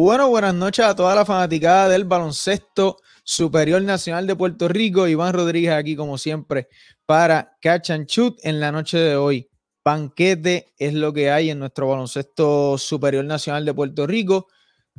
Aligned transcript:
Bueno, 0.00 0.28
buenas 0.28 0.54
noches 0.54 0.84
a 0.84 0.94
toda 0.94 1.12
la 1.16 1.24
fanaticada 1.24 1.88
del 1.88 2.04
baloncesto 2.04 2.98
superior 3.24 3.82
nacional 3.82 4.28
de 4.28 4.36
Puerto 4.36 4.68
Rico. 4.68 5.08
Iván 5.08 5.34
Rodríguez 5.34 5.72
aquí 5.72 5.96
como 5.96 6.18
siempre 6.18 6.68
para 7.04 7.56
Catch 7.60 7.90
and 7.90 8.06
Shoot 8.06 8.38
en 8.44 8.60
la 8.60 8.70
noche 8.70 8.96
de 8.96 9.16
hoy. 9.16 9.50
Banquete 9.84 10.72
es 10.78 10.94
lo 10.94 11.12
que 11.12 11.32
hay 11.32 11.50
en 11.50 11.58
nuestro 11.58 11.88
baloncesto 11.88 12.78
superior 12.78 13.24
nacional 13.24 13.64
de 13.64 13.74
Puerto 13.74 14.06
Rico. 14.06 14.46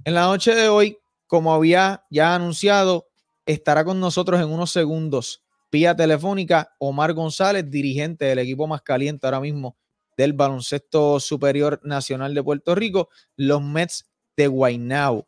En 0.04 0.16
la 0.16 0.24
noche 0.24 0.54
de 0.54 0.68
hoy, 0.68 0.98
como 1.28 1.54
había 1.54 2.04
ya 2.10 2.36
anunciado, 2.36 3.08
estará 3.46 3.86
con 3.86 4.02
nosotros 4.02 4.42
en 4.42 4.50
unos 4.50 4.70
segundos 4.70 5.46
vía 5.72 5.96
telefónica 5.96 6.76
Omar 6.78 7.14
González, 7.14 7.72
dirigente 7.72 8.26
del 8.26 8.40
equipo 8.40 8.68
más 8.68 8.82
caliente 8.82 9.26
ahora 9.26 9.40
mismo 9.40 9.78
del 10.18 10.34
baloncesto 10.34 11.22
superior 11.22 11.80
nacional 11.86 12.34
de 12.34 12.44
Puerto 12.44 12.76
Rico, 12.76 13.08
los 13.38 13.62
Mets 13.62 14.09
de. 14.48 15.28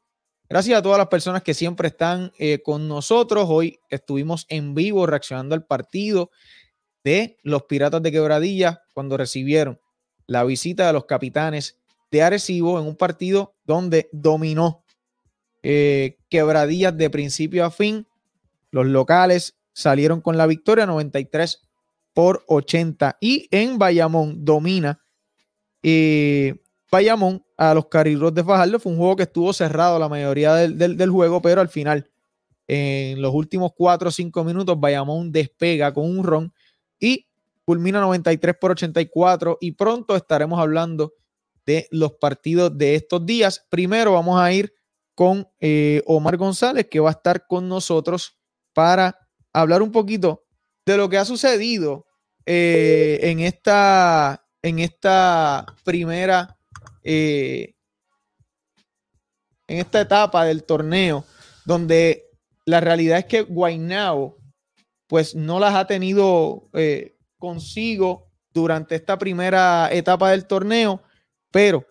Gracias 0.49 0.77
a 0.77 0.81
todas 0.81 0.97
las 0.97 1.07
personas 1.07 1.43
que 1.43 1.53
siempre 1.53 1.87
están 1.87 2.31
eh, 2.37 2.61
con 2.61 2.87
nosotros. 2.87 3.45
Hoy 3.49 3.79
estuvimos 3.89 4.45
en 4.49 4.75
vivo 4.75 5.05
reaccionando 5.05 5.55
al 5.55 5.65
partido 5.65 6.29
de 7.03 7.37
los 7.43 7.63
Piratas 7.63 8.03
de 8.03 8.11
Quebradilla 8.11 8.83
cuando 8.93 9.17
recibieron 9.17 9.79
la 10.27 10.43
visita 10.43 10.87
de 10.87 10.93
los 10.93 11.05
capitanes 11.05 11.77
de 12.11 12.21
Arecibo 12.21 12.79
en 12.79 12.85
un 12.85 12.95
partido 12.95 13.55
donde 13.63 14.09
dominó 14.11 14.83
eh, 15.63 16.17
Quebradillas 16.29 16.97
de 16.97 17.09
principio 17.09 17.65
a 17.65 17.71
fin. 17.71 18.07
Los 18.71 18.85
locales 18.85 19.57
salieron 19.73 20.21
con 20.21 20.37
la 20.37 20.47
victoria 20.47 20.85
93 20.85 21.61
por 22.13 22.43
80 22.47 23.17
y 23.21 23.47
en 23.51 23.77
Bayamón 23.77 24.43
domina 24.43 25.01
eh, 25.83 26.61
Bayamón 26.91 27.45
a 27.61 27.75
los 27.75 27.85
Carrillos 27.85 28.33
de 28.33 28.43
Fajardo. 28.43 28.79
Fue 28.79 28.91
un 28.91 28.97
juego 28.97 29.15
que 29.15 29.23
estuvo 29.23 29.53
cerrado 29.53 29.99
la 29.99 30.09
mayoría 30.09 30.55
del, 30.55 31.09
juego, 31.11 31.43
pero 31.43 31.61
al 31.61 31.69
final, 31.69 32.09
en 32.67 33.21
los 33.21 33.31
últimos 33.35 33.73
4 33.75 34.09
o 34.09 34.11
5 34.11 34.43
minutos, 34.43 34.79
Bayamón 34.79 35.31
despega 35.31 35.93
con 35.93 36.05
un 36.05 36.23
ron 36.23 36.51
y 36.99 37.27
culmina 37.63 38.01
93 38.01 38.55
por 38.59 38.71
84 38.71 39.59
y 39.61 39.73
pronto 39.73 40.15
estaremos 40.15 40.59
hablando 40.59 41.13
de 41.63 41.87
los 41.91 42.13
partidos 42.13 42.75
de 42.75 42.95
estos 42.95 43.23
días. 43.27 43.63
Primero 43.69 44.13
vamos 44.13 44.41
a 44.41 44.51
ir 44.51 44.73
con 45.13 45.47
eh, 45.59 46.01
Omar 46.07 46.37
González, 46.37 46.87
que 46.89 46.99
va 46.99 47.09
a 47.09 47.13
estar 47.13 47.45
con 47.45 47.69
nosotros 47.69 48.39
para 48.73 49.19
hablar 49.53 49.83
un 49.83 49.91
poquito 49.91 50.45
de 50.83 50.97
lo 50.97 51.09
que 51.09 51.19
ha 51.19 51.25
sucedido 51.25 52.07
eh, 52.47 53.19
en, 53.21 53.39
esta, 53.39 54.47
en 54.63 54.79
esta 54.79 55.67
primera 55.83 56.57
eh, 57.03 57.73
en 59.67 59.79
esta 59.79 60.01
etapa 60.01 60.45
del 60.45 60.63
torneo, 60.63 61.25
donde 61.65 62.29
la 62.65 62.79
realidad 62.79 63.19
es 63.19 63.25
que 63.25 63.41
Guainao 63.41 64.37
pues 65.07 65.35
no 65.35 65.59
las 65.59 65.75
ha 65.75 65.87
tenido 65.87 66.69
eh, 66.73 67.17
consigo 67.37 68.29
durante 68.53 68.95
esta 68.95 69.17
primera 69.17 69.89
etapa 69.91 70.31
del 70.31 70.45
torneo, 70.45 71.01
pero 71.51 71.85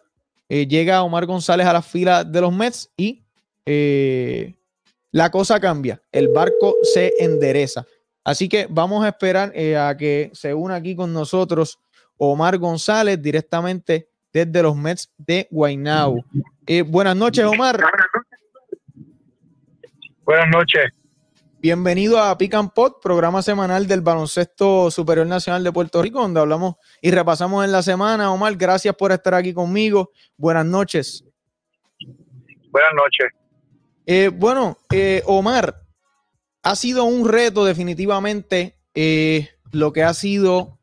eh, 0.49 0.67
llega 0.67 1.03
Omar 1.03 1.27
González 1.27 1.67
a 1.67 1.73
la 1.73 1.83
fila 1.83 2.25
de 2.25 2.41
los 2.41 2.53
Mets 2.53 2.91
y 2.97 3.25
la 5.13 5.31
cosa 5.31 5.61
cambia, 5.61 6.03
el 6.13 6.29
barco 6.29 6.75
se 6.83 7.13
endereza. 7.21 7.87
Así 8.25 8.49
que 8.49 8.67
vamos 8.69 9.05
a 9.05 9.09
esperar 9.09 9.53
a 9.77 9.97
que 9.97 10.31
se 10.35 10.53
una 10.55 10.77
aquí 10.77 10.97
con 10.97 11.13
nosotros 11.13 11.79
Omar 12.17 12.59
González 12.59 13.21
directamente 13.21 14.10
desde 14.33 14.63
los 14.63 14.77
Mets 14.77 15.13
de 15.19 15.49
Guaynabo. 15.51 16.25
Eh, 16.67 16.83
buenas 16.83 17.17
noches, 17.17 17.45
Omar. 17.45 17.81
Buenas 20.25 20.49
noches. 20.49 20.91
Bienvenido 21.59 22.19
a 22.19 22.39
Pick 22.39 22.55
and 22.55 22.73
Pot, 22.73 23.03
programa 23.03 23.43
semanal 23.43 23.87
del 23.87 24.01
Baloncesto 24.01 24.91
Superior 24.91 25.27
Nacional 25.27 25.63
de 25.63 25.73
Puerto 25.73 26.01
Rico, 26.01 26.23
donde 26.23 26.41
hablamos 26.41 26.77
y 27.03 27.11
repasamos 27.11 27.65
en 27.65 27.73
la 27.73 27.83
semana. 27.83 28.33
Omar, 28.33 28.57
gracias 28.57 28.95
por 28.95 29.13
estar 29.13 29.35
aquí 29.35 29.53
conmigo. 29.53 30.13
Buenas 30.37 30.65
noches. 30.65 31.25
Buenas 32.71 32.95
noches. 32.95 33.29
Eh, 34.07 34.31
bueno, 34.33 34.79
eh, 34.91 35.23
Omar, 35.27 35.83
ha 36.63 36.77
sido 36.77 37.05
un 37.05 37.29
reto 37.29 37.65
definitivamente 37.65 38.79
lo 39.73 39.93
que 39.93 40.03
ha 40.03 40.15
sido 40.15 40.79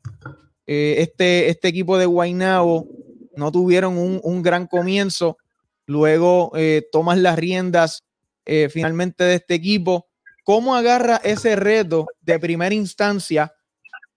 este, 0.66 1.50
este 1.50 1.68
equipo 1.68 1.97
de 1.97 2.06
Guaynabo 2.06 2.97
no 3.38 3.52
tuvieron 3.52 3.98
un, 3.98 4.42
gran 4.42 4.68
comienzo. 4.68 5.38
Luego 5.86 6.52
eh, 6.56 6.88
tomas 6.92 7.18
las 7.18 7.38
riendas 7.38 8.03
eh, 8.46 8.68
finalmente 8.70 9.24
de 9.24 9.36
este 9.36 9.53
equipo. 9.53 10.08
¿Cómo 10.44 10.75
agarra 10.75 11.18
ese 11.24 11.56
reto 11.56 12.08
de 12.22 12.40
primera 12.40 12.74
instancia 12.74 13.53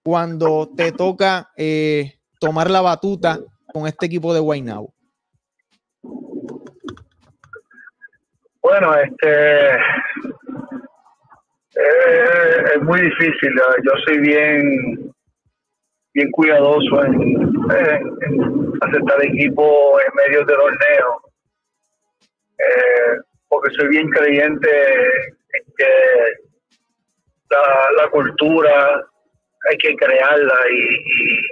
cuando 0.03 0.70
te 0.76 0.92
toca 0.92 1.50
eh, 1.56 2.19
tomar 2.41 2.70
la 2.70 2.80
batuta 2.80 3.38
con 3.72 3.86
este 3.86 4.06
equipo 4.06 4.32
de 4.32 4.41
Guaynabo? 4.41 4.94
Bueno, 8.62 8.94
este 8.94 9.70
es 12.75 12.82
muy 12.82 13.00
difícil. 13.00 13.53
Yo 13.84 13.92
soy 14.06 14.19
bien 14.19 15.12
bien 16.15 16.31
cuidadoso 16.31 17.04
en, 17.04 17.54
aceptar 18.81 19.25
equipo 19.25 19.98
en 20.00 20.15
medio 20.15 20.44
del 20.44 20.56
torneo, 20.56 21.22
eh, 22.59 23.21
porque 23.48 23.75
soy 23.75 23.88
bien 23.88 24.09
creyente 24.10 24.71
en 25.53 25.65
que 25.76 25.87
la, 27.97 28.09
cultura 28.10 29.04
hay 29.69 29.76
que 29.78 29.94
crearla 29.97 30.54
y, 30.72 31.47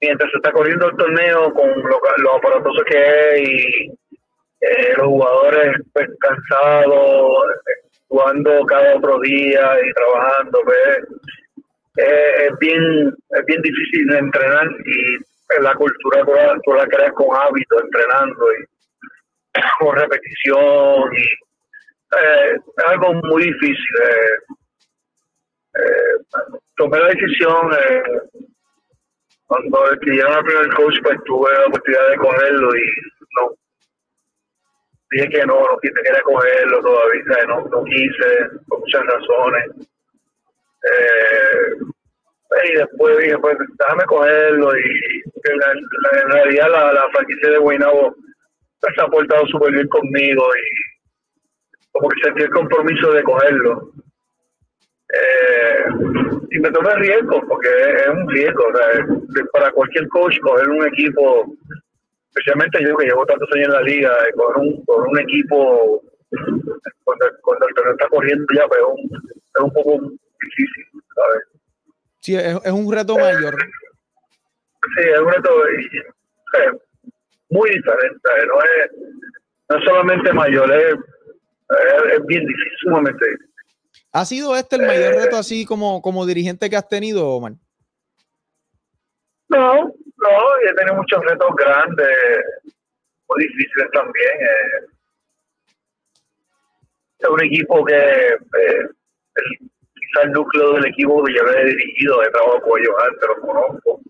mientras 0.00 0.30
se 0.30 0.36
está 0.36 0.52
corriendo 0.52 0.88
el 0.90 0.96
torneo 0.96 1.52
con 1.54 1.68
lo, 1.82 2.34
aparatoso 2.34 2.84
que 2.84 3.34
es 3.34 3.48
y 3.48 3.90
eh, 4.60 4.94
los 4.96 5.06
jugadores 5.06 5.76
pues, 5.92 6.08
cansados, 6.20 7.44
jugando 8.08 8.64
cada 8.66 8.96
otro 8.96 9.18
día 9.20 9.76
y 9.84 9.92
trabajando, 9.92 10.60
pues, 10.64 10.98
eh, 11.96 12.48
es 12.48 12.58
bien 12.58 13.14
es 13.30 13.44
bien 13.46 13.62
difícil 13.62 14.06
de 14.06 14.18
entrenar 14.18 14.66
y 14.86 15.18
la 15.60 15.74
cultura 15.74 16.24
tú 16.64 16.72
la, 16.72 16.86
creas 16.86 17.12
con 17.12 17.36
hábito, 17.36 17.82
entrenando 17.82 18.46
y 18.54 19.60
con 19.78 19.96
repetición 19.96 21.14
y 21.14 21.22
eh, 21.22 22.54
es 22.54 22.84
algo 22.86 23.14
muy 23.14 23.44
difícil. 23.44 23.96
Eh, 24.04 24.54
eh 25.74 26.40
tomé 26.76 26.98
la 26.98 27.08
decisión 27.08 27.70
cuando 29.46 29.90
decidieron 29.90 30.32
al 30.32 30.44
primer 30.44 30.74
coach 30.74 30.94
pues 31.02 31.18
tuve 31.24 31.52
la 31.52 31.66
oportunidad 31.66 32.08
de 32.08 32.16
cogerlo 32.16 32.76
y 32.76 32.84
no 33.36 33.50
dije 35.10 35.28
que 35.28 35.46
no, 35.46 35.60
no 35.60 35.78
quería 35.78 36.22
cogerlo 36.22 36.80
todavía, 36.80 37.46
no, 37.46 37.60
no 37.68 37.84
quise 37.84 38.48
por 38.66 38.80
muchas 38.80 39.04
razones 39.04 39.91
eh, 40.82 41.76
y 42.64 42.74
después 42.74 43.18
dije, 43.18 43.38
pues 43.38 43.56
déjame 43.78 44.04
cogerlo 44.04 44.76
y 44.76 45.22
en, 45.44 46.30
realidad 46.30 46.68
la, 46.70 47.08
franquicia 47.12 47.50
de 47.50 47.58
Guaynabo 47.58 48.14
se 48.80 49.00
ha 49.00 49.06
portado 49.06 49.46
súper 49.46 49.72
bien 49.72 49.88
conmigo 49.88 50.44
y 50.56 51.90
como 51.92 52.08
que 52.08 52.22
sentí 52.22 52.42
el 52.42 52.50
compromiso 52.50 53.12
de 53.12 53.22
cogerlo. 53.22 53.92
Eh, 55.12 55.84
y 56.50 56.58
me 56.58 56.70
tomé 56.70 56.94
riesgo 56.96 57.40
porque 57.48 57.68
es, 57.68 58.08
un 58.08 58.28
riesgo. 58.28 58.64
para 59.52 59.70
cualquier 59.72 60.08
coach 60.08 60.38
coger 60.40 60.68
un 60.68 60.86
equipo, 60.86 61.46
especialmente 62.28 62.84
yo 62.84 62.96
que 62.96 63.06
llevo 63.06 63.26
tantos 63.26 63.48
años 63.52 63.68
en 63.68 63.72
la 63.72 63.82
liga, 63.82 64.12
coger 64.34 64.56
un, 64.56 64.84
coger 64.84 65.10
un 65.10 65.18
equipo 65.20 66.02
cuando, 67.04 67.26
el 67.26 67.74
terreno 67.74 67.92
está 67.92 68.08
corriendo 68.08 68.46
ya, 68.54 68.66
pues 68.66 68.80
es 69.54 69.60
un 69.62 69.72
poco 69.72 70.00
difícil, 70.44 70.84
¿sabes? 71.14 71.42
Sí, 72.20 72.36
es, 72.36 72.72
un 72.72 72.92
reto 72.92 73.16
mayor. 73.16 73.56
Sí, 74.96 75.08
es 75.08 75.18
un 75.18 75.32
reto 75.32 75.50
muy 77.50 77.70
diferente, 77.70 78.28
no 78.46 78.60
es, 78.62 78.90
no 79.68 79.80
solamente 79.82 80.32
mayor, 80.32 80.72
es, 80.72 80.94
bien 82.26 82.46
difícil, 82.46 82.72
sumamente 82.80 83.24
difícil. 83.24 83.52
¿Ha 84.12 84.24
sido 84.24 84.56
este 84.56 84.76
el 84.76 84.82
mayor 84.82 85.14
reto 85.14 85.36
así 85.36 85.64
como, 85.64 86.02
como 86.02 86.26
dirigente 86.26 86.68
que 86.68 86.76
has 86.76 86.88
tenido, 86.88 87.28
Omar? 87.28 87.52
No, 89.48 89.74
no, 89.84 90.58
he 90.66 90.74
tenido 90.74 90.96
muchos 90.96 91.24
retos 91.24 91.50
grandes, 91.56 92.08
muy 93.28 93.44
difíciles 93.44 93.90
también. 93.92 94.40
Eh. 94.40 94.92
es 97.18 97.28
un 97.28 97.42
equipo 97.44 97.84
que 97.84 97.94
eh, 97.94 98.88
el 99.34 99.71
núcleo 100.32 100.74
del 100.74 100.86
equipo 100.86 101.22
que 101.24 101.34
yo 101.34 101.42
he 101.42 101.64
dirigido, 101.66 102.22
he 102.22 102.30
trabajado 102.30 102.60
con 102.62 102.80
ellos 102.80 102.94
antes, 103.04 103.28
los 103.28 103.38
conozco. 103.38 104.00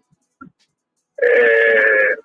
Eh, 1.23 2.17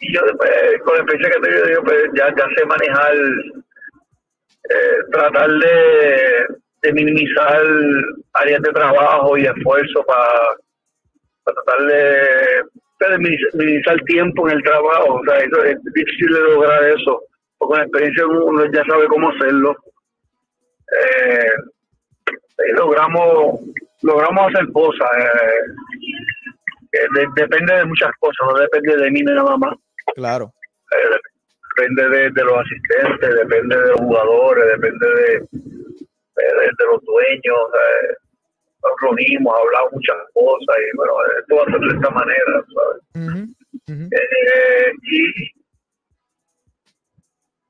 y 0.00 0.12
yo 0.12 0.20
pues, 0.36 0.82
con 0.84 0.94
la 0.94 1.00
experiencia 1.00 1.30
que 1.30 1.48
he 1.48 1.62
tenido, 1.62 1.82
pues, 1.84 2.02
ya, 2.14 2.28
ya 2.36 2.46
sé 2.56 2.66
manejar, 2.66 3.14
eh, 4.70 4.98
tratar 5.12 5.50
de, 5.50 6.46
de, 6.82 6.92
minimizar 6.92 7.62
áreas 8.34 8.62
de 8.62 8.72
trabajo 8.72 9.38
y 9.38 9.46
esfuerzo 9.46 10.04
para, 10.04 10.56
tratar 11.44 11.86
de, 11.86 13.18
minimizar 13.54 13.96
tiempo 14.06 14.48
en 14.48 14.56
el 14.56 14.62
trabajo. 14.64 15.14
O 15.14 15.24
sea, 15.24 15.38
eso, 15.38 15.62
es 15.64 15.76
difícil 15.94 16.34
de 16.34 16.40
lograr 16.40 16.82
eso. 16.84 17.22
Porque 17.58 17.70
con 17.70 17.78
la 17.78 17.84
experiencia 17.84 18.26
uno 18.26 18.64
ya 18.72 18.84
sabe 18.84 19.06
cómo 19.06 19.30
hacerlo. 19.30 19.76
Eh, 20.92 21.52
logramos 22.74 23.60
logramos 24.02 24.54
hacer 24.54 24.70
cosas. 24.72 25.08
Eh, 26.92 27.08
depende 27.36 27.74
de 27.74 27.84
muchas 27.86 28.10
cosas, 28.18 28.46
no 28.46 28.58
depende 28.58 28.96
de 28.96 29.10
mí 29.10 29.22
nada 29.22 29.56
más. 29.56 29.74
Claro. 30.14 30.52
Eh, 30.90 31.16
depende 31.76 32.30
de, 32.30 32.44
los 32.44 32.58
asistentes, 32.58 33.34
depende 33.34 33.76
de 33.76 33.88
los 33.88 34.00
jugadores, 34.00 34.64
depende 34.76 35.06
de, 35.06 35.40
de, 35.40 36.84
los 36.86 37.02
dueños. 37.04 37.58
nos 38.82 38.92
reunimos, 39.00 39.54
hablamos 39.58 39.92
muchas 39.92 40.16
cosas 40.34 40.76
y 40.78 40.96
bueno, 40.96 41.14
va 41.14 41.62
a 41.62 41.70
ser 41.70 41.80
de 41.80 41.94
esta 41.94 42.10
manera, 42.10 42.64
¿sabes? 42.74 43.48
y 43.86 43.92
eh, 43.92 45.52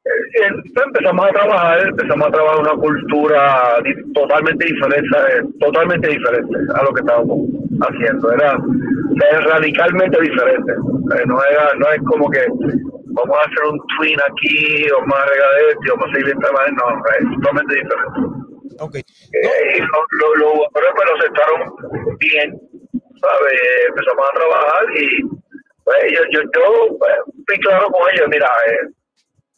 empezamos 0.05 1.27
a 1.27 1.31
trabajar, 1.31 1.89
empezamos 1.89 2.29
a 2.29 2.31
trabajar 2.31 2.61
una 2.61 2.75
cultura 2.75 3.79
totalmente 4.15 4.67
diferente, 4.67 5.09
totalmente 5.61 6.09
diferente 6.09 6.57
a 6.75 6.83
lo 6.83 6.93
que 6.93 7.01
estábamos 7.01 7.39
haciendo. 7.81 8.33
Era, 8.33 8.59
radicalmente 9.45 10.21
diferente. 10.21 10.73
Eh, 10.73 11.27
no 11.27 11.39
era, 11.45 11.73
no 11.79 11.93
es 11.93 12.01
como 12.07 12.29
que 12.31 12.41
vamos 12.49 13.37
a 13.39 13.43
hacer 13.43 13.65
un 13.71 13.81
twin 13.97 14.19
aquí, 14.21 14.87
vamos 14.91 15.19
a 15.19 15.27
regar 15.27 15.51
esto, 15.69 15.95
vamos 15.97 16.11
a 16.11 16.15
seguir 16.19 16.39
trabajando, 16.39 16.85
no, 16.91 17.03
es 17.19 17.37
totalmente 17.37 17.75
diferente. 17.75 18.43
Okay. 18.81 19.01
Eh, 19.01 19.77
y 19.77 19.81
los 19.81 20.39
lo, 20.39 20.53
pues, 20.73 20.85
lo 21.07 21.15
aceptaron 21.15 21.73
bien, 22.19 22.59
¿sabes? 23.21 23.61
Empezamos 23.89 24.25
a 24.27 24.39
trabajar 24.39 24.85
y 24.97 25.23
pues, 25.85 25.97
yo, 26.13 26.25
yo, 26.33 26.41
yo 26.43 26.99
pues, 26.99 27.13
fui 27.47 27.59
claro 27.59 27.87
con 27.91 28.11
ellos, 28.13 28.29
mira, 28.31 28.49
eh, 28.67 28.89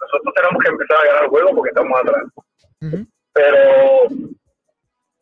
nosotros 0.05 0.35
tenemos 0.35 0.63
que 0.63 0.71
empezar 0.71 0.97
a 0.97 1.07
ganar 1.07 1.25
el 1.25 1.31
juego 1.31 1.51
porque 1.55 1.71
estamos 1.71 2.01
atrás. 2.01 2.23
Pero 3.33 4.09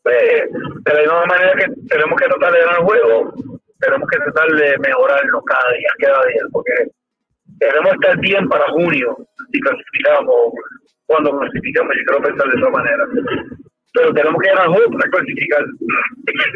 pues, 0.02 0.52
de 0.84 0.94
la 0.94 1.00
misma 1.00 1.26
manera 1.26 1.52
que 1.54 1.66
tenemos 1.88 2.20
que 2.20 2.26
tratar 2.26 2.52
de 2.52 2.60
ganar 2.60 2.80
el 2.80 2.84
juego, 2.84 3.34
tenemos 3.78 4.08
que 4.08 4.18
tratar 4.18 4.48
de 4.48 4.78
mejorarlo 4.78 5.42
cada 5.42 5.72
día, 5.72 5.88
cada 5.98 6.26
día, 6.26 6.42
porque 6.52 6.72
debemos 7.44 7.92
estar 7.94 8.18
bien 8.18 8.48
para 8.48 8.68
junio 8.72 9.16
si 9.52 9.60
clasificamos, 9.60 10.52
cuando 11.06 11.38
clasificamos, 11.38 11.94
yo 11.96 12.04
quiero 12.06 12.22
pensar 12.22 12.48
de 12.50 12.58
esa 12.58 12.70
manera. 12.70 13.04
Pero 13.94 14.14
tenemos 14.14 14.40
que 14.42 14.48
ganar 14.48 14.66
el 14.66 14.72
juego 14.72 14.90
para 14.92 15.10
clasificar. 15.10 15.64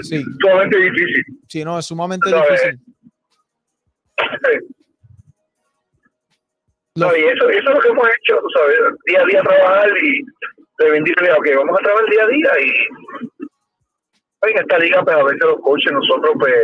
Sí. 0.02 0.24
sumamente 0.40 0.78
difícil. 0.78 1.24
Sí, 1.48 1.64
no, 1.64 1.78
es 1.78 1.86
sumamente 1.86 2.28
difícil. 2.28 2.80
No, 6.96 7.14
y 7.14 7.24
eso, 7.24 7.48
eso 7.50 7.68
es 7.68 7.74
lo 7.74 7.80
que 7.80 7.88
hemos 7.88 8.08
hecho, 8.08 8.40
sabes, 8.54 8.78
día 9.04 9.20
a 9.20 9.26
día 9.26 9.42
trabajar 9.42 9.90
y 10.02 10.22
de 10.78 10.90
vendirle, 10.90 11.32
ok, 11.32 11.46
vamos 11.56 11.78
a 11.78 11.84
trabajar 11.84 12.10
día 12.10 12.24
a 12.24 12.28
día 12.28 12.50
y 12.60 12.72
en 14.48 14.58
esta 14.58 14.78
liga, 14.78 15.02
pues 15.02 15.16
a 15.16 15.24
veces 15.24 15.40
los 15.40 15.60
coaches, 15.60 15.92
nosotros 15.92 16.34
pues 16.38 16.54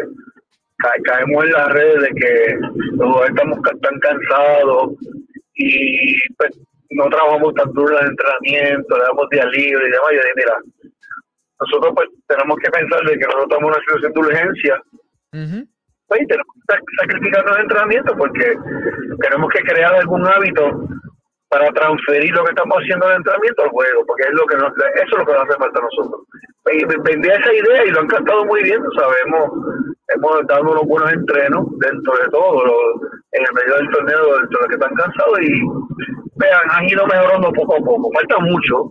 caemos 1.05 1.45
en 1.45 1.53
las 1.53 1.69
redes 1.69 2.03
de 2.03 2.09
que 2.09 2.59
los 2.95 3.29
estamos 3.29 3.59
tan 3.81 4.01
cansados 4.01 4.93
y 5.55 6.29
pues 6.37 6.59
no 6.91 7.09
trabajamos 7.09 7.55
tan 7.55 7.73
duro 7.73 7.99
en 7.99 8.05
el 8.05 8.11
entrenamiento, 8.11 8.97
le 8.97 9.05
damos 9.05 9.29
día 9.31 9.47
libre 9.47 9.89
y 9.89 9.91
demás. 9.91 10.13
Y 10.13 10.39
mira, 10.39 10.57
nosotros 11.61 11.93
pues 11.95 12.09
tenemos 12.27 12.57
que 12.59 12.71
pensar 12.71 13.01
de 13.03 13.19
que 13.19 13.25
nosotros 13.25 13.47
estamos 13.51 13.63
en 13.63 13.75
una 13.75 13.81
situación 13.81 14.13
de 14.13 14.21
urgencia 14.21 14.83
y 16.21 16.27
tenemos 16.27 16.55
que 16.69 16.77
sacrificar 17.01 17.45
los 17.45 17.59
entrenamientos 17.59 18.15
porque 18.17 18.57
tenemos 19.21 19.51
que 19.51 19.63
crear 19.63 19.95
algún 19.95 20.27
hábito 20.27 20.89
para 21.49 21.71
transferir 21.73 22.33
lo 22.33 22.45
que 22.45 22.51
estamos 22.51 22.79
haciendo 22.79 23.11
en 23.11 23.17
entrenamiento 23.17 23.63
al 23.63 23.69
juego, 23.69 24.07
porque 24.07 24.23
es 24.23 24.33
lo 24.33 24.47
que 24.47 24.57
nos, 24.57 24.73
eso 24.73 25.05
es 25.05 25.19
lo 25.19 25.27
que 25.27 25.33
nos 25.33 25.43
hace 25.43 25.59
falta 25.59 25.81
a 25.81 25.83
nosotros. 25.83 26.21
Vendí 27.05 27.29
esa 27.29 27.53
idea 27.53 27.85
y 27.85 27.91
lo 27.91 28.01
han 28.01 28.07
cantado 28.07 28.45
muy 28.47 28.63
bien, 28.63 28.81
sabemos, 28.97 29.51
hemos 30.15 30.47
dado 30.47 30.63
unos 30.63 30.85
buenos 30.87 31.13
entrenos 31.13 31.67
dentro 31.79 32.17
de 32.17 32.29
todo, 32.31 32.65
en 33.33 33.43
el 33.45 33.53
medio 33.53 33.77
del 33.77 33.91
torneo, 33.91 34.39
dentro 34.39 34.49
de 34.49 34.61
los 34.61 34.69
que 34.69 34.75
están 34.75 34.95
cansados 34.95 35.41
y 35.41 35.61
vean, 36.37 36.63
han 36.71 36.89
ido 36.89 37.07
mejorando 37.07 37.53
poco 37.53 37.77
a 37.77 37.81
poco. 37.81 38.11
Falta 38.15 38.39
mucho, 38.39 38.91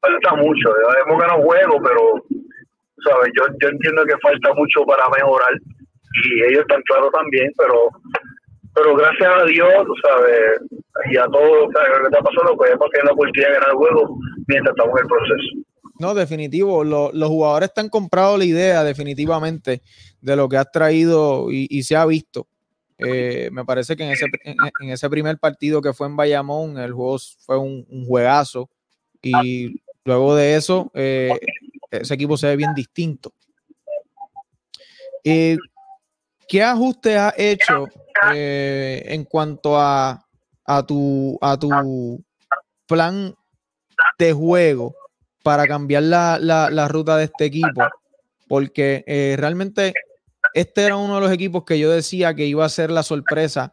falta 0.00 0.34
mucho, 0.42 0.74
hemos 1.06 1.20
ganado 1.20 1.42
juego, 1.42 1.80
pero 1.82 2.18
sabes, 3.04 3.30
yo, 3.38 3.44
yo 3.60 3.68
entiendo 3.68 4.04
que 4.06 4.18
falta 4.18 4.52
mucho 4.54 4.84
para 4.86 5.04
mejorar 5.16 5.54
y 6.24 6.42
ellos 6.44 6.60
están 6.60 6.82
claros 6.82 7.10
también, 7.12 7.52
pero 7.56 7.90
pero 8.74 8.96
gracias 8.96 9.28
a 9.28 9.44
Dios, 9.44 9.68
sabes, 10.02 10.62
y 11.10 11.16
a 11.16 11.24
todo 11.26 11.66
lo 11.66 11.68
que 11.68 11.78
está 12.04 12.20
pasando, 12.20 12.56
pues 12.56 12.72
hemos 12.72 12.90
tenido 12.90 13.06
la 13.06 13.12
oportunidad 13.12 13.48
de 13.48 13.54
ganar 13.54 13.68
el 13.68 13.76
juego 13.76 14.18
mientras 14.46 14.72
estamos 14.72 14.98
en 14.98 15.02
el 15.02 15.08
proceso. 15.08 15.72
No, 15.98 16.14
definitivo. 16.14 16.82
los 16.82 17.28
jugadores 17.28 17.68
están 17.68 17.88
comprados 17.88 18.38
la 18.38 18.44
idea, 18.44 18.82
definitivamente, 18.82 19.82
de 20.20 20.36
lo 20.36 20.48
que 20.48 20.56
has 20.56 20.70
traído 20.72 21.48
y, 21.50 21.82
se 21.82 21.96
ha 21.96 22.06
visto. 22.06 22.46
Eh, 22.98 23.50
me 23.52 23.64
parece 23.64 23.94
que 23.94 24.04
en 24.04 24.12
ese, 24.12 24.26
en, 24.44 24.90
ese 24.90 25.10
primer 25.10 25.38
partido 25.38 25.82
que 25.82 25.92
fue 25.92 26.06
en 26.06 26.16
Bayamón, 26.16 26.78
el 26.78 26.92
juego 26.92 27.18
fue 27.44 27.58
un, 27.58 28.04
juegazo. 28.06 28.70
Y 29.20 29.82
luego 30.04 30.34
de 30.34 30.56
eso, 30.56 30.90
eh, 30.94 31.30
ese 31.90 32.14
equipo 32.14 32.36
se 32.36 32.48
ve 32.48 32.56
bien 32.56 32.74
distinto. 32.74 33.32
Eh, 35.24 35.56
¿Qué 36.52 36.62
ajuste 36.62 37.16
has 37.16 37.32
hecho 37.38 37.88
eh, 38.34 39.02
en 39.06 39.24
cuanto 39.24 39.80
a, 39.80 40.22
tu, 40.86 41.38
plan 42.86 43.34
de 44.18 44.32
juego 44.34 44.94
para 45.42 45.66
cambiar 45.66 46.02
la, 46.02 46.88
ruta 46.90 47.16
de 47.16 47.24
este 47.24 47.46
equipo? 47.46 47.80
Porque 48.48 49.02
eh, 49.06 49.34
realmente 49.38 49.94
este 50.52 50.82
era 50.82 50.98
uno 50.98 51.14
de 51.14 51.20
los 51.22 51.32
equipos 51.32 51.64
que 51.64 51.78
yo 51.78 51.90
decía 51.90 52.34
que 52.34 52.44
iba 52.44 52.66
a 52.66 52.68
ser 52.68 52.90
la 52.90 53.02
sorpresa 53.02 53.72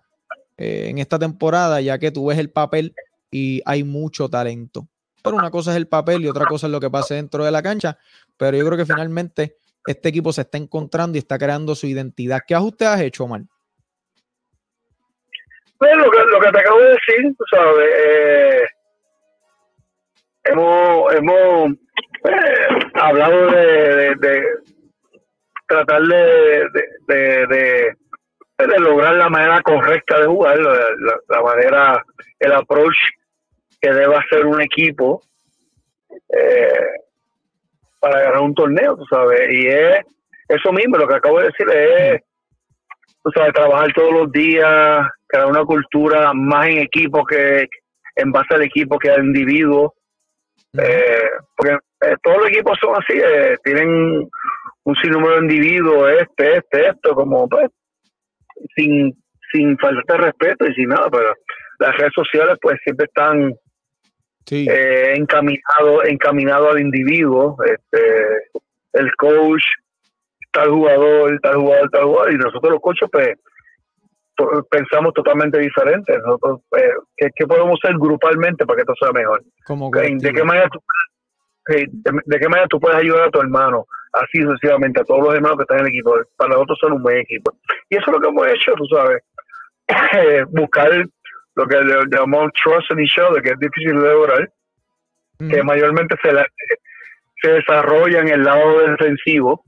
eh, 0.55 0.85
en 0.87 0.99
esta 0.99 1.19
temporada, 1.19 1.81
ya 1.81 1.99
que 1.99 2.11
tú 2.11 2.27
ves 2.27 2.37
el 2.37 2.49
papel 2.49 2.95
y 3.29 3.61
hay 3.65 3.83
mucho 3.83 4.29
talento. 4.29 4.87
Pero 5.21 5.35
una 5.35 5.51
cosa 5.51 5.71
es 5.71 5.77
el 5.77 5.89
papel 5.89 6.21
y 6.21 6.29
otra 6.29 6.45
cosa 6.45 6.67
es 6.67 6.71
lo 6.71 6.79
que 6.79 6.89
pasa 6.89 7.15
dentro 7.15 7.43
de 7.43 7.51
la 7.51 7.61
cancha. 7.61 7.97
Pero 8.37 8.55
yo 8.55 8.65
creo 8.65 8.77
que 8.77 8.85
finalmente 8.85 9.57
este 9.91 10.09
equipo 10.09 10.31
se 10.31 10.41
está 10.41 10.59
encontrando 10.59 11.17
y 11.17 11.19
está 11.19 11.39
creando 11.39 11.73
su 11.73 11.87
identidad. 11.87 12.41
¿Qué 12.47 12.53
ajuste 12.53 12.85
has 12.85 13.01
hecho, 13.01 13.23
Omar? 13.23 13.41
Bueno, 15.79 16.05
lo 16.05 16.11
que, 16.11 16.51
te 16.51 16.59
acabo 16.59 16.79
de 16.79 16.89
decir, 16.89 17.35
tú 17.35 17.43
sabes, 17.49 17.89
eh, 18.05 18.65
hemos, 20.43 21.13
hemos 21.13 21.71
eh, 21.71 22.91
hablado 22.93 23.49
de, 23.49 24.15
de, 24.15 24.43
tratar 25.65 26.03
de, 26.03 26.67
de, 27.07 27.95
lograr 28.77 29.15
la 29.15 29.29
manera 29.29 29.59
correcta 29.63 30.19
de 30.19 30.27
jugar, 30.27 30.59
la, 30.59 31.41
manera, 31.41 32.05
el 32.39 32.51
approach 32.51 32.97
que 33.81 33.91
debe 33.91 34.15
hacer 34.17 34.45
un 34.45 34.61
equipo. 34.61 35.23
Eh, 36.29 37.08
para 37.99 38.21
ganar 38.21 38.41
un 38.41 38.53
torneo, 38.53 38.95
tú 38.95 39.05
sabes. 39.09 39.41
Y 39.51 39.67
es 39.67 39.99
eso 40.47 40.71
mismo, 40.71 40.97
lo 40.97 41.07
que 41.07 41.15
acabo 41.15 41.39
de 41.39 41.45
decir 41.45 41.67
es, 41.69 42.21
tú 43.23 43.31
sabes, 43.35 43.53
trabajar 43.53 43.91
todos 43.93 44.13
los 44.13 44.31
días, 44.31 45.07
crear 45.27 45.47
una 45.47 45.63
cultura 45.63 46.33
más 46.33 46.67
en 46.67 46.79
equipo 46.79 47.23
que 47.25 47.67
en 48.15 48.31
base 48.31 48.55
al 48.55 48.63
equipo 48.63 48.97
que 48.97 49.11
al 49.11 49.23
individuo. 49.23 49.93
Eh, 50.77 51.29
porque 51.55 51.77
eh, 52.01 52.15
todos 52.21 52.37
los 52.37 52.49
equipos 52.49 52.77
son 52.79 52.95
así, 52.95 53.19
eh, 53.19 53.55
tienen 53.63 54.29
un 54.83 54.95
sinnúmero 55.01 55.35
de 55.35 55.41
individuos, 55.41 56.11
este, 56.19 56.57
este, 56.57 56.89
esto, 56.89 57.15
como 57.15 57.47
pues, 57.47 57.69
sin, 58.75 59.13
sin 59.51 59.77
falta 59.77 60.13
de 60.13 60.19
respeto 60.19 60.67
y 60.67 60.73
sin 60.73 60.89
nada, 60.89 61.09
pero 61.11 61.33
las 61.79 61.97
redes 61.97 62.13
sociales 62.13 62.57
pues 62.61 62.77
siempre 62.83 63.05
están 63.05 63.53
eh, 64.51 65.13
encaminado, 65.15 66.03
encaminado 66.05 66.69
al 66.71 66.79
individuo, 66.79 67.57
este, 67.65 68.61
el 68.93 69.15
coach, 69.15 69.63
tal 70.51 70.69
jugador, 70.69 71.39
tal 71.41 71.55
jugador, 71.55 71.89
tal 71.91 72.03
jugador, 72.03 72.33
y 72.33 72.37
nosotros 72.37 72.71
los 72.73 72.81
coaches 72.81 73.09
pues 73.11 73.37
pensamos 74.69 75.13
totalmente 75.13 75.59
diferente. 75.59 76.17
Nosotros, 76.19 76.61
eh, 76.77 77.29
¿qué, 77.35 77.47
podemos 77.47 77.79
hacer 77.83 77.97
grupalmente 77.97 78.65
para 78.65 78.77
que 78.77 78.81
esto 78.81 78.93
sea 78.99 79.11
mejor? 79.11 79.43
¿De 79.43 80.33
qué 80.33 80.43
manera 80.43 80.69
tú, 80.69 80.79
de, 81.67 82.39
qué 82.39 82.49
manera 82.49 82.67
tú 82.67 82.79
puedes 82.79 82.97
ayudar 82.97 83.27
a 83.27 83.31
tu 83.31 83.41
hermano? 83.41 83.85
Así 84.13 84.41
sucesivamente, 84.41 85.01
a 85.01 85.03
todos 85.03 85.23
los 85.23 85.35
hermanos 85.35 85.57
que 85.57 85.63
están 85.63 85.79
en 85.79 85.85
el 85.85 85.89
equipo. 85.89 86.15
Para 86.35 86.53
nosotros 86.53 86.77
son 86.81 86.93
un 86.93 87.03
buen 87.03 87.17
equipo. 87.17 87.53
Y 87.89 87.97
eso 87.97 88.05
es 88.07 88.13
lo 88.13 88.19
que 88.19 88.27
hemos 88.27 88.47
hecho, 88.47 88.73
tú 88.75 88.85
sabes. 88.85 89.23
buscar 90.49 91.05
lo 91.55 91.65
que 91.67 91.77
llamamos 92.11 92.51
trust 92.63 92.91
in 92.91 92.99
each 92.99 93.17
other, 93.17 93.41
que 93.41 93.49
es 93.49 93.59
difícil 93.59 93.99
de 93.99 94.13
lograr, 94.13 94.49
que 95.39 95.63
mayormente 95.63 96.15
se, 96.21 96.31
se 97.41 97.51
desarrolla 97.51 98.19
en 98.19 98.29
el 98.29 98.43
lado 98.43 98.79
defensivo, 98.79 99.63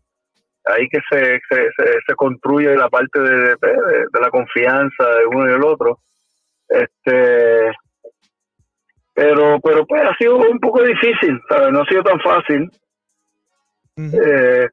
ahí 0.65 0.87
que 0.89 0.99
se, 1.09 1.39
se, 1.49 1.69
se, 2.05 2.15
construye 2.15 2.75
la 2.75 2.89
parte 2.89 3.19
de, 3.19 3.55
de, 3.55 4.19
la 4.21 4.29
confianza 4.29 5.09
de 5.15 5.25
uno 5.25 5.49
y 5.49 5.53
el 5.53 5.63
otro. 5.63 5.99
Este, 6.67 7.71
pero, 9.13 9.59
pero 9.61 9.85
pues 9.85 10.03
ha 10.03 10.15
sido 10.15 10.37
un 10.37 10.59
poco 10.59 10.83
difícil, 10.83 11.39
no 11.71 11.81
ha 11.81 11.85
sido 11.85 12.03
tan 12.03 12.19
fácil. 12.19 12.69
eh, 13.97 14.67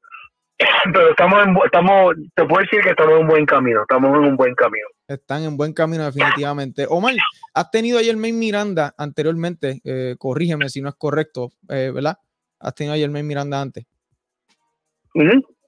pero 0.93 1.11
estamos, 1.11 1.45
en, 1.45 1.57
estamos, 1.65 2.15
te 2.35 2.45
puedo 2.45 2.63
decir 2.63 2.81
que 2.83 2.91
estamos 2.91 3.15
en 3.15 3.21
un 3.21 3.29
buen 3.29 3.47
camino, 3.47 3.83
estamos 3.83 4.11
en 4.17 4.25
un 4.25 4.37
buen 4.37 4.55
camino. 4.55 4.87
Están 5.07 5.43
en 5.43 5.57
buen 5.57 5.73
camino 5.73 6.05
definitivamente. 6.05 6.87
Omar, 6.89 7.15
has 7.55 7.71
tenido 7.71 7.99
ayer 7.99 8.17
Main 8.17 8.39
Miranda 8.39 8.95
anteriormente, 8.97 9.81
eh, 9.85 10.17
corrígeme 10.19 10.69
si 10.69 10.81
no 10.81 10.89
es 10.89 10.95
correcto, 10.97 11.51
eh, 11.69 11.91
¿verdad? 11.95 12.19
Has 12.61 12.75
tenido 12.75 12.95
ayer 12.95 13.11
Main 13.11 13.27
Miranda 13.27 13.61
antes. 13.61 13.87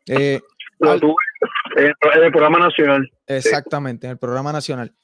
Eh, 0.06 0.40
en 1.76 2.22
el 2.22 2.32
programa 2.32 2.58
nacional. 2.58 3.10
Exactamente, 3.26 4.06
en 4.06 4.12
el 4.12 4.18
programa 4.18 4.52
nacional. 4.52 4.94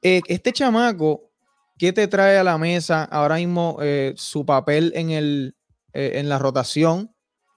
este 0.00 0.52
chamaco, 0.52 1.30
¿qué 1.78 1.92
te 1.92 2.08
trae 2.08 2.38
a 2.38 2.44
la 2.44 2.58
mesa 2.58 3.04
ahora 3.04 3.36
mismo 3.36 3.78
su 4.16 4.44
papel 4.44 4.92
en, 4.94 5.10
el, 5.10 5.54
en 5.92 6.28
la 6.28 6.38
rotación? 6.38 7.11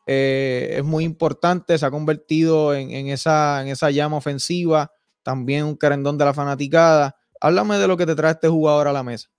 Eh, 0.05 0.75
es 0.77 0.83
muy 0.83 1.03
importante, 1.03 1.77
se 1.77 1.85
ha 1.85 1.91
convertido 1.91 2.75
en, 2.75 3.07
esa, 3.07 3.62
en 3.62 3.69
esa 3.69 3.89
llama 3.89 4.17
ofensiva, 4.17 4.91
también 5.24 5.65
un 5.65 5.77
querendón 5.77 6.17
de 6.17 6.25
la 6.25 6.33
fanaticada. 6.33 7.15
Háblame 7.41 7.77
de 7.77 7.88
lo 7.88 7.97
que 7.97 8.05
te 8.05 8.15
trae 8.15 8.31
este 8.31 8.47
jugador 8.47 8.88
a 8.88 8.93
la 8.93 9.03
mesa. 9.03 9.29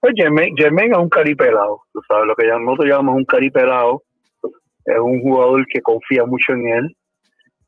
Pues 0.00 0.14
Jermaine, 0.16 0.92
es 0.92 0.98
un 0.98 1.10
caripelado, 1.10 1.82
tú 1.92 2.00
sabes, 2.08 2.26
lo 2.26 2.34
que 2.34 2.46
nosotros 2.46 2.88
llamamos 2.88 3.16
un 3.16 3.24
caripelado, 3.26 4.02
es 4.86 4.98
un 4.98 5.20
jugador 5.20 5.66
que 5.66 5.82
confía 5.82 6.24
mucho 6.24 6.52
en 6.52 6.68
él, 6.68 6.96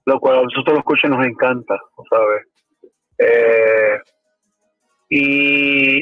lo 0.06 0.18
cual 0.18 0.38
a 0.38 0.42
nosotros 0.42 0.76
los 0.76 0.84
coches 0.84 1.10
nos 1.10 1.26
encanta, 1.26 1.78
¿sabes? 2.08 2.46
Eh, 3.18 3.98
y 5.10 6.00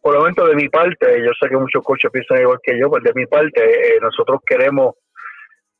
por 0.00 0.14
lo 0.14 0.22
menos 0.22 0.48
de 0.48 0.54
mi 0.54 0.68
parte, 0.68 1.22
yo 1.24 1.32
sé 1.40 1.48
que 1.48 1.56
muchos 1.56 1.82
coches 1.82 2.10
piensan 2.10 2.40
igual 2.40 2.58
que 2.62 2.78
yo, 2.78 2.88
pues 2.88 3.02
de 3.02 3.12
mi 3.14 3.26
parte, 3.26 3.62
eh, 3.62 3.98
nosotros 4.00 4.40
queremos, 4.46 4.94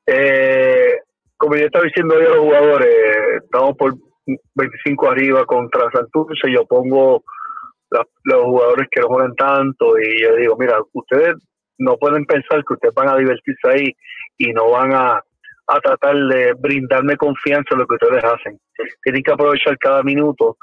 eh, 0.06 0.96
como 1.36 1.56
yo 1.56 1.66
estaba 1.66 1.84
diciendo 1.84 2.16
hoy 2.16 2.24
los 2.24 2.38
jugadores, 2.38 3.42
estamos 3.42 3.76
por 3.76 3.94
25 4.54 5.10
arriba 5.10 5.44
contra 5.46 5.90
Santurce, 5.90 6.52
yo 6.52 6.66
pongo 6.66 7.22
los 7.90 8.42
jugadores 8.42 8.88
que 8.90 9.00
no 9.00 9.08
juegan 9.08 9.34
tanto 9.34 9.98
y 9.98 10.22
yo 10.22 10.36
digo, 10.36 10.56
mira, 10.58 10.78
ustedes 10.92 11.36
no 11.78 11.96
pueden 11.96 12.26
pensar 12.26 12.62
que 12.64 12.74
ustedes 12.74 12.94
van 12.94 13.08
a 13.08 13.16
divertirse 13.16 13.68
ahí 13.68 13.96
y 14.36 14.52
no 14.52 14.70
van 14.70 14.92
a, 14.92 15.22
a 15.68 15.80
tratar 15.80 16.16
de 16.16 16.54
brindarme 16.54 17.16
confianza 17.16 17.68
en 17.72 17.78
lo 17.78 17.86
que 17.86 17.94
ustedes 17.94 18.24
hacen. 18.24 18.58
Tienen 19.02 19.22
que 19.22 19.32
aprovechar 19.32 19.78
cada 19.78 20.02
minuto 20.02 20.56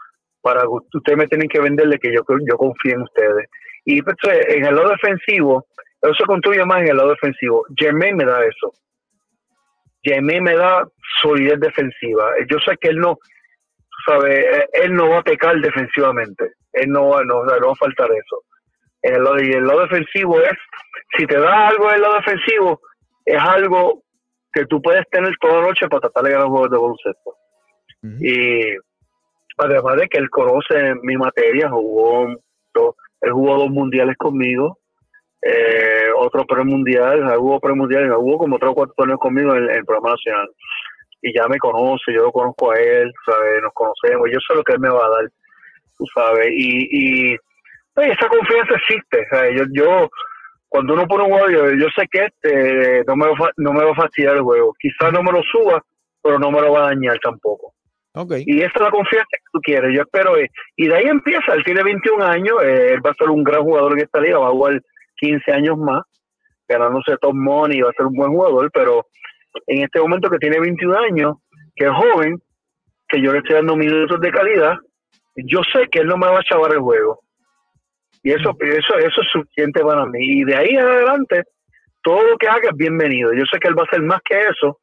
para 0.46 0.62
ustedes 0.70 1.18
me 1.18 1.26
tienen 1.26 1.50
que 1.50 1.60
venderle 1.60 1.98
que 1.98 2.14
yo, 2.14 2.22
yo 2.48 2.56
confío 2.56 2.94
en 2.94 3.02
ustedes. 3.02 3.50
Y 3.84 4.00
pues, 4.04 4.16
en 4.48 4.64
el 4.64 4.76
lado 4.76 4.90
defensivo, 4.90 5.66
eso 6.04 6.14
se 6.14 6.24
construye 6.26 6.64
más 6.64 6.82
en 6.82 6.90
el 6.90 6.98
lado 6.98 7.10
defensivo. 7.10 7.66
Jermaine 7.76 8.18
me 8.18 8.26
da 8.26 8.46
eso. 8.46 8.72
Jermaine 10.04 10.42
me 10.42 10.56
da 10.56 10.88
solidez 11.20 11.60
defensiva. 11.60 12.30
Yo 12.48 12.60
sé 12.60 12.78
que 12.80 12.90
él 12.90 13.00
no, 13.00 13.18
sabe, 14.06 14.68
él 14.74 14.94
no 14.94 15.10
va 15.10 15.18
a 15.18 15.24
pecar 15.24 15.56
defensivamente. 15.56 16.52
Él 16.74 16.92
no, 16.92 17.10
va, 17.10 17.24
no, 17.24 17.44
no 17.44 17.68
va 17.68 17.74
a 17.74 17.76
faltar 17.76 18.12
eso. 18.12 18.44
En 19.02 19.16
el, 19.16 19.24
lado, 19.24 19.42
y 19.42 19.52
el 19.52 19.66
lado 19.66 19.82
defensivo 19.82 20.40
es, 20.42 20.54
si 21.18 21.26
te 21.26 21.40
da 21.40 21.70
algo 21.70 21.90
en 21.90 21.96
el 21.96 22.02
lado 22.02 22.18
defensivo, 22.18 22.82
es 23.26 23.42
algo 23.42 24.04
que 24.54 24.68
tú 24.68 24.80
puedes 24.80 25.10
tener 25.10 25.34
toda 25.42 25.56
la 25.56 25.68
noche 25.70 25.88
para 25.88 26.02
tratar 26.02 26.24
de 26.24 26.32
ganar 26.34 26.50
juegos 26.50 26.70
de 26.70 26.78
baloncesto. 26.78 27.36
Y 28.20 28.78
además 29.58 29.98
de 29.98 30.08
que 30.08 30.18
él 30.18 30.30
conoce 30.30 30.96
mi 31.04 31.16
materia, 31.18 31.70
jugó, 31.70 32.28
él 33.22 33.32
jugó 33.32 33.58
dos 33.58 33.70
mundiales 33.70 34.18
conmigo, 34.18 34.80
eh, 35.42 36.08
otro 36.18 36.46
premundial, 36.46 37.38
hubo 37.38 37.60
premundiales, 37.60 38.12
hubo 38.18 38.38
como 38.38 38.58
tres 38.58 38.72
o 38.72 38.76
cuatro 38.76 38.96
torneos 38.98 39.20
conmigo 39.20 39.56
en, 39.56 39.70
el 39.70 39.86
programa 39.86 40.12
nacional. 40.12 40.50
Y 41.22 41.36
ya 41.36 41.48
me 41.48 41.58
conoce, 41.58 42.14
yo 42.14 42.24
lo 42.24 42.32
conozco 42.32 42.72
a 42.72 42.80
él, 42.80 43.12
¿sabes? 43.26 43.62
nos 43.62 43.74
conocemos, 43.74 44.28
yo 44.32 44.40
sé 44.40 44.56
lo 44.56 44.64
que 44.64 44.74
él 44.74 44.80
me 44.80 44.90
va 44.90 45.06
a 45.06 45.10
dar, 45.10 45.30
tú 45.98 46.06
sabes. 46.14 46.48
Y, 46.52 47.34
y 47.34 47.38
esa 47.96 48.28
confianza 48.28 48.76
existe, 48.76 49.26
¿sabes? 49.30 49.56
Yo, 49.56 49.64
yo, 49.72 50.10
cuando 50.68 50.94
uno 50.94 51.08
pone 51.08 51.24
un 51.24 51.32
juego, 51.32 51.72
yo, 51.72 51.88
sé 51.96 52.08
que 52.12 52.26
este 52.26 53.04
no 53.08 53.16
me, 53.16 53.28
va, 53.28 53.52
no 53.58 53.72
me 53.72 53.86
va 53.86 53.92
a 53.92 53.96
fastidiar 53.96 54.36
el 54.36 54.42
juego. 54.42 54.74
Quizás 54.80 55.14
no 55.14 55.24
me 55.24 55.32
lo 55.32 55.42
suba, 55.44 55.82
pero 56.22 56.40
no 56.40 56.52
me 56.52 56.62
lo 56.62 56.74
va 56.74 56.86
a 56.86 56.90
dañar 56.90 57.18
tampoco. 57.20 57.75
Y 58.46 58.62
esa 58.62 58.72
es 58.76 58.82
la 58.82 58.92
confianza 58.92 59.28
que 59.30 59.46
tú 59.52 59.60
quieres. 59.62 59.94
Yo 59.94 60.02
espero. 60.02 60.38
Eh, 60.38 60.50
y 60.76 60.88
de 60.88 60.96
ahí 60.96 61.06
empieza. 61.06 61.54
Él 61.54 61.64
tiene 61.64 61.84
21 61.84 62.24
años. 62.24 62.64
Eh, 62.64 62.94
él 62.94 63.06
va 63.06 63.12
a 63.12 63.16
ser 63.16 63.30
un 63.30 63.44
gran 63.44 63.62
jugador 63.64 63.94
en 63.94 64.06
esta 64.06 64.20
liga. 64.20 64.40
Va 64.40 64.48
a 64.48 64.52
jugar 64.52 64.82
15 65.18 65.52
años 65.52 65.78
más. 65.78 66.04
Ganándose 66.68 67.18
top 67.18 67.34
money. 67.34 67.82
Va 67.82 67.90
a 67.90 67.94
ser 67.94 68.06
un 68.06 68.14
buen 68.14 68.32
jugador. 68.32 68.72
Pero 68.72 69.06
en 69.68 69.84
este 69.84 70.00
momento 70.00 70.30
que 70.30 70.38
tiene 70.38 70.60
21 70.60 70.98
años, 70.98 71.36
que 71.76 71.86
es 71.86 71.92
joven, 71.92 72.40
que 73.08 73.22
yo 73.22 73.32
le 73.32 73.40
estoy 73.40 73.56
dando 73.56 73.76
minutos 73.76 74.20
de 74.20 74.32
calidad, 74.32 74.76
yo 75.36 75.62
sé 75.74 75.88
que 75.92 76.00
él 76.00 76.08
no 76.08 76.18
me 76.18 76.28
va 76.28 76.40
a 76.40 76.44
chavar 76.44 76.72
el 76.72 76.80
juego. 76.80 77.20
Y 78.24 78.32
eso, 78.32 78.54
mm. 78.54 78.64
eso, 78.64 78.98
eso 78.98 79.22
es 79.22 79.28
suficiente 79.32 79.84
para 79.84 80.06
mí. 80.06 80.20
Y 80.20 80.44
de 80.46 80.56
ahí 80.56 80.70
en 80.70 80.86
adelante, 80.86 81.44
todo 82.02 82.24
lo 82.24 82.38
que 82.38 82.48
haga 82.48 82.70
es 82.70 82.78
bienvenido. 82.78 83.34
Yo 83.34 83.44
sé 83.52 83.60
que 83.60 83.68
él 83.68 83.78
va 83.78 83.84
a 83.84 83.86
hacer 83.86 84.02
más 84.02 84.22
que 84.24 84.40
eso, 84.40 84.80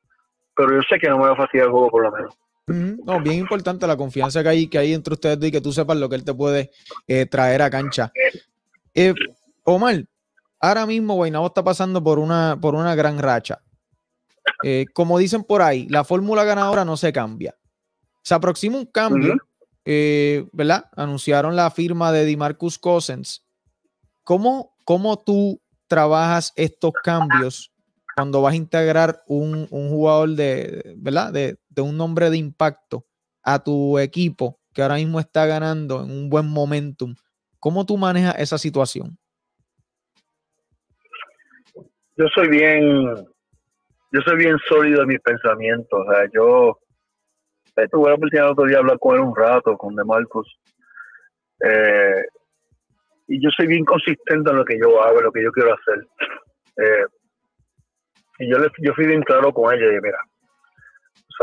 pero 0.55 0.75
yo 0.75 0.83
sé 0.89 0.99
que 0.99 1.09
no 1.09 1.19
me 1.19 1.25
va 1.25 1.33
a 1.33 1.37
fastidiar 1.37 1.67
el 1.67 1.73
juego 1.73 1.91
por 1.91 2.03
lo 2.05 2.13
menos. 2.13 2.39
No, 2.67 3.21
bien 3.21 3.39
importante 3.39 3.87
la 3.87 3.97
confianza 3.97 4.43
que 4.43 4.49
hay, 4.49 4.67
que 4.69 4.79
hay 4.79 4.95
entre 4.95 5.15
ustedes 5.15 5.43
y 5.43 5.51
que 5.51 5.61
tú 5.61 5.73
sepas 5.73 5.97
lo 5.97 6.09
que 6.09 6.17
él 6.17 6.25
te 6.25 6.33
puede 6.33 6.71
eh, 7.09 7.27
traer 7.27 7.63
a 7.63 7.71
cancha. 7.71 8.13
Eh, 8.95 9.13
Omar, 9.65 10.05
ahora 10.61 10.87
mismo 10.87 11.15
Guaynabo 11.15 11.47
está 11.49 11.65
pasando 11.65 12.03
por 12.03 12.19
una, 12.19 12.59
por 12.61 12.75
una 12.75 12.95
gran 12.95 13.19
racha. 13.19 13.61
Eh, 14.63 14.87
como 14.93 15.19
dicen 15.19 15.43
por 15.43 15.61
ahí, 15.61 15.89
la 15.89 16.05
fórmula 16.05 16.45
ganadora 16.45 16.85
no 16.85 16.97
se 16.97 17.13
cambia. 17.13 17.57
Se 18.23 18.35
aproxima 18.35 18.79
un 18.79 18.87
cambio, 18.87 19.37
¿verdad? 20.53 20.85
Anunciaron 20.97 21.57
la 21.57 21.71
firma 21.71 22.13
de 22.13 22.25
DiMarcus 22.25 22.79
Cousins. 22.79 23.45
¿Cómo, 24.23 24.77
¿Cómo 24.85 25.19
tú 25.19 25.61
trabajas 25.89 26.53
estos 26.55 26.93
cambios 27.03 27.73
cuando 28.15 28.43
vas 28.43 28.53
a 28.53 28.57
integrar 28.57 29.23
un, 29.27 29.67
jugador 29.69 30.31
de, 30.31 30.95
¿verdad? 30.97 31.33
De, 31.33 31.59
un 31.81 31.97
nombre 31.97 32.31
de 32.31 32.37
impacto 32.37 33.07
a 33.43 33.63
tu 33.63 33.99
equipo 33.99 34.61
que 34.73 34.83
ahora 34.83 34.97
mismo 34.97 35.21
está 35.21 35.47
ganando 35.47 36.03
en 36.03 36.11
un 36.11 36.31
buen 36.31 36.49
momentum, 36.49 37.15
¿cómo 37.59 37.85
tú 37.85 37.97
manejas 37.97 38.39
esa 38.39 38.59
situación? 38.59 39.19
Yo 42.17 42.27
soy 42.35 42.49
bien, 42.49 43.15
yo 44.13 44.21
soy 44.25 44.37
bien 44.37 44.57
sólido 44.69 45.03
en 45.03 45.09
mis 45.09 45.21
pensamientos. 45.21 46.07
O 46.07 46.13
sea, 46.13 46.29
yo 46.33 46.79
eh, 47.77 47.89
tuve 47.91 48.09
la 48.09 48.15
oportunidad 48.15 48.51
otro 48.51 48.65
día 48.65 48.77
de 48.77 48.81
hablar 48.81 48.99
con 48.99 49.17
él 49.17 49.23
un 49.23 49.35
rato, 49.35 49.77
con 49.77 49.95
De 49.95 50.05
Marcos. 50.05 50.47
Eh, 51.65 52.25
y 53.29 53.43
yo 53.43 53.49
soy 53.57 53.67
bien 53.67 53.85
consistente 53.85 54.51
en 54.51 54.57
lo 54.57 54.65
que 54.65 54.79
yo 54.79 55.03
hago, 55.03 55.19
en 55.19 55.25
lo 55.25 55.33
que 55.33 55.43
yo 55.43 55.53
quiero 55.53 55.75
hacer. 55.75 56.07
Eh, 56.77 57.07
y 58.39 58.51
yo, 58.51 58.59
le, 58.59 58.69
yo 58.79 58.93
fui 58.95 59.07
bien 59.07 59.23
claro 59.23 59.53
con 59.53 59.73
ella 59.73 59.87
y 59.87 60.01
mira, 60.01 60.19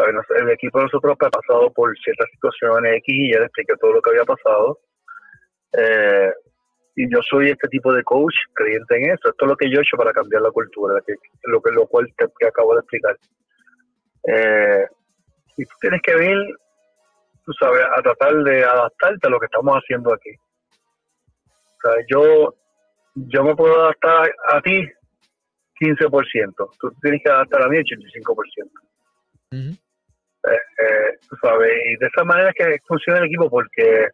el 0.06 0.50
equipo 0.50 0.80
de 0.80 0.86
nosotros 0.86 1.18
ha 1.20 1.30
pasado 1.30 1.72
por 1.74 1.98
ciertas 2.00 2.28
situaciones 2.32 2.98
X 2.98 3.06
y 3.08 3.34
ya 3.34 3.40
le 3.40 3.46
expliqué 3.46 3.74
todo 3.80 3.94
lo 3.94 4.02
que 4.02 4.10
había 4.12 4.24
pasado. 4.24 4.80
Eh, 5.74 6.32
y 6.96 7.10
yo 7.10 7.20
soy 7.22 7.50
este 7.50 7.68
tipo 7.70 7.94
de 7.94 8.04
coach, 8.04 8.36
creyente 8.54 8.98
en 8.98 9.12
eso. 9.12 9.30
Esto 9.30 9.46
es 9.46 9.48
lo 9.48 9.56
que 9.56 9.70
yo 9.70 9.80
he 9.80 9.82
hecho 9.82 9.98
para 9.98 10.12
cambiar 10.12 10.42
la 10.42 10.52
cultura, 10.52 10.96
lo, 11.44 11.62
que, 11.62 11.72
lo 11.72 11.88
cual 11.88 12.08
te, 12.18 12.48
acabo 12.48 12.74
de 12.74 12.80
explicar. 12.80 13.18
Eh, 14.28 14.86
y 15.58 15.66
tú 15.66 15.76
tienes 15.80 16.02
que 16.02 16.16
venir, 16.16 16.38
tú 17.46 17.54
sabes, 17.54 17.86
a 17.96 18.02
tratar 18.02 18.34
de 18.44 18.64
adaptarte 18.64 19.28
a 19.28 19.30
lo 19.30 19.40
que 19.40 19.46
estamos 19.46 19.76
haciendo 19.78 20.14
aquí. 20.14 20.32
O 21.52 21.82
sea, 21.82 21.94
yo, 22.10 22.56
yo 23.16 23.44
me 23.44 23.56
puedo 23.56 23.82
adaptar 23.82 24.30
a 24.52 24.62
ti 24.62 24.86
15%. 25.80 26.54
Tú 26.80 26.92
tienes 27.02 27.22
que 27.24 27.32
adaptar 27.32 27.64
a 27.64 27.70
mí 27.70 27.78
85%. 27.78 28.70
Eh, 29.52 29.78
eh, 30.54 31.18
sabes, 31.42 31.72
y 31.86 31.96
de 31.98 32.08
esa 32.08 32.24
manera 32.24 32.52
que 32.54 32.78
funciona 32.88 33.20
el 33.20 33.26
equipo 33.26 33.50
porque 33.50 34.10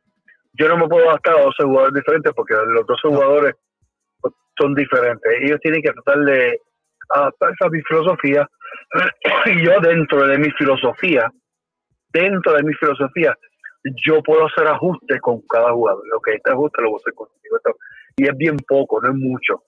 yo 0.54 0.70
no 0.70 0.78
me 0.78 0.88
puedo 0.88 1.10
adaptar 1.10 1.38
a 1.38 1.44
12 1.44 1.64
jugadores 1.64 1.94
diferentes 1.94 2.34
porque 2.34 2.54
los 2.54 2.86
12 2.86 3.08
jugadores 3.08 3.56
son 4.58 4.74
diferentes. 4.74 5.32
Ellos 5.42 5.60
tienen 5.62 5.82
que 5.82 5.92
tratar 5.92 6.20
de 6.20 6.60
adaptarse 7.10 7.66
a 7.66 7.70
mi 7.70 7.82
filosofía 7.82 8.48
y 9.46 9.66
yo 9.66 9.80
dentro 9.82 10.28
de 10.28 10.38
mi 10.38 10.50
filosofía, 10.52 11.30
dentro 12.10 12.54
de 12.54 12.64
mi 12.64 12.74
filosofía, 12.74 13.36
yo 14.06 14.22
puedo 14.24 14.48
hacer 14.48 14.68
ajustes 14.68 15.22
con 15.22 15.42
cada 15.48 15.72
jugador. 15.72 16.04
Lo 16.12 16.20
que 16.22 16.34
este 16.34 16.52
ajuste 16.52 16.82
lo 16.82 16.92
voy 16.92 17.00
a 17.00 17.02
hacer 17.02 17.14
contigo. 17.14 17.58
Y 18.18 18.28
es 18.28 18.38
bien 18.38 18.58
poco, 18.68 19.02
no 19.02 19.10
es 19.10 19.16
mucho. 19.16 19.64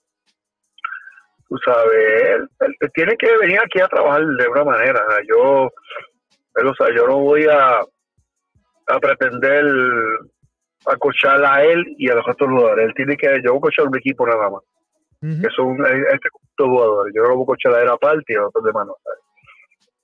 Tú 1.49 1.57
sabes, 1.63 2.41
él, 2.59 2.89
tiene 2.93 3.15
que 3.15 3.37
venir 3.37 3.59
aquí 3.59 3.79
a 3.79 3.87
trabajar 3.87 4.25
de 4.25 4.47
una 4.47 4.63
manera. 4.63 5.01
Yo, 5.27 5.69
o 6.65 6.73
sea, 6.75 6.95
yo 6.95 7.07
no 7.07 7.19
voy 7.19 7.45
a, 7.45 7.79
a 7.79 8.99
pretender 8.99 9.65
acochar 10.85 11.43
a 11.43 11.63
él 11.63 11.83
y 11.97 12.09
a 12.09 12.15
los 12.15 12.27
otros 12.27 12.49
jugadores. 12.49 12.87
Él 12.87 12.93
tiene 12.95 13.17
que, 13.17 13.27
yo 13.43 13.51
voy 13.51 13.59
a 13.59 13.61
cochar 13.61 13.87
un 13.87 13.97
equipo 13.97 14.25
nada 14.25 14.49
más. 14.49 14.61
Que 15.19 15.49
son 15.55 15.77
este 15.85 16.29
jugadores. 16.57 17.13
Yo 17.15 17.23
no 17.23 17.29
lo 17.29 17.35
voy 17.37 17.43
a 17.43 17.47
cochar 17.47 17.73
a 17.73 17.81
él 17.81 17.89
aparte 17.89 18.33
y 18.33 18.35
a 18.35 18.47
otros 18.47 18.63
demás. 18.63 18.87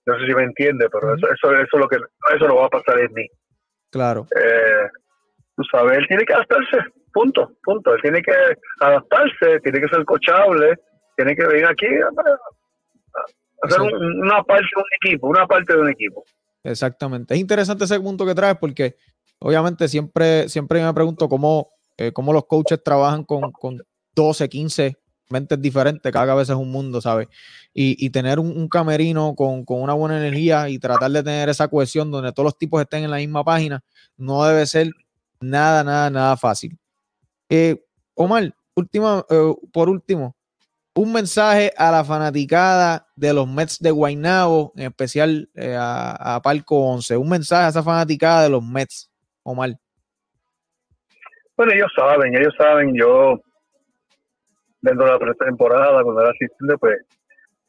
No 0.05 0.19
sé 0.19 0.25
si 0.25 0.35
me 0.35 0.43
entiende, 0.43 0.89
pero 0.89 1.15
eso, 1.15 1.27
eso, 1.31 1.53
eso, 1.53 1.77
lo 1.77 1.87
que, 1.87 1.97
eso 2.35 2.47
lo 2.47 2.55
va 2.57 2.65
a 2.65 2.69
pasar 2.69 2.99
en 2.99 3.13
mí. 3.13 3.25
Claro. 3.89 4.25
Eh, 4.35 4.87
tú 5.55 5.63
sabes, 5.71 5.97
él 5.99 6.07
tiene 6.07 6.25
que 6.25 6.33
adaptarse, 6.33 6.77
punto, 7.13 7.51
punto. 7.63 7.93
Él 7.93 8.01
tiene 8.01 8.21
que 8.21 8.33
adaptarse, 8.81 9.59
tiene 9.61 9.79
que 9.79 9.87
ser 9.87 10.03
cochable, 10.03 10.77
tiene 11.15 11.35
que 11.35 11.45
venir 11.45 11.65
aquí 11.67 11.85
a, 11.85 12.09
hacer 13.61 13.81
una 13.81 14.43
parte 14.43 14.67
de 14.75 14.81
un 14.81 14.87
equipo, 15.01 15.27
una 15.27 15.47
parte 15.47 15.73
de 15.73 15.79
un 15.79 15.89
equipo. 15.89 16.23
Exactamente. 16.63 17.33
Es 17.33 17.39
interesante 17.39 17.85
ese 17.85 17.99
punto 17.99 18.25
que 18.25 18.35
traes 18.35 18.57
porque 18.57 18.95
obviamente 19.39 19.87
siempre, 19.87 20.47
siempre 20.49 20.83
me 20.83 20.93
pregunto 20.93 21.27
cómo, 21.27 21.71
eh, 21.97 22.11
cómo 22.13 22.31
los 22.33 22.45
coaches 22.45 22.81
trabajan 22.83 23.23
con, 23.23 23.51
con 23.51 23.81
12, 24.15 24.49
15 24.49 24.97
mentes 25.29 25.61
diferentes, 25.61 26.11
cada 26.11 26.35
vez 26.35 26.49
es 26.49 26.55
un 26.55 26.71
mundo, 26.71 27.01
¿sabes? 27.01 27.27
Y, 27.73 28.09
tener 28.11 28.39
un, 28.39 28.67
camerino 28.69 29.33
con, 29.35 29.65
una 29.67 29.93
buena 29.93 30.17
energía 30.17 30.69
y 30.69 30.77
tratar 30.77 31.11
de 31.11 31.23
tener 31.23 31.49
esa 31.49 31.67
cohesión 31.67 32.11
donde 32.11 32.31
todos 32.31 32.45
los 32.45 32.57
tipos 32.57 32.81
estén 32.81 33.03
en 33.03 33.11
la 33.11 33.17
misma 33.17 33.43
página, 33.43 33.83
no 34.15 34.43
debe 34.45 34.65
ser 34.67 34.91
nada, 35.41 35.83
nada, 35.83 36.09
nada 36.09 36.37
fácil. 36.37 36.77
Eh, 37.49 37.83
Omar, 38.13 38.53
última, 38.75 39.25
eh, 39.29 39.53
por 39.71 39.89
último, 39.89 40.35
un 40.93 41.11
mensaje 41.11 41.73
a 41.75 41.91
la 41.91 42.05
fanaticada 42.05 43.02
de 43.15 43.33
los 43.33 43.47
Mets 43.47 43.79
de 43.79 43.91
Guaynabo, 43.91 44.73
en 44.75 44.83
especial 44.83 45.49
eh, 45.55 45.75
a, 45.77 46.35
a, 46.35 46.41
Palco 46.41 46.75
11. 46.93 47.17
Un 47.17 47.29
mensaje 47.29 47.65
a 47.65 47.69
esa 47.69 47.83
fanaticada 47.83 48.43
de 48.43 48.49
los 48.49 48.63
Mets, 48.63 49.11
Omar. 49.43 49.71
Bueno, 51.55 51.73
ellos 51.73 51.91
saben, 51.95 52.35
ellos 52.35 52.53
saben, 52.57 52.95
yo 52.95 53.39
dentro 54.81 55.05
de 55.05 55.11
la 55.11 55.19
pretemporada, 55.19 56.03
cuando 56.03 56.21
era 56.21 56.31
asistente, 56.31 56.77
pues 56.77 56.97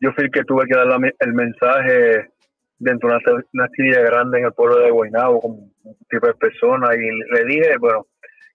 yo 0.00 0.12
fui 0.12 0.24
el 0.24 0.30
que 0.30 0.44
tuve 0.44 0.66
que 0.66 0.76
dar 0.76 0.88
el 1.20 1.32
mensaje 1.32 2.28
dentro 2.78 3.08
de 3.08 3.42
una, 3.52 3.64
actividad 3.64 4.04
grande 4.04 4.38
en 4.38 4.46
el 4.46 4.52
pueblo 4.52 4.78
de 4.78 4.90
Guaynabo 4.90 5.40
con 5.40 5.50
un 5.52 5.96
tipo 6.10 6.26
de 6.26 6.34
personas 6.34 6.90
y 6.96 7.34
le 7.34 7.44
dije, 7.44 7.76
bueno, 7.78 8.06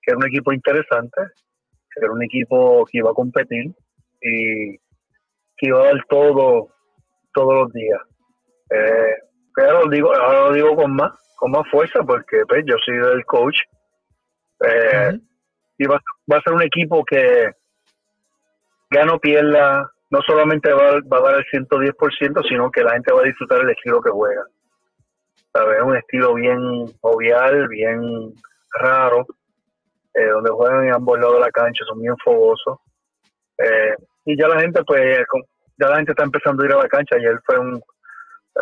que 0.02 0.12
era 0.12 0.18
un 0.18 0.28
equipo 0.28 0.52
interesante, 0.52 1.22
que 1.94 2.04
era 2.04 2.12
un 2.12 2.24
equipo 2.24 2.86
que 2.86 3.00
iba 3.00 3.12
a 3.12 3.14
competir 3.14 3.72
y 4.22 4.78
que 5.58 5.68
iba 5.68 5.82
a 5.82 5.86
dar 5.86 6.06
todo 6.10 6.70
todos 7.34 7.54
los 7.54 7.74
días. 7.74 8.00
Eh, 8.72 9.16
pero 9.56 9.84
lo 9.84 9.90
digo, 9.90 10.14
ahora 10.14 10.48
lo 10.48 10.54
digo 10.54 10.76
con 10.76 10.96
más, 10.96 11.12
con 11.36 11.52
más 11.52 11.68
fuerza 11.70 12.04
porque 12.04 12.44
pues, 12.48 12.64
yo 12.66 12.76
soy 12.86 12.96
el 12.96 13.26
coach. 13.26 13.58
Eh, 14.62 15.20
y 15.78 15.86
va, 15.86 16.00
va, 16.32 16.38
a 16.38 16.42
ser 16.42 16.54
un 16.54 16.62
equipo 16.62 17.04
que 17.06 17.52
gano 18.90 19.20
pierda, 19.20 19.90
no 20.10 20.22
solamente 20.22 20.72
va, 20.74 20.90
a 20.90 21.22
dar 21.22 21.36
el 21.36 21.46
110%, 21.46 22.48
sino 22.48 22.72
que 22.72 22.84
la 22.84 22.94
gente 22.94 23.14
va 23.14 23.22
a 23.22 23.26
disfrutar 23.26 23.62
el 23.62 23.70
estilo 23.70 24.02
que 24.02 24.10
juega. 24.10 24.44
Es 25.54 25.84
un 25.84 25.98
estilo 25.98 26.36
bien 26.36 26.60
jovial, 27.02 27.68
bien 27.68 28.34
raro, 28.80 29.26
eh, 30.14 30.28
donde 30.28 30.52
juegan 30.52 30.86
en 30.86 30.94
ambos 30.94 31.20
lados 31.20 31.36
de 31.36 31.42
la 31.42 31.52
cancha, 31.52 31.86
son 31.86 32.02
bien 32.02 32.16
fogosos. 32.24 32.80
Eh, 33.58 33.96
y 34.26 34.38
ya 34.38 34.48
la 34.48 34.60
gente, 34.62 34.84
pues, 34.84 35.26
ya 35.80 35.90
la 35.90 35.98
gente 35.98 36.12
está 36.12 36.24
empezando 36.24 36.64
a 36.64 36.66
ir 36.66 36.74
a 36.74 36.78
la 36.78 36.88
cancha. 36.88 37.16
Ayer 37.16 37.40
fue 37.46 37.58
un, 37.58 37.82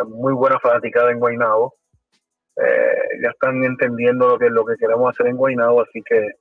muy 0.06 0.32
buena 0.34 0.58
fanaticada 0.60 1.10
en 1.10 1.18
Guaynabo. 1.18 1.74
Eh, 2.56 3.20
ya 3.22 3.30
están 3.30 3.62
entendiendo 3.64 4.28
lo 4.28 4.38
que, 4.38 4.50
lo 4.50 4.64
que 4.64 4.76
queremos 4.76 5.10
hacer 5.10 5.28
en 5.28 5.36
Guaynabo, 5.36 5.82
así 5.82 6.02
que 6.04 6.32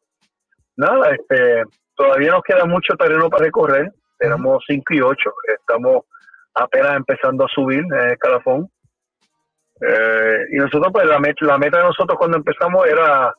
nada, 0.75 1.11
este 1.11 1.63
todavía 1.95 2.31
nos 2.31 2.43
queda 2.43 2.65
mucho 2.65 2.95
terreno 2.95 3.29
para 3.29 3.45
recorrer. 3.45 3.91
Tenemos 4.17 4.63
5 4.67 4.93
y 4.93 5.01
8. 5.01 5.33
Estamos 5.59 6.05
apenas 6.53 6.95
empezando 6.95 7.45
a 7.45 7.49
subir 7.49 7.79
en 7.79 7.93
el 7.93 8.11
escalafón. 8.13 8.69
Eh, 9.81 10.39
y 10.51 10.55
nosotros, 10.57 10.91
pues 10.91 11.05
la 11.05 11.19
meta, 11.19 11.45
la 11.45 11.57
meta 11.57 11.77
de 11.77 11.83
nosotros 11.83 12.17
cuando 12.17 12.37
empezamos 12.37 12.87
era, 12.87 13.33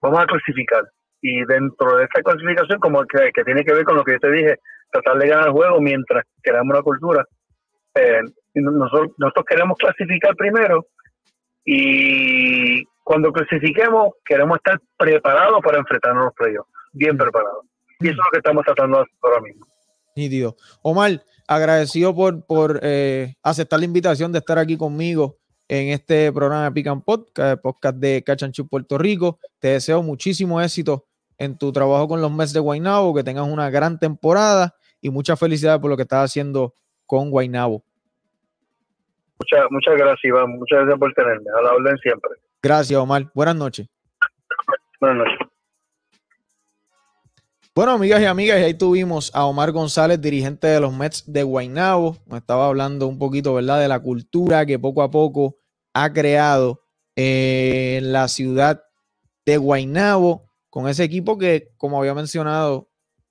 vamos 0.00 0.20
a 0.20 0.26
clasificar. 0.26 0.84
Y 1.20 1.44
dentro 1.44 1.96
de 1.96 2.04
esta 2.04 2.22
clasificación, 2.22 2.80
como 2.80 3.04
que, 3.04 3.30
tiene 3.44 3.64
que 3.64 3.74
ver 3.74 3.84
con 3.84 3.96
lo 3.96 4.04
que 4.04 4.12
yo 4.12 4.20
te 4.20 4.30
dije, 4.30 4.58
tratar 4.90 5.18
de 5.18 5.28
ganar 5.28 5.46
el 5.46 5.52
juego 5.52 5.80
mientras 5.80 6.24
creamos 6.42 6.74
una 6.74 6.82
cultura. 6.82 7.26
Eh, 7.94 8.20
nosotros, 8.54 9.12
nosotros 9.18 9.44
queremos 9.48 9.76
clasificar 9.78 10.34
primero 10.36 10.86
y 11.64 12.84
cuando 13.04 13.32
clasifiquemos 13.32 14.14
queremos 14.24 14.56
estar 14.58 14.80
preparados 14.96 15.60
para 15.62 15.78
enfrentarnos 15.78 16.22
a 16.22 16.24
los 16.26 16.34
playoffs 16.34 16.70
bien 16.92 17.16
preparado. 17.16 17.62
Y 18.00 18.08
eso 18.08 18.12
es 18.12 18.16
lo 18.16 18.30
que 18.32 18.38
estamos 18.38 18.64
tratando 18.64 18.98
de 18.98 19.02
hacer 19.02 19.14
ahora 19.22 19.40
mismo. 19.42 19.66
Nítido. 20.16 20.56
Omar, 20.82 21.22
agradecido 21.46 22.14
por, 22.14 22.44
por 22.46 22.80
eh, 22.82 23.34
aceptar 23.42 23.78
la 23.78 23.84
invitación 23.84 24.32
de 24.32 24.38
estar 24.38 24.58
aquí 24.58 24.76
conmigo 24.76 25.38
en 25.68 25.88
este 25.88 26.32
programa 26.32 26.64
de 26.64 26.72
Pick 26.72 26.86
and 26.88 27.04
Podcast, 27.04 27.62
podcast 27.62 27.96
de 27.96 28.22
Cachanchu 28.24 28.66
Puerto 28.66 28.98
Rico. 28.98 29.38
Te 29.60 29.68
deseo 29.68 30.02
muchísimo 30.02 30.60
éxito 30.60 31.06
en 31.38 31.56
tu 31.56 31.72
trabajo 31.72 32.08
con 32.08 32.20
los 32.20 32.32
Mets 32.32 32.52
de 32.52 32.60
Guaynabo, 32.60 33.14
que 33.14 33.22
tengas 33.22 33.46
una 33.46 33.70
gran 33.70 33.98
temporada 33.98 34.74
y 35.00 35.10
mucha 35.10 35.36
felicidad 35.36 35.80
por 35.80 35.90
lo 35.90 35.96
que 35.96 36.02
estás 36.02 36.30
haciendo 36.30 36.74
con 37.06 37.30
Guaynabo. 37.30 37.82
Muchas, 39.38 39.66
muchas 39.70 39.96
gracias, 39.96 40.24
Iván. 40.24 40.50
Muchas 40.50 40.80
gracias 40.80 40.98
por 40.98 41.12
tenerme. 41.14 41.46
A 41.58 41.62
la 41.62 41.72
orden 41.72 41.96
siempre. 41.98 42.30
Gracias, 42.62 43.00
Omar. 43.00 43.30
Buenas 43.34 43.56
noches. 43.56 43.88
Buenas 45.00 45.18
noches. 45.18 45.38
Bueno, 47.74 47.92
amigas 47.92 48.20
y 48.20 48.26
amigas, 48.26 48.58
ahí 48.58 48.74
tuvimos 48.74 49.34
a 49.34 49.46
Omar 49.46 49.72
González, 49.72 50.20
dirigente 50.20 50.66
de 50.66 50.80
los 50.80 50.92
Mets 50.92 51.32
de 51.32 51.42
Guaynabo. 51.42 52.18
Nos 52.26 52.40
estaba 52.40 52.66
hablando 52.66 53.06
un 53.06 53.18
poquito, 53.18 53.54
¿verdad?, 53.54 53.80
de 53.80 53.88
la 53.88 54.00
cultura 54.00 54.66
que 54.66 54.78
poco 54.78 55.02
a 55.02 55.10
poco 55.10 55.56
ha 55.94 56.12
creado 56.12 56.82
en 57.16 58.12
la 58.12 58.28
ciudad 58.28 58.82
de 59.46 59.56
Guaynabo 59.56 60.50
con 60.68 60.88
ese 60.88 61.04
equipo 61.04 61.38
que, 61.38 61.72
como 61.76 61.98
había 61.98 62.12
mencionado 62.12 62.89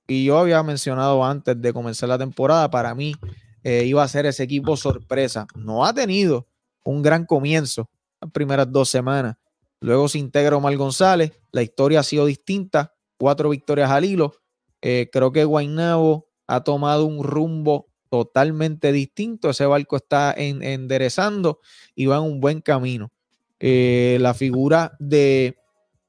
y 0.09 0.25
yo 0.25 0.39
había 0.39 0.61
mencionado 0.63 1.23
antes 1.23 1.61
de 1.61 1.71
comenzar 1.71 2.09
la 2.09 2.17
temporada, 2.17 2.69
para 2.69 2.93
mí 2.95 3.15
eh, 3.63 3.85
iba 3.85 4.03
a 4.03 4.07
ser 4.07 4.25
ese 4.25 4.43
equipo 4.43 4.75
sorpresa. 4.75 5.45
No 5.55 5.85
ha 5.85 5.93
tenido 5.93 6.47
un 6.83 7.01
gran 7.01 7.25
comienzo 7.25 7.89
las 8.19 8.31
primeras 8.31 8.71
dos 8.71 8.89
semanas. 8.89 9.37
Luego 9.79 10.09
se 10.09 10.17
integra 10.17 10.57
Omar 10.57 10.75
González. 10.75 11.31
La 11.51 11.61
historia 11.61 11.99
ha 11.99 12.03
sido 12.03 12.25
distinta 12.25 12.93
cuatro 13.17 13.49
victorias 13.49 13.91
al 13.91 14.03
hilo. 14.03 14.33
Eh, 14.81 15.09
creo 15.11 15.31
que 15.31 15.45
Guaynabo 15.45 16.27
ha 16.47 16.63
tomado 16.63 17.05
un 17.05 17.23
rumbo 17.23 17.87
totalmente 18.09 18.91
distinto. 18.91 19.51
Ese 19.51 19.67
barco 19.67 19.97
está 19.97 20.33
enderezando 20.35 21.59
y 21.95 22.07
va 22.07 22.17
en 22.17 22.23
un 22.23 22.39
buen 22.39 22.61
camino. 22.61 23.11
Eh, 23.59 24.17
la 24.21 24.33
figura 24.33 24.95
de 24.99 25.57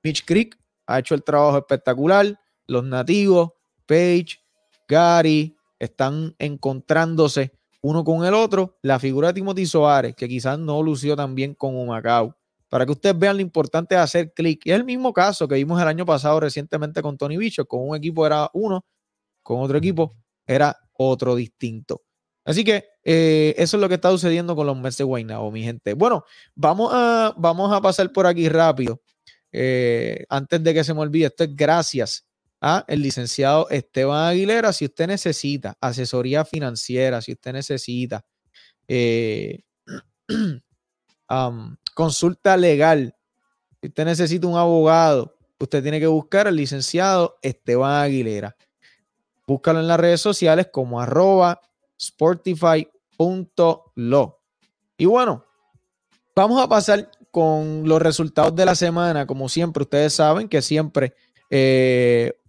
Mitch 0.02 0.24
Creek 0.24 0.56
ha 0.86 0.98
hecho 0.98 1.14
el 1.14 1.22
trabajo 1.22 1.58
espectacular. 1.58 2.40
Los 2.66 2.84
nativos, 2.84 3.50
Page, 3.90 4.38
Gary, 4.86 5.56
están 5.80 6.32
encontrándose 6.38 7.50
uno 7.82 8.04
con 8.04 8.24
el 8.24 8.34
otro. 8.34 8.78
La 8.82 9.00
figura 9.00 9.28
de 9.28 9.34
Timothy 9.34 9.66
Soares, 9.66 10.14
que 10.14 10.28
quizás 10.28 10.60
no 10.60 10.80
lució 10.80 11.16
tan 11.16 11.34
bien 11.34 11.54
como 11.54 11.84
Macao 11.84 12.36
para 12.68 12.86
que 12.86 12.92
ustedes 12.92 13.18
vean 13.18 13.36
lo 13.36 13.42
importante 13.42 13.96
de 13.96 14.00
hacer 14.00 14.32
clic. 14.32 14.64
Es 14.64 14.74
el 14.74 14.84
mismo 14.84 15.12
caso 15.12 15.48
que 15.48 15.56
vimos 15.56 15.82
el 15.82 15.88
año 15.88 16.06
pasado 16.06 16.38
recientemente 16.38 17.02
con 17.02 17.18
Tony 17.18 17.36
Bicho. 17.36 17.66
Con 17.66 17.88
un 17.88 17.96
equipo 17.96 18.24
era 18.24 18.48
uno, 18.52 18.86
con 19.42 19.60
otro 19.60 19.76
equipo 19.76 20.14
era 20.46 20.76
otro 20.92 21.34
distinto. 21.34 22.02
Así 22.44 22.62
que 22.62 22.84
eh, 23.02 23.56
eso 23.58 23.76
es 23.76 23.80
lo 23.80 23.88
que 23.88 23.96
está 23.96 24.12
sucediendo 24.12 24.54
con 24.54 24.68
los 24.68 24.78
Mets 24.78 24.98
de 24.98 25.04
Guaynabo, 25.04 25.50
mi 25.50 25.64
gente. 25.64 25.94
Bueno, 25.94 26.24
vamos 26.54 26.92
a, 26.94 27.34
vamos 27.36 27.72
a 27.72 27.80
pasar 27.80 28.12
por 28.12 28.28
aquí 28.28 28.48
rápido. 28.48 29.00
Eh, 29.50 30.24
antes 30.28 30.62
de 30.62 30.72
que 30.72 30.84
se 30.84 30.94
me 30.94 31.00
olvide, 31.00 31.26
esto 31.26 31.42
es 31.42 31.56
gracias 31.56 32.29
a 32.60 32.84
el 32.88 33.02
licenciado 33.02 33.68
Esteban 33.70 34.28
Aguilera. 34.28 34.72
Si 34.72 34.84
usted 34.84 35.06
necesita 35.06 35.76
asesoría 35.80 36.44
financiera, 36.44 37.20
si 37.22 37.32
usted 37.32 37.52
necesita 37.52 38.24
eh, 38.88 39.60
consulta 41.94 42.56
legal. 42.56 43.14
Si 43.80 43.88
usted 43.88 44.04
necesita 44.04 44.46
un 44.46 44.58
abogado, 44.58 45.36
usted 45.58 45.82
tiene 45.82 46.00
que 46.00 46.06
buscar 46.06 46.46
al 46.48 46.56
licenciado 46.56 47.38
Esteban 47.42 48.02
Aguilera. 48.02 48.56
Búscalo 49.46 49.80
en 49.80 49.88
las 49.88 49.98
redes 49.98 50.20
sociales 50.20 50.68
como 50.72 51.00
arroba 51.00 51.60
sportify.lo. 52.00 52.90
Y 54.96 55.06
bueno, 55.06 55.46
vamos 56.34 56.62
a 56.62 56.68
pasar 56.68 57.10
con 57.30 57.88
los 57.88 58.02
resultados 58.02 58.54
de 58.54 58.64
la 58.64 58.74
semana. 58.74 59.26
Como 59.26 59.48
siempre, 59.48 59.82
ustedes 59.82 60.12
saben 60.14 60.48
que 60.48 60.62
siempre 60.62 61.14
eh, 61.48 62.39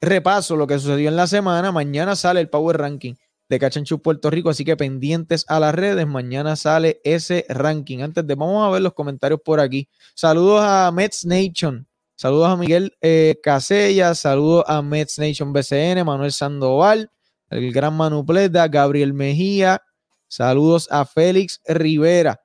repaso 0.00 0.56
lo 0.56 0.66
que 0.66 0.78
sucedió 0.78 1.08
en 1.08 1.16
la 1.16 1.26
semana. 1.26 1.72
Mañana 1.72 2.16
sale 2.16 2.40
el 2.40 2.48
Power 2.48 2.78
Ranking 2.78 3.14
de 3.48 3.58
Cachanchu 3.58 4.00
Puerto 4.00 4.30
Rico, 4.30 4.50
así 4.50 4.64
que 4.64 4.76
pendientes 4.76 5.44
a 5.48 5.60
las 5.60 5.74
redes. 5.74 6.06
Mañana 6.06 6.56
sale 6.56 7.00
ese 7.04 7.44
ranking. 7.48 8.00
Antes 8.00 8.26
de, 8.26 8.34
vamos 8.34 8.66
a 8.66 8.70
ver 8.70 8.82
los 8.82 8.94
comentarios 8.94 9.40
por 9.44 9.60
aquí. 9.60 9.88
Saludos 10.14 10.62
a 10.62 10.90
Mets 10.92 11.26
Nation. 11.26 11.86
Saludos 12.14 12.48
a 12.48 12.56
Miguel 12.56 12.96
eh, 13.00 13.38
Casella. 13.42 14.14
Saludos 14.14 14.64
a 14.68 14.82
Mets 14.82 15.18
Nation 15.18 15.52
BCN, 15.52 16.04
Manuel 16.04 16.32
Sandoval, 16.32 17.10
el 17.48 17.72
gran 17.72 17.94
Manu 17.94 18.24
Pleta, 18.24 18.68
Gabriel 18.68 19.12
Mejía. 19.12 19.82
Saludos 20.28 20.86
a 20.92 21.04
Félix 21.04 21.60
Rivera 21.66 22.39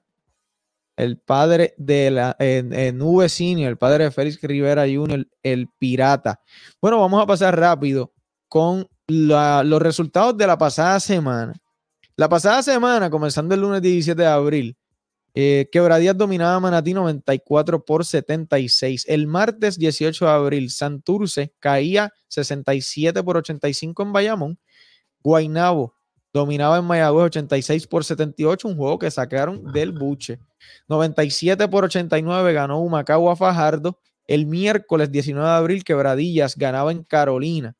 el 0.95 1.17
padre 1.17 1.73
de 1.77 2.12
la 2.12 2.36
en, 2.39 2.73
el 2.73 3.77
padre 3.77 4.05
de 4.05 4.12
Félix 4.12 4.41
Rivera 4.41 4.84
Jr., 4.84 5.27
el 5.43 5.67
pirata. 5.77 6.39
Bueno, 6.81 6.99
vamos 6.99 7.21
a 7.21 7.25
pasar 7.25 7.60
rápido 7.60 8.13
con 8.47 8.88
los 9.08 9.81
resultados 9.81 10.38
de 10.38 10.47
la 10.47 10.58
pasada 10.58 10.99
semana. 10.99 11.53
La 12.15 12.29
pasada 12.29 12.63
semana, 12.63 13.10
comenzando 13.10 13.55
el 13.55 13.62
lunes 13.62 13.81
17 13.81 14.21
de 14.21 14.27
abril, 14.27 14.77
eh, 15.34 15.67
Quebradías 15.69 16.17
dominaba 16.17 16.58
Manatí 16.62 16.93
94 16.93 17.84
por 17.84 18.05
76. 18.05 19.05
El 19.10 19.27
martes 19.27 19.77
18 19.77 20.25
de 20.25 20.31
abril, 20.31 20.69
Santurce 20.69 21.53
caía 21.60 22.13
67 22.29 23.21
por 23.21 23.36
85 23.38 24.03
en 24.03 24.13
Bayamón. 24.13 24.60
Guainabo 25.19 25.94
dominaba 26.36 26.78
en 26.78 26.84
Mayagüez 26.84 27.28
86 27.28 27.88
por 27.88 28.04
78, 28.04 28.67
un 28.67 28.76
juego 28.76 29.00
que 29.00 29.10
sacaron 29.10 29.71
del 29.71 29.93
buche. 29.93 30.38
97 30.89 31.65
por 31.69 31.86
89 31.86 32.52
ganó 32.52 32.82
Humacao 32.82 33.32
a 33.32 33.38
Fajardo. 33.38 33.98
El 34.28 34.45
miércoles 34.45 35.10
19 35.12 35.48
de 35.48 35.56
abril, 35.56 35.84
Quebradillas 35.86 36.58
ganaba 36.58 36.91
en 36.91 37.04
Carolina. 37.04 37.76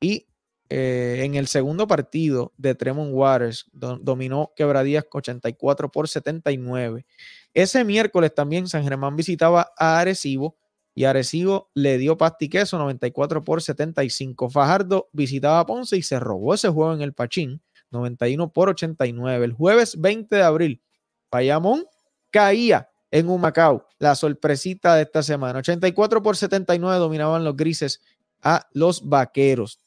Y 0.00 0.26
eh, 0.68 1.22
en 1.24 1.34
el 1.34 1.46
segundo 1.46 1.86
partido 1.86 2.52
de 2.58 2.74
Tremont 2.74 3.10
Waters 3.14 3.64
dominó 3.72 4.52
Quebradillas 4.54 5.06
84 5.10 5.90
por 5.90 6.08
79. 6.08 7.06
Ese 7.54 7.84
miércoles 7.84 8.34
también 8.34 8.68
San 8.68 8.84
Germán 8.84 9.16
visitaba 9.16 9.72
a 9.78 9.98
Arecibo 9.98 10.56
y 10.94 11.04
Arecibo 11.04 11.70
le 11.74 11.98
dio 11.98 12.16
pastiqueso 12.16 12.78
94 12.78 13.44
por 13.44 13.62
75. 13.62 14.50
Fajardo 14.50 15.08
visitaba 15.12 15.60
a 15.60 15.66
Ponce 15.66 15.96
y 15.96 16.02
se 16.02 16.20
robó 16.20 16.54
ese 16.54 16.68
juego 16.68 16.92
en 16.92 17.00
el 17.00 17.14
Pachín 17.14 17.62
91 17.90 18.52
por 18.52 18.68
89. 18.68 19.44
El 19.44 19.52
jueves 19.52 20.00
20 20.00 20.36
de 20.36 20.42
abril, 20.42 20.82
Bayamón 21.30 21.86
caía 22.30 22.90
en 23.10 23.28
Humacao, 23.28 23.86
la 23.98 24.14
sorpresita 24.14 24.96
de 24.96 25.02
esta 25.02 25.22
semana. 25.22 25.60
84 25.60 26.22
por 26.22 26.36
79 26.36 26.98
dominaban 26.98 27.44
los 27.44 27.56
grises 27.56 28.00
a 28.42 28.66
los 28.72 29.08
vaqueros. 29.08 29.78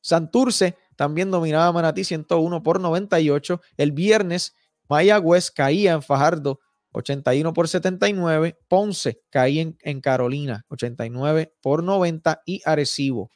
Santurce 0.00 0.76
también 0.96 1.30
dominaba 1.30 1.66
a 1.66 1.72
Manatí 1.72 2.04
101 2.04 2.62
por 2.62 2.80
98. 2.80 3.60
El 3.76 3.92
viernes, 3.92 4.54
Mayagüez 4.88 5.50
caía 5.50 5.92
en 5.92 6.02
Fajardo 6.02 6.60
81 6.94 7.52
por 7.52 7.68
79. 7.68 8.58
Ponce 8.68 9.20
caía 9.30 9.62
en, 9.62 9.76
en 9.82 10.00
Carolina 10.00 10.64
89 10.68 11.54
por 11.60 11.82
90 11.82 12.42
y 12.46 12.62
Arecibo 12.64 13.30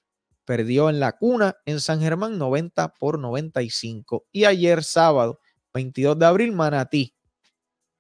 perdió 0.49 0.89
en 0.89 0.99
la 0.99 1.13
cuna 1.13 1.59
en 1.67 1.79
San 1.79 2.01
Germán 2.01 2.39
90 2.39 2.95
por 2.95 3.19
95. 3.19 4.25
Y 4.33 4.47
ayer 4.47 4.83
sábado 4.83 5.41
22 5.75 6.19
de 6.19 6.25
abril 6.25 6.53
Manatí 6.53 7.15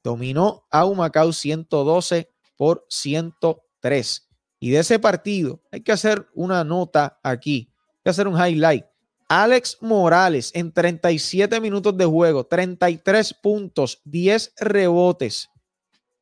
dominó 0.02 0.66
a 0.70 0.86
Humacao 0.86 1.30
112 1.32 2.30
por 2.56 2.86
103. 2.88 4.28
Y 4.60 4.70
de 4.70 4.78
ese 4.78 4.98
partido 4.98 5.62
hay 5.70 5.82
que 5.82 5.92
hacer 5.92 6.26
una 6.32 6.64
nota 6.64 7.20
aquí, 7.22 7.70
hay 7.76 8.00
que 8.04 8.10
hacer 8.10 8.26
un 8.26 8.34
highlight. 8.34 8.86
Alex 9.28 9.78
Morales 9.82 10.50
en 10.54 10.72
37 10.72 11.60
minutos 11.60 11.96
de 11.96 12.06
juego, 12.06 12.44
33 12.44 13.34
puntos, 13.34 14.00
10 14.04 14.54
rebotes. 14.58 15.50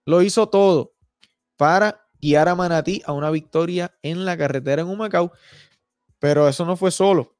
Lo 0.04 0.22
hizo 0.22 0.48
todo 0.48 0.92
para 1.56 2.04
guiar 2.20 2.48
a 2.48 2.54
Manatí 2.56 3.02
a 3.06 3.12
una 3.12 3.30
victoria 3.30 3.96
en 4.02 4.24
la 4.24 4.36
carretera 4.36 4.82
en 4.82 4.88
Humacao. 4.88 5.32
Pero 6.18 6.48
eso 6.48 6.64
no 6.64 6.76
fue 6.76 6.90
solo. 6.90 7.32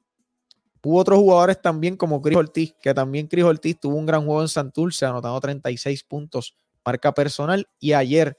Hubo 0.83 0.98
otros 0.98 1.18
jugadores 1.18 1.61
también 1.61 1.96
como 1.96 2.22
Chris 2.22 2.37
Ortiz, 2.37 2.74
que 2.81 2.94
también 2.94 3.26
Chris 3.26 3.44
Ortiz 3.44 3.81
tuvo 3.81 3.96
un 3.96 4.07
gran 4.07 4.24
juego 4.24 4.42
en 4.42 4.48
Santurce, 4.48 5.05
anotando 5.05 5.40
36 5.40 6.05
puntos, 6.05 6.57
marca 6.85 7.12
personal. 7.12 7.68
Y 7.81 7.92
ayer 7.92 8.37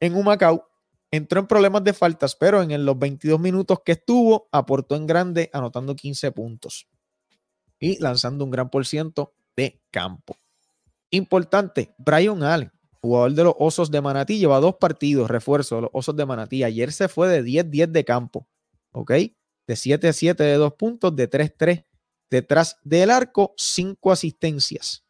en 0.00 0.16
Humacao 0.16 0.68
entró 1.10 1.40
en 1.40 1.46
problemas 1.46 1.84
de 1.84 1.92
faltas, 1.92 2.34
pero 2.34 2.62
en 2.62 2.84
los 2.84 2.98
22 2.98 3.38
minutos 3.40 3.80
que 3.84 3.92
estuvo, 3.92 4.48
aportó 4.52 4.96
en 4.96 5.06
grande, 5.06 5.50
anotando 5.52 5.94
15 5.94 6.32
puntos 6.32 6.88
y 7.78 8.00
lanzando 8.00 8.44
un 8.44 8.50
gran 8.50 8.70
por 8.70 8.86
ciento 8.86 9.34
de 9.56 9.80
campo. 9.90 10.36
Importante, 11.10 11.94
Brian 11.98 12.42
Allen, 12.42 12.72
jugador 13.00 13.32
de 13.32 13.44
los 13.44 13.54
Osos 13.58 13.90
de 13.90 14.00
Manatí, 14.00 14.38
lleva 14.38 14.60
dos 14.60 14.76
partidos, 14.76 15.30
refuerzo 15.30 15.76
de 15.76 15.82
los 15.82 15.90
Osos 15.92 16.16
de 16.16 16.26
Manatí. 16.26 16.64
Ayer 16.64 16.92
se 16.92 17.08
fue 17.08 17.28
de 17.28 17.44
10-10 17.44 17.86
de 17.88 18.04
campo, 18.04 18.48
¿ok? 18.92 19.12
de 19.66 19.76
7 19.76 20.08
a 20.08 20.12
7 20.12 20.42
de 20.42 20.54
dos 20.54 20.74
puntos, 20.74 21.14
de 21.14 21.28
3-3 21.28 21.84
detrás 22.30 22.78
del 22.82 23.10
arco, 23.10 23.54
5 23.56 24.12
asistencias, 24.12 25.04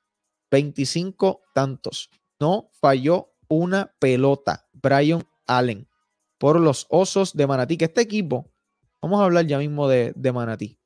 25 0.50 1.42
tantos. 1.54 2.10
No 2.40 2.70
falló 2.80 3.34
una 3.48 3.94
pelota, 3.98 4.68
Brian 4.72 5.26
Allen, 5.46 5.86
por 6.38 6.60
los 6.60 6.86
Osos 6.90 7.34
de 7.34 7.46
Manatí, 7.46 7.76
que 7.76 7.86
este 7.86 8.00
equipo, 8.00 8.50
vamos 9.00 9.20
a 9.20 9.24
hablar 9.24 9.46
ya 9.46 9.58
mismo 9.58 9.88
de, 9.88 10.32
Manatí. 10.32 10.76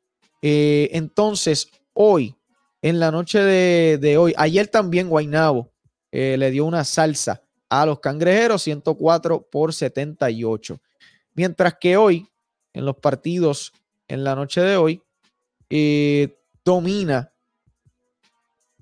Eh, 0.43 0.91
entonces, 0.93 1.71
hoy, 1.93 2.35
en 2.83 3.01
la 3.01 3.11
noche 3.11 3.41
de, 3.41 4.17
hoy, 4.17 4.35
ayer 4.37 4.69
también 4.69 5.09
Guainabo 5.09 5.71
eh, 6.13 6.37
le 6.39 6.51
dio 6.51 6.65
una 6.65 6.85
salsa 6.85 7.43
a 7.69 7.87
los 7.87 8.01
cangrejeros, 8.01 8.63
104 8.63 9.43
por 9.51 9.73
78. 9.73 10.81
Mientras 11.35 11.75
que 11.81 11.97
hoy, 11.97 12.29
en 12.73 12.85
los 12.85 12.97
partidos 12.97 13.73
en 14.11 14.25
la 14.25 14.35
noche 14.35 14.61
de 14.61 14.77
hoy. 14.77 15.03
Eh, 15.69 16.37
domina 16.65 17.33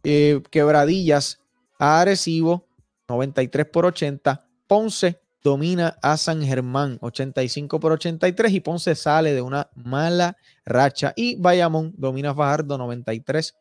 Quebradillas 0.03 1.38
a 1.79 2.01
Arecibo 2.01 2.67
93 3.09 3.67
por 3.67 3.85
80. 3.85 4.49
Ponce 4.67 5.21
domina 5.49 5.97
a 6.03 6.19
San 6.19 6.43
Germán 6.43 6.99
85 7.01 7.81
por 7.81 7.93
83 7.93 8.53
y 8.53 8.61
Ponce 8.61 8.95
sale 8.95 9.33
de 9.33 9.41
una 9.41 9.71
mala 9.75 10.37
racha 10.67 11.15
y 11.17 11.37
Bayamón 11.37 11.95
domina 11.97 12.31
a 12.31 12.35
Fajardo 12.35 12.77
93 12.77 13.57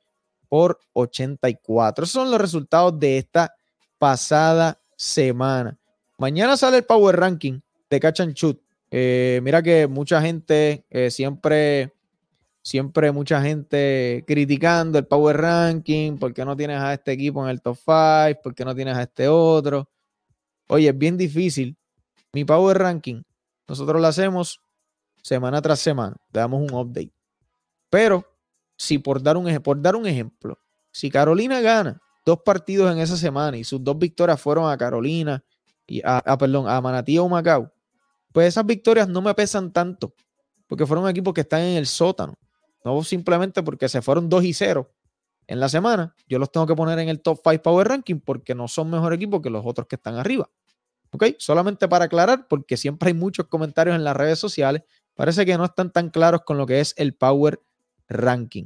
por 0.50 0.80
84. 0.92 2.04
Esos 2.04 2.12
son 2.12 2.30
los 2.30 2.42
resultados 2.42 3.00
de 3.00 3.18
esta 3.18 3.56
pasada 3.98 4.78
semana. 4.98 5.78
Mañana 6.18 6.58
sale 6.58 6.78
el 6.78 6.84
Power 6.84 7.16
Ranking 7.16 7.62
de 7.90 8.00
Shoot. 8.36 8.60
Eh, 8.92 9.40
mira 9.42 9.62
que 9.62 9.88
mucha 9.88 10.22
gente 10.22 10.84
eh, 10.90 11.10
siempre, 11.10 11.94
siempre 12.62 13.14
mucha 13.14 13.42
gente 13.42 14.26
criticando 14.28 15.00
el 15.00 15.06
Power 15.06 15.38
Ranking, 15.38 16.18
¿por 16.18 16.34
qué 16.34 16.44
no 16.44 16.58
tienes 16.58 16.82
a 16.82 16.94
este 16.94 17.14
equipo 17.14 17.42
en 17.46 17.50
el 17.50 17.62
top 17.62 17.78
5? 17.78 18.42
¿Por 18.44 18.54
qué 18.54 18.66
no 18.66 18.76
tienes 18.76 18.98
a 18.98 19.04
este 19.04 19.30
otro? 19.30 19.88
Oye, 20.68 20.90
es 20.90 20.98
bien 20.98 21.18
difícil. 21.18 21.78
Mi 22.34 22.46
Power 22.46 22.78
Ranking, 22.78 23.24
nosotros 23.68 24.02
lo 24.02 24.08
hacemos 24.08 24.62
semana 25.24 25.62
tras 25.62 25.80
semana, 25.80 26.16
le 26.32 26.40
damos 26.40 26.62
un 26.62 26.78
update. 26.78 27.14
Pero, 27.90 28.26
si 28.78 28.98
por 29.00 29.22
dar 29.22 29.38
un, 29.38 29.62
por 29.62 29.82
dar 29.82 29.96
un 29.96 30.06
ejemplo, 30.06 30.60
si 30.92 31.10
Carolina 31.10 31.62
gana 31.62 32.02
dos 32.26 32.42
partidos 32.44 32.92
en 32.92 33.00
esa 33.00 33.16
semana 33.16 33.58
y 33.58 33.64
sus 33.64 33.84
dos 33.84 33.98
victorias 33.98 34.40
fueron 34.40 34.70
a 34.70 34.78
Carolina 34.78 35.44
y 35.88 36.02
a, 36.04 36.38
perdón, 36.38 36.68
a 36.68 36.80
Manatí 36.82 37.18
o 37.18 37.30
Macao, 37.30 37.72
pues 38.34 38.50
esas 38.50 38.66
victorias 38.66 39.08
no 39.08 39.22
me 39.22 39.34
pesan 39.34 39.72
tanto, 39.72 40.14
porque 40.68 40.86
fueron 40.86 41.08
equipos 41.08 41.34
que 41.34 41.42
están 41.42 41.62
en 41.62 41.78
el 41.78 41.88
sótano, 41.88 42.36
no 42.84 43.02
simplemente 43.04 43.64
porque 43.64 43.88
se 43.88 44.02
fueron 44.02 44.28
2 44.28 44.44
y 44.44 44.54
0 44.54 44.92
en 45.48 45.62
la 45.62 45.70
semana, 45.70 46.14
yo 46.28 46.40
los 46.40 46.52
tengo 46.52 46.68
que 46.68 46.76
poner 46.76 47.00
en 47.00 47.08
el 47.08 47.22
top 47.22 47.40
5 47.44 47.64
Power 47.64 47.88
Ranking 47.88 48.20
porque 48.20 48.54
no 48.54 48.68
son 48.68 48.90
mejor 48.90 49.14
equipo 49.14 49.42
que 49.42 49.50
los 49.50 49.66
otros 49.66 49.88
que 49.88 49.96
están 49.96 50.16
arriba. 50.16 50.50
¿Ok? 51.12 51.24
Solamente 51.40 51.88
para 51.88 52.06
aclarar, 52.06 52.48
porque 52.50 52.76
siempre 52.76 53.08
hay 53.08 53.14
muchos 53.14 53.48
comentarios 53.48 53.96
en 53.96 54.04
las 54.04 54.16
redes 54.16 54.40
sociales, 54.40 54.84
parece 55.16 55.46
que 55.46 55.58
no 55.58 55.64
están 55.64 55.92
tan 55.92 56.10
claros 56.10 56.42
con 56.42 56.58
lo 56.58 56.66
que 56.66 56.82
es 56.82 56.94
el 56.98 57.14
Power 57.14 57.62
Ranking. 58.10 58.66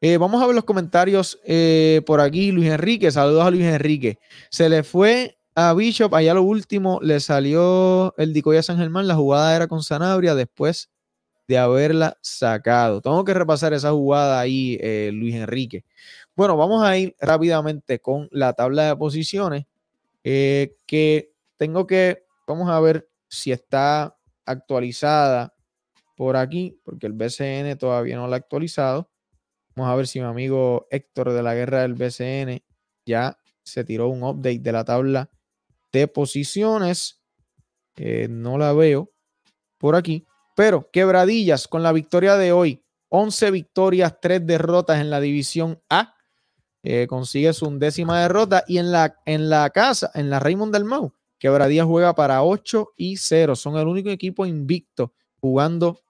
Eh, 0.00 0.18
vamos 0.18 0.42
a 0.42 0.46
ver 0.46 0.54
los 0.54 0.64
comentarios 0.64 1.40
eh, 1.44 2.02
por 2.06 2.20
aquí. 2.20 2.52
Luis 2.52 2.70
Enrique, 2.70 3.10
saludos 3.10 3.44
a 3.44 3.50
Luis 3.50 3.64
Enrique. 3.64 4.18
Se 4.50 4.68
le 4.68 4.84
fue 4.84 5.38
a 5.54 5.72
Bishop, 5.74 6.14
allá 6.14 6.34
lo 6.34 6.42
último, 6.42 7.00
le 7.02 7.18
salió 7.18 8.14
el 8.16 8.32
Dicoya 8.32 8.62
San 8.62 8.76
Germán, 8.76 9.08
la 9.08 9.16
jugada 9.16 9.56
era 9.56 9.66
con 9.66 9.82
Sanabria 9.82 10.36
después 10.36 10.90
de 11.48 11.58
haberla 11.58 12.18
sacado. 12.20 13.00
Tengo 13.00 13.24
que 13.24 13.34
repasar 13.34 13.72
esa 13.72 13.90
jugada 13.92 14.38
ahí, 14.38 14.78
eh, 14.82 15.10
Luis 15.12 15.34
Enrique. 15.34 15.84
Bueno, 16.36 16.56
vamos 16.56 16.84
a 16.84 16.96
ir 16.98 17.16
rápidamente 17.20 18.00
con 18.00 18.28
la 18.30 18.52
tabla 18.52 18.88
de 18.88 18.96
posiciones. 18.96 19.66
eh, 20.24 20.76
que 20.86 21.32
tengo 21.56 21.86
que, 21.86 22.24
vamos 22.46 22.68
a 22.70 22.80
ver 22.80 23.08
si 23.28 23.52
está 23.52 24.16
actualizada 24.44 25.54
por 26.16 26.36
aquí, 26.36 26.80
porque 26.84 27.06
el 27.06 27.14
BCN 27.14 27.76
todavía 27.78 28.16
no 28.16 28.28
la 28.28 28.36
ha 28.36 28.38
actualizado. 28.40 29.10
Vamos 29.76 29.92
a 29.92 29.96
ver 29.96 30.06
si 30.06 30.20
mi 30.20 30.26
amigo 30.26 30.86
Héctor 30.90 31.32
de 31.32 31.42
la 31.42 31.54
guerra 31.54 31.82
del 31.82 31.94
BCN 31.94 32.62
ya 33.06 33.38
se 33.62 33.84
tiró 33.84 34.08
un 34.08 34.22
update 34.22 34.58
de 34.60 34.72
la 34.72 34.84
tabla 34.84 35.30
de 35.92 36.08
posiciones. 36.08 37.22
no 38.28 38.58
la 38.58 38.72
veo 38.74 39.10
por 39.78 39.96
aquí. 39.96 40.27
Pero 40.58 40.90
quebradillas 40.90 41.68
con 41.68 41.84
la 41.84 41.92
victoria 41.92 42.36
de 42.36 42.50
hoy. 42.50 42.82
11 43.10 43.52
victorias, 43.52 44.16
3 44.20 44.44
derrotas 44.44 45.00
en 45.00 45.08
la 45.08 45.20
división 45.20 45.80
A. 45.88 46.16
Eh, 46.82 47.06
consigue 47.08 47.52
su 47.52 47.66
undécima 47.66 48.22
derrota. 48.22 48.64
Y 48.66 48.78
en 48.78 48.90
la, 48.90 49.20
en 49.24 49.50
la 49.50 49.70
casa, 49.70 50.10
en 50.14 50.30
la 50.30 50.40
Raymond 50.40 50.72
del 50.72 50.84
Mau, 50.84 51.12
Quebradillas 51.38 51.86
juega 51.86 52.12
para 52.16 52.42
8 52.42 52.88
y 52.96 53.18
0. 53.18 53.54
Son 53.54 53.76
el 53.76 53.86
único 53.86 54.10
equipo 54.10 54.46
invicto 54.46 55.12
jugando 55.40 56.00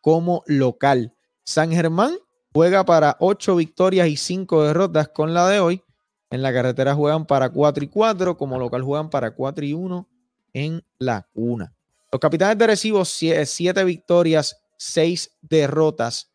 como 0.00 0.42
local. 0.46 1.14
San 1.44 1.70
Germán 1.70 2.16
juega 2.52 2.84
para 2.84 3.16
8 3.20 3.54
victorias 3.54 4.08
y 4.08 4.16
5 4.16 4.64
derrotas 4.64 5.10
con 5.10 5.34
la 5.34 5.48
de 5.48 5.60
hoy. 5.60 5.84
En 6.30 6.42
la 6.42 6.52
carretera 6.52 6.96
juegan 6.96 7.26
para 7.26 7.48
4 7.50 7.84
y 7.84 7.86
4. 7.86 8.36
Como 8.36 8.58
local 8.58 8.82
juegan 8.82 9.08
para 9.08 9.36
4 9.36 9.64
y 9.64 9.72
1 9.72 10.08
en 10.52 10.82
la 10.98 11.28
cuna. 11.32 11.77
Los 12.10 12.20
capitanes 12.20 12.56
de 12.56 12.66
Recibo, 12.66 13.04
7 13.04 13.84
victorias, 13.84 14.62
6 14.78 15.36
derrotas. 15.42 16.32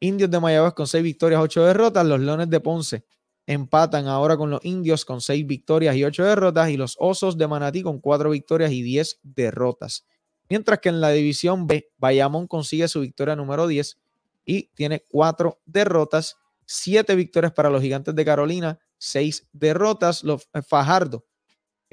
Indios 0.00 0.30
de 0.30 0.40
Mayagüez 0.40 0.72
con 0.72 0.86
6 0.86 1.04
victorias, 1.04 1.42
8 1.42 1.64
derrotas. 1.66 2.06
Los 2.06 2.20
Leones 2.20 2.48
de 2.48 2.60
Ponce 2.60 3.04
empatan 3.46 4.06
ahora 4.06 4.38
con 4.38 4.48
los 4.50 4.64
Indios 4.64 5.04
con 5.04 5.20
6 5.20 5.46
victorias 5.46 5.94
y 5.96 6.04
8 6.04 6.24
derrotas. 6.24 6.70
Y 6.70 6.78
los 6.78 6.96
Osos 6.98 7.36
de 7.36 7.46
Manatí 7.46 7.82
con 7.82 8.00
4 8.00 8.30
victorias 8.30 8.72
y 8.72 8.82
10 8.82 9.20
derrotas. 9.22 10.06
Mientras 10.48 10.78
que 10.78 10.88
en 10.88 11.02
la 11.02 11.10
división 11.10 11.66
B, 11.66 11.90
Bayamón 11.98 12.46
consigue 12.46 12.88
su 12.88 13.00
victoria 13.00 13.36
número 13.36 13.66
10 13.66 13.98
y 14.46 14.68
tiene 14.74 15.04
4 15.10 15.60
derrotas. 15.66 16.36
7 16.64 17.14
victorias 17.14 17.52
para 17.52 17.68
los 17.68 17.82
Gigantes 17.82 18.14
de 18.14 18.24
Carolina, 18.24 18.78
6 18.96 19.48
derrotas. 19.52 20.24
Los 20.24 20.48
eh, 20.54 20.62
Fajardo 20.62 21.26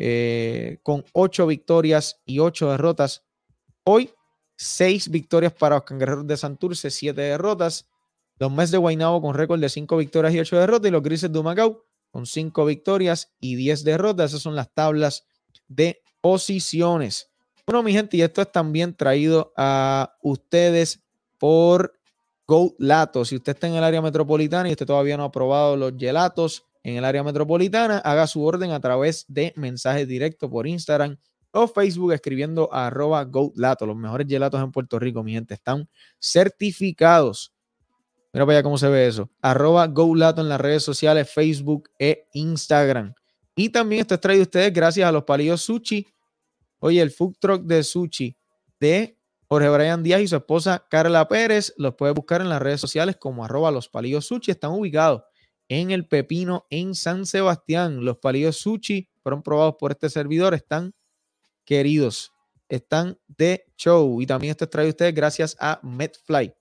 eh, 0.03 0.79
con 0.81 1.05
8 1.13 1.45
victorias 1.45 2.21
y 2.25 2.39
8 2.39 2.71
derrotas. 2.71 3.23
Hoy, 3.83 4.09
6 4.55 5.11
victorias 5.11 5.53
para 5.53 5.75
los 5.75 5.83
Cangrejeros 5.83 6.25
de 6.25 6.37
Santurce, 6.37 6.89
7 6.89 7.21
derrotas. 7.21 7.87
Los 8.39 8.51
Mets 8.51 8.71
de 8.71 8.79
Guaynabo 8.79 9.21
con 9.21 9.35
récord 9.35 9.59
de 9.59 9.69
5 9.69 9.97
victorias 9.97 10.33
y 10.33 10.39
8 10.39 10.57
derrotas. 10.59 10.87
Y 10.87 10.91
los 10.91 11.03
Grises 11.03 11.31
de 11.31 11.37
Humacao 11.37 11.85
con 12.09 12.25
5 12.25 12.65
victorias 12.65 13.31
y 13.39 13.55
10 13.55 13.83
derrotas. 13.83 14.31
Esas 14.31 14.41
son 14.41 14.55
las 14.55 14.73
tablas 14.73 15.23
de 15.67 16.01
posiciones. 16.19 17.29
Bueno, 17.67 17.83
mi 17.83 17.93
gente, 17.93 18.17
y 18.17 18.23
esto 18.23 18.41
es 18.41 18.51
también 18.51 18.95
traído 18.95 19.53
a 19.55 20.17
ustedes 20.23 21.03
por 21.37 21.93
Go 22.47 22.73
Lato. 22.79 23.23
Si 23.23 23.35
usted 23.35 23.53
está 23.53 23.67
en 23.67 23.75
el 23.75 23.83
área 23.83 24.01
metropolitana 24.01 24.67
y 24.67 24.71
usted 24.71 24.87
todavía 24.87 25.15
no 25.15 25.25
ha 25.25 25.31
probado 25.31 25.77
los 25.77 25.93
gelatos 25.95 26.65
en 26.83 26.97
el 26.97 27.05
área 27.05 27.23
metropolitana, 27.23 27.99
haga 27.99 28.27
su 28.27 28.43
orden 28.43 28.71
a 28.71 28.79
través 28.79 29.25
de 29.27 29.53
mensajes 29.55 30.07
directos 30.07 30.49
por 30.49 30.67
Instagram 30.67 31.17
o 31.51 31.67
Facebook 31.67 32.13
escribiendo 32.13 32.73
arroba 32.73 33.23
GoLato. 33.25 33.85
Los 33.85 33.95
mejores 33.95 34.27
gelatos 34.27 34.61
en 34.61 34.71
Puerto 34.71 34.99
Rico, 34.99 35.23
mi 35.23 35.33
gente, 35.33 35.53
están 35.53 35.87
certificados 36.19 37.53
Mira 38.33 38.45
para 38.45 38.59
allá 38.59 38.63
cómo 38.63 38.77
se 38.77 38.87
ve 38.87 39.07
eso. 39.07 39.29
Arroba 39.41 39.87
GoLato 39.87 40.41
en 40.41 40.47
las 40.47 40.61
redes 40.61 40.83
sociales, 40.83 41.29
Facebook 41.29 41.89
e 41.99 42.29
Instagram. 42.33 43.13
Y 43.55 43.69
también 43.69 44.01
esto 44.01 44.15
es 44.15 44.21
traído 44.21 44.43
a 44.43 44.43
ustedes 44.43 44.73
gracias 44.73 45.07
a 45.07 45.11
los 45.11 45.23
palillos 45.23 45.61
Sushi. 45.61 46.07
Oye, 46.79 47.01
el 47.01 47.11
food 47.11 47.35
truck 47.39 47.63
de 47.63 47.83
Sushi 47.83 48.37
de 48.79 49.17
Jorge 49.47 49.69
Brian 49.69 50.01
Díaz 50.01 50.21
y 50.21 50.27
su 50.29 50.37
esposa 50.37 50.85
Carla 50.89 51.27
Pérez. 51.27 51.73
Los 51.77 51.95
puede 51.95 52.13
buscar 52.13 52.39
en 52.39 52.47
las 52.47 52.61
redes 52.61 52.79
sociales 52.79 53.17
como 53.17 53.43
arroba 53.43 53.69
los 53.69 53.89
palillos 53.89 54.25
Sushi. 54.25 54.51
Están 54.51 54.71
ubicados 54.71 55.23
en 55.71 55.89
el 55.91 56.05
Pepino 56.05 56.67
en 56.69 56.95
San 56.95 57.25
Sebastián. 57.25 58.03
Los 58.03 58.17
palillos 58.17 58.57
Sushi 58.57 59.07
fueron 59.23 59.41
probados 59.41 59.75
por 59.79 59.91
este 59.91 60.09
servidor. 60.09 60.53
Están 60.53 60.93
queridos. 61.63 62.33
Están 62.67 63.17
de 63.29 63.63
show. 63.77 64.21
Y 64.21 64.25
también 64.25 64.51
esto 64.51 64.65
es 64.69 64.89
ustedes 64.89 65.15
gracias 65.15 65.55
a 65.61 65.79
MedFly 65.81 66.53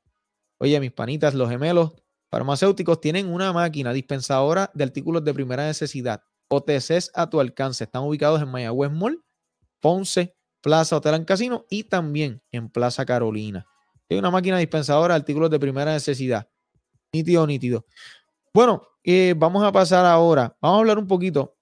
Oye, 0.59 0.79
mis 0.79 0.93
panitas, 0.93 1.35
los 1.35 1.51
gemelos 1.51 1.93
farmacéuticos 2.31 3.01
tienen 3.01 3.27
una 3.27 3.53
máquina 3.53 3.93
dispensadora 3.93 4.71
de 4.75 4.85
artículos 4.85 5.25
de 5.25 5.35
primera 5.35 5.67
necesidad. 5.67 6.23
OTCs 6.47 7.11
a 7.13 7.29
tu 7.29 7.41
alcance. 7.41 7.83
Están 7.83 8.05
ubicados 8.05 8.41
en 8.41 8.49
Mayagüez 8.49 8.93
Mall, 8.93 9.25
Ponce, 9.81 10.37
Plaza 10.61 10.97
Hotel 10.97 11.15
en 11.15 11.25
Casino 11.25 11.67
y 11.69 11.83
también 11.83 12.43
en 12.53 12.69
Plaza 12.69 13.05
Carolina. 13.05 13.67
Hay 14.09 14.19
una 14.19 14.31
máquina 14.31 14.59
dispensadora 14.59 15.15
de 15.15 15.21
artículos 15.21 15.51
de 15.51 15.59
primera 15.59 15.93
necesidad. 15.93 16.49
Nítido, 17.13 17.45
nítido. 17.45 17.87
Bueno, 18.55 18.90
eh, 19.05 19.35
vamos 19.37 19.63
a 19.63 19.73
pasar 19.73 20.05
ahora. 20.05 20.57
Vamos 20.61 20.77
a 20.77 20.81
hablar 20.81 20.99
un 20.99 21.07
poquito 21.07 21.57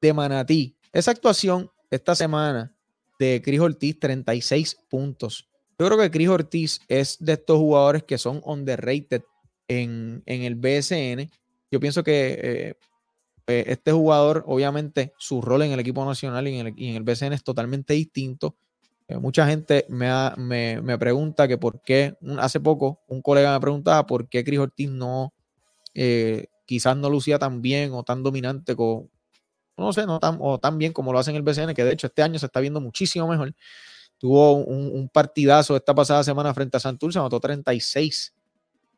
de 0.00 0.12
Manatí. 0.12 0.76
Esa 0.92 1.10
actuación 1.10 1.70
esta 1.90 2.14
semana 2.14 2.74
de 3.18 3.40
Cris 3.42 3.60
Ortiz, 3.60 3.98
36 3.98 4.76
puntos. 4.88 5.48
Yo 5.78 5.86
creo 5.86 5.98
que 5.98 6.10
Chris 6.10 6.28
Ortiz 6.28 6.80
es 6.88 7.16
de 7.20 7.34
estos 7.34 7.58
jugadores 7.58 8.02
que 8.02 8.18
son 8.18 8.40
underrated 8.44 9.22
en, 9.68 10.22
en 10.26 10.42
el 10.42 10.54
BSN. 10.56 11.30
Yo 11.70 11.80
pienso 11.80 12.02
que 12.02 12.38
eh, 12.42 12.74
eh, 13.46 13.64
este 13.68 13.92
jugador, 13.92 14.44
obviamente, 14.46 15.12
su 15.18 15.40
rol 15.40 15.62
en 15.62 15.72
el 15.72 15.80
equipo 15.80 16.04
nacional 16.04 16.46
y 16.48 16.58
en 16.58 16.96
el, 16.96 17.02
BCN 17.02 17.32
es 17.32 17.44
totalmente 17.44 17.94
distinto. 17.94 18.56
Mucha 19.20 19.44
gente 19.44 19.86
me, 19.88 20.80
me, 20.82 20.96
pregunta 20.96 21.48
que 21.48 21.58
por 21.58 21.82
qué, 21.82 22.14
hace 22.38 22.60
poco 22.60 23.00
un 23.08 23.20
colega 23.22 23.52
me 23.54 23.60
preguntaba 23.60 24.06
por 24.06 24.28
qué 24.28 24.44
Chris 24.44 24.60
Ortiz 24.60 24.88
no, 24.88 25.34
quizás 25.92 26.96
no 26.96 27.10
lucía 27.10 27.38
tan 27.38 27.60
bien 27.62 27.92
o 27.92 28.02
tan 28.04 28.22
dominante 28.22 28.76
como, 28.76 29.08
no 29.76 29.92
sé, 29.92 30.06
no 30.06 30.20
tan, 30.20 30.38
o 30.40 30.58
tan 30.58 30.78
bien 30.78 30.92
como 30.92 31.12
lo 31.12 31.18
hace 31.18 31.30
en 31.30 31.36
el 31.36 31.42
BCN, 31.42 31.74
que 31.74 31.84
de 31.84 31.92
hecho 31.92 32.06
este 32.06 32.22
año 32.22 32.38
se 32.38 32.46
está 32.46 32.60
viendo 32.60 32.80
muchísimo 32.80 33.26
mejor. 33.26 33.54
Tuvo 34.18 34.52
un, 34.52 35.08
partidazo 35.08 35.74
esta 35.74 35.94
pasada 35.94 36.22
semana 36.22 36.52
frente 36.52 36.76
a 36.76 36.80
Santurce, 36.80 37.18
anotó 37.18 37.40
36 37.40 38.34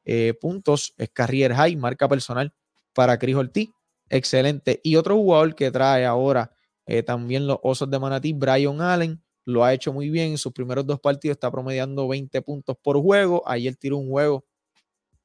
eh, 0.05 0.35
puntos, 0.41 0.95
es 0.99 1.11
carrier 1.11 1.55
high, 1.55 1.77
marca 1.77 2.09
personal 2.09 2.53
para 2.93 3.19
Cris 3.19 3.37
Ortiz. 3.37 3.71
Excelente. 4.09 4.81
Y 4.83 4.97
otro 4.97 5.17
jugador 5.17 5.55
que 5.55 5.71
trae 5.71 6.05
ahora 6.05 6.53
eh, 6.87 7.03
también 7.03 7.47
los 7.47 7.59
Osos 7.63 7.89
de 7.89 7.99
Manatí, 7.99 8.33
Brian 8.33 8.81
Allen, 8.81 9.23
lo 9.45 9.65
ha 9.65 9.73
hecho 9.73 9.93
muy 9.93 10.11
bien. 10.11 10.33
En 10.33 10.39
sus 10.39 10.53
primeros 10.53 10.87
dos 10.87 11.01
partidos 11.01 11.37
está 11.37 11.51
promediando 11.51 12.07
20 12.09 12.43
puntos 12.43 12.77
por 12.83 13.01
juego. 13.01 13.43
Ayer 13.47 13.77
tiró 13.77 13.97
un 13.97 14.11
juego 14.11 14.45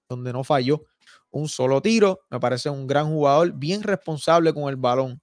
donde 0.07 0.31
no 0.31 0.43
falló 0.43 0.85
un 1.31 1.47
solo 1.47 1.81
tiro. 1.81 2.21
Me 2.29 2.39
parece 2.39 2.69
un 2.69 2.87
gran 2.87 3.07
jugador, 3.07 3.53
bien 3.53 3.83
responsable 3.83 4.53
con 4.53 4.69
el 4.69 4.75
balón. 4.75 5.21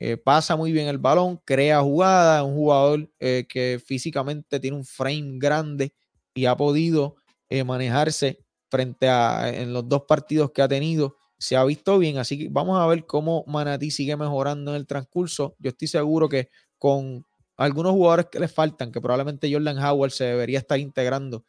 Eh, 0.00 0.16
pasa 0.16 0.56
muy 0.56 0.72
bien 0.72 0.88
el 0.88 0.98
balón, 0.98 1.40
crea 1.44 1.80
jugada, 1.80 2.42
un 2.42 2.54
jugador 2.54 3.10
eh, 3.20 3.46
que 3.48 3.80
físicamente 3.84 4.58
tiene 4.60 4.76
un 4.76 4.84
frame 4.84 5.38
grande 5.38 5.94
y 6.34 6.46
ha 6.46 6.56
podido 6.56 7.16
eh, 7.48 7.64
manejarse 7.64 8.40
frente 8.70 9.08
a 9.08 9.48
en 9.48 9.72
los 9.72 9.88
dos 9.88 10.02
partidos 10.06 10.50
que 10.50 10.62
ha 10.62 10.68
tenido. 10.68 11.16
Se 11.38 11.56
ha 11.56 11.64
visto 11.64 11.98
bien, 11.98 12.18
así 12.18 12.38
que 12.38 12.48
vamos 12.50 12.78
a 12.78 12.86
ver 12.86 13.06
cómo 13.06 13.44
Manatí 13.46 13.90
sigue 13.90 14.16
mejorando 14.16 14.72
en 14.72 14.76
el 14.76 14.86
transcurso. 14.86 15.54
Yo 15.58 15.70
estoy 15.70 15.88
seguro 15.88 16.28
que 16.28 16.50
con 16.76 17.24
algunos 17.56 17.92
jugadores 17.92 18.26
que 18.30 18.40
le 18.40 18.48
faltan, 18.48 18.90
que 18.90 19.00
probablemente 19.00 19.50
Jordan 19.52 19.78
Howard 19.78 20.10
se 20.10 20.24
debería 20.24 20.58
estar 20.58 20.78
integrando 20.78 21.44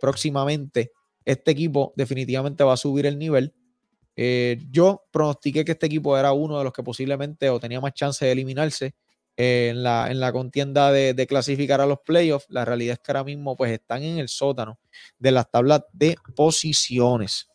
próximamente, 0.00 0.92
este 1.28 1.50
equipo 1.50 1.92
definitivamente 1.94 2.64
va 2.64 2.72
a 2.72 2.78
subir 2.78 3.04
el 3.04 3.18
nivel. 3.18 3.54
Eh, 4.16 4.58
yo 4.70 5.04
pronostiqué 5.12 5.62
que 5.62 5.72
este 5.72 5.84
equipo 5.84 6.16
era 6.16 6.32
uno 6.32 6.56
de 6.56 6.64
los 6.64 6.72
que 6.72 6.82
posiblemente 6.82 7.50
o 7.50 7.60
tenía 7.60 7.82
más 7.82 7.92
chance 7.92 8.24
de 8.24 8.32
eliminarse 8.32 8.94
eh, 9.36 9.68
en, 9.70 9.82
la, 9.82 10.10
en 10.10 10.20
la 10.20 10.32
contienda 10.32 10.90
de, 10.90 11.26
clasificar 11.26 11.82
a 11.82 11.86
los 11.86 11.98
playoffs. 12.00 12.46
La 12.48 12.64
realidad 12.64 12.94
es 12.94 13.00
que 13.00 13.12
ahora 13.12 13.24
mismo 13.24 13.56
pues 13.58 13.70
están 13.72 14.02
en 14.02 14.16
el 14.16 14.30
sótano 14.30 14.78
de 15.18 15.30
las 15.30 15.50
tablas 15.50 15.82
de 15.92 16.16
posiciones. 16.34 17.46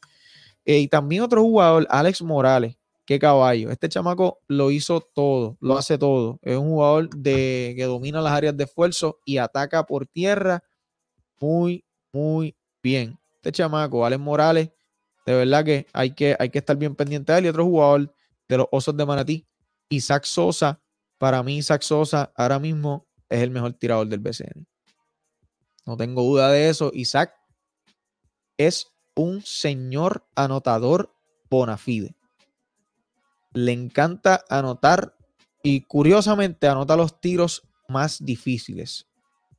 Eh, 0.65 0.77
y 0.77 0.87
también 0.87 1.23
otro 1.23 1.41
jugador, 1.41 1.87
Alex 1.89 2.21
Morales, 2.21 2.77
qué 3.05 3.17
caballo. 3.17 3.71
Este 3.71 3.89
chamaco 3.89 4.39
lo 4.47 4.69
hizo 4.69 5.01
todo, 5.01 5.57
lo 5.59 5.79
hace 5.79 5.97
todo. 5.97 6.39
Es 6.43 6.57
un 6.57 6.69
jugador 6.69 7.09
de, 7.09 7.73
que 7.75 7.85
domina 7.85 8.21
las 8.21 8.33
áreas 8.33 8.55
de 8.55 8.65
esfuerzo 8.65 9.19
y 9.25 9.37
ataca 9.39 9.83
por 9.87 10.05
tierra 10.05 10.63
muy, 11.39 11.83
muy 12.11 12.55
bien. 12.83 13.17
Este 13.43 13.51
chamaco, 13.51 14.05
Alex 14.05 14.21
Morales, 14.21 14.69
de 15.25 15.33
verdad 15.33 15.65
que 15.65 15.85
hay 15.91 16.11
que, 16.11 16.33
hay 16.39 16.49
que 16.49 16.59
estar 16.59 16.77
bien 16.77 16.95
pendiente 16.95 17.33
de 17.33 17.39
él. 17.39 17.45
Y 17.45 17.49
otro 17.49 17.65
jugador 17.65 18.15
de 18.47 18.57
los 18.57 18.67
Osos 18.71 18.95
de 18.95 19.05
Manatí, 19.05 19.45
Isaac 19.89 20.23
Sosa. 20.23 20.81
Para 21.17 21.43
mí, 21.43 21.57
Isaac 21.57 21.81
Sosa 21.81 22.31
ahora 22.37 22.57
mismo 22.57 23.05
es 23.27 23.41
el 23.41 23.51
mejor 23.51 23.73
tirador 23.73 24.07
del 24.07 24.21
BCN. 24.21 24.65
No 25.85 25.97
tengo 25.97 26.23
duda 26.23 26.51
de 26.51 26.69
eso. 26.69 26.89
Isaac 26.93 27.33
es 28.57 28.87
un 29.13 29.41
señor 29.41 30.25
anotador 30.35 31.13
bona 31.49 31.77
fide. 31.77 32.15
Le 33.51 33.73
encanta 33.73 34.45
anotar 34.49 35.17
y 35.61 35.81
curiosamente 35.81 36.69
anota 36.69 36.95
los 36.95 37.19
tiros 37.19 37.67
más 37.89 38.23
difíciles. 38.23 39.09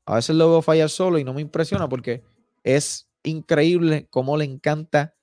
A 0.07 0.15
veces 0.15 0.37
lo 0.37 0.49
veo 0.49 0.63
fallar 0.63 0.89
solo 0.89 1.19
y 1.19 1.25
no 1.25 1.35
me 1.35 1.43
impresiona 1.43 1.87
porque 1.87 2.25
es 2.63 3.11
increíble 3.25 4.07
cómo 4.11 4.37
le 4.37 4.45
encanta 4.45 5.15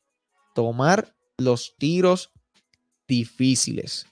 tomar 0.53 1.15
los 1.37 1.75
tiros 1.77 2.31
difíciles. 3.07 4.05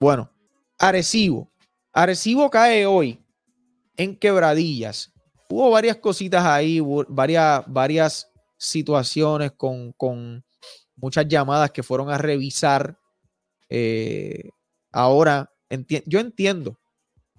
Bueno, 0.00 0.30
Arecibo. 0.78 1.50
Arecibo 1.92 2.50
cae 2.50 2.86
hoy 2.86 3.18
en 3.96 4.16
quebradillas. 4.16 5.12
Hubo 5.48 5.70
varias 5.70 5.96
cositas 5.96 6.44
ahí, 6.44 6.80
varias, 7.08 7.64
varias 7.66 8.30
situaciones 8.58 9.52
con, 9.52 9.92
con 9.92 10.44
muchas 10.96 11.26
llamadas 11.28 11.70
que 11.70 11.82
fueron 11.82 12.10
a 12.10 12.18
revisar. 12.18 12.98
Eh, 13.68 14.50
ahora, 14.92 15.52
yo 16.06 16.20
entiendo, 16.20 16.78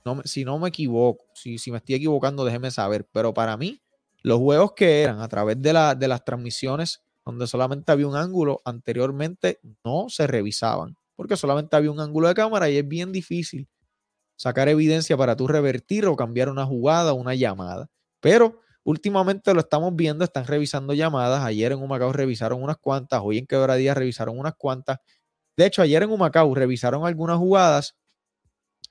no, 0.06 0.21
si 0.23 0.45
no 0.45 0.58
me 0.58 0.69
equivoco, 0.69 1.25
si, 1.34 1.58
si 1.58 1.71
me 1.71 1.77
estoy 1.77 1.95
equivocando, 1.95 2.45
déjeme 2.45 2.71
saber, 2.71 3.08
pero 3.12 3.34
para 3.34 3.58
mí, 3.58 3.82
los 4.23 4.39
juegos 4.39 4.73
que 4.73 5.01
eran 5.01 5.21
a 5.21 5.27
través 5.27 5.62
de, 5.62 5.73
la, 5.73 5.95
de 5.95 6.08
las 6.08 6.23
transmisiones 6.23 7.03
donde 7.25 7.45
solamente 7.45 7.91
había 7.91 8.08
un 8.08 8.15
ángulo, 8.15 8.62
anteriormente 8.63 9.60
no 9.84 10.08
se 10.08 10.27
revisaban, 10.27 10.95
porque 11.15 11.36
solamente 11.36 11.75
había 11.75 11.91
un 11.91 11.99
ángulo 11.99 12.30
de 12.30 12.34
cámara 12.34 12.69
y 12.69 12.77
es 12.77 12.88
bien 12.88 13.12
difícil 13.12 13.67
sacar 14.38 14.69
evidencia 14.69 15.17
para 15.17 15.36
tú 15.36 15.47
revertir 15.47 16.06
o 16.06 16.15
cambiar 16.15 16.49
una 16.49 16.65
jugada 16.65 17.12
o 17.12 17.15
una 17.15 17.36
llamada. 17.36 17.89
Pero 18.21 18.62
últimamente 18.84 19.53
lo 19.53 19.60
estamos 19.60 19.93
viendo, 19.95 20.23
están 20.23 20.45
revisando 20.45 20.93
llamadas. 20.93 21.43
Ayer 21.43 21.73
en 21.73 21.80
Humacao 21.80 22.13
revisaron 22.13 22.63
unas 22.63 22.77
cuantas, 22.77 23.19
hoy 23.21 23.39
en 23.39 23.47
Quebradía 23.47 23.93
revisaron 23.93 24.39
unas 24.39 24.56
cuantas. 24.56 24.99
De 25.58 25.65
hecho, 25.65 25.82
ayer 25.82 26.03
en 26.03 26.12
Humacao 26.12 26.56
revisaron 26.56 27.06
algunas 27.06 27.38
jugadas 27.38 27.97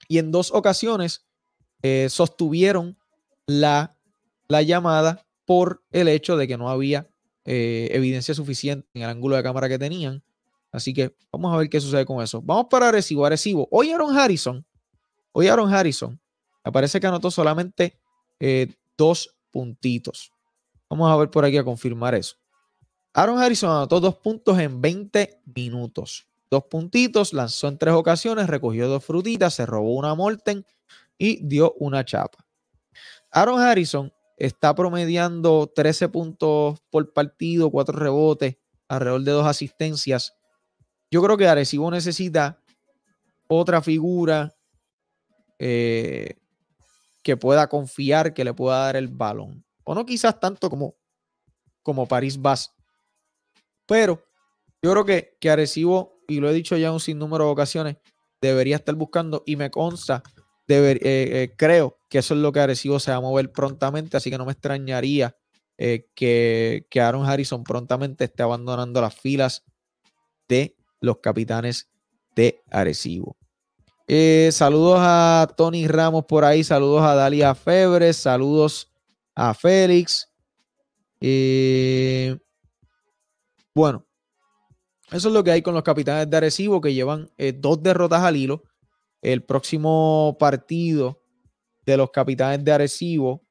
y 0.09 0.19
en 0.19 0.31
dos 0.31 0.53
ocasiones 0.53 1.25
eh, 1.83 2.09
sostuvieron 2.11 2.99
la, 3.47 3.96
la 4.49 4.63
llamada 4.63 5.27
por 5.45 5.83
el 5.91 6.09
hecho 6.09 6.37
de 6.37 6.49
que 6.49 6.57
no 6.57 6.69
había 6.69 7.09
eh, 7.45 7.89
evidencia 7.93 8.35
suficiente 8.35 8.89
en 8.95 9.03
el 9.03 9.09
ángulo 9.09 9.37
de 9.37 9.43
cámara 9.43 9.69
que 9.69 9.79
tenían. 9.79 10.23
Así 10.73 10.93
que 10.93 11.15
vamos 11.33 11.55
a 11.55 11.59
ver 11.59 11.69
qué 11.69 11.81
sucede 11.81 12.05
con 12.05 12.23
eso. 12.23 12.43
Vamos 12.43 12.67
para 12.69 12.89
Arecibo. 12.89 13.25
Arecibo. 13.25 13.69
Hoy 13.71 13.91
Aaron 13.91 14.17
Harrison. 14.17 14.67
Hoy 15.33 15.49
Aaron 15.49 15.73
Harrison. 15.73 16.21
Me 16.65 16.73
parece 16.73 17.01
que 17.01 17.07
anotó 17.07 17.31
solamente 17.31 17.99
eh, 18.41 18.75
dos 18.97 19.37
puntitos. 19.51 20.33
Vamos 20.91 21.11
a 21.11 21.17
ver 21.17 21.31
por 21.31 21.45
aquí 21.45 21.57
a 21.57 21.65
confirmar 21.65 22.15
eso. 22.15 22.37
Aaron 23.15 23.39
Harrison 23.39 23.71
anotó 23.71 24.01
dos 24.01 24.17
puntos 24.17 24.59
en 24.59 24.81
20 24.81 25.43
minutos. 25.55 26.27
Dos 26.51 26.65
puntitos, 26.65 27.33
lanzó 27.33 27.69
en 27.69 27.79
tres 27.79 27.95
ocasiones, 27.95 28.47
recogió 28.47 28.89
dos 28.89 29.05
frutitas, 29.05 29.55
se 29.55 29.67
robó 29.67 29.95
una 29.95 30.15
Molten 30.15 30.65
y 31.19 31.45
dio 31.45 31.73
una 31.79 32.05
chapa. 32.05 32.45
Aaron 33.31 33.61
Harrison 33.61 34.13
está 34.37 34.75
promediando 34.75 35.73
13 35.75 36.09
puntos 36.09 36.81
por 36.91 37.13
partido, 37.13 37.71
4 37.71 37.99
rebotes, 37.99 38.57
alrededor 38.89 39.23
de 39.23 39.33
dos 39.33 39.47
asistencias. 39.47 40.35
Yo 41.11 41.23
creo 41.23 41.37
que 41.37 41.49
Arecibo 41.49 41.91
necesita 41.91 42.63
otra 43.49 43.81
figura 43.81 44.55
eh, 45.59 46.37
que 47.23 47.37
pueda 47.37 47.69
confiar, 47.69 48.35
que 48.35 48.45
le 48.45 48.55
pueda 48.55 48.79
dar 48.79 48.97
el 48.97 49.09
balón. 49.09 49.65
O 49.85 49.95
no 49.95 50.05
quizás 50.05 50.39
tanto 50.39 50.69
como, 50.69 50.97
como 51.83 52.07
París 52.07 52.41
Bas. 52.41 52.73
Pero 53.87 54.23
yo 54.83 54.91
creo 54.91 55.05
que, 55.05 55.37
que 55.41 55.51
Arecibo, 55.51 56.21
y 56.29 56.41
lo 56.41 56.51
he 56.51 56.55
dicho 56.55 56.77
ya 56.77 56.93
un 56.93 57.01
sinnúmero 57.01 57.45
de 57.47 57.51
ocasiones, 57.51 57.97
debería 58.41 58.77
estar 58.77 58.95
buscando 58.95 59.43
y 59.47 59.57
me 59.57 59.71
consta 59.71 60.23
eh, 60.69 60.99
eh, 61.03 61.55
creo 61.57 61.99
que 62.09 62.19
eso 62.19 62.35
es 62.35 62.41
lo 62.41 62.53
que 62.53 62.61
Arecibo 62.61 62.99
se 62.99 63.11
va 63.13 63.19
a 63.19 63.21
mover 63.21 63.53
prontamente, 63.53 64.17
así 64.17 64.31
que 64.31 64.39
no 64.39 64.45
me 64.45 64.53
extrañaría 64.53 65.37
eh, 65.79 66.09
que, 66.15 66.87
que, 66.91 67.01
Aaron 67.01 67.25
Harrison 67.27 67.63
prontamente 67.63 68.25
esté 68.25 68.43
abandonando 68.43 69.01
las 69.01 69.15
filas 69.15 69.65
de 70.49 70.77
los 71.01 71.19
capitanes 71.19 71.89
de 72.35 72.63
Arecibo. 72.71 73.37
saludos 74.51 74.99
a 75.01 75.49
Tony 75.57 75.87
Ramos 75.87 76.25
por 76.25 76.45
ahí, 76.45 76.65
saludos 76.65 77.03
a 77.03 77.15
Dalia 77.15 77.55
Febres, 77.55 78.17
saludos 78.17 78.91
a 79.35 79.55
Félix. 79.55 80.29
bueno, 83.75 84.05
eso 85.13 85.29
es 85.29 85.35
lo 85.35 85.45
que 85.45 85.53
hay 85.53 85.63
con 85.63 85.75
los 85.75 85.83
capitanes 85.85 86.29
de 86.29 86.37
Arecibo 86.37 86.81
que 86.81 86.95
llevan 86.95 87.31
dos 87.61 87.83
derrotas 87.83 88.23
al 88.23 88.37
hilo 88.37 88.65
el 89.27 89.43
próximo 89.43 90.37
partido 90.39 91.21
de 91.85 91.97
los 91.97 92.13
capitanes 92.13 92.65
de 92.65 92.71
Arecibo 92.71 93.43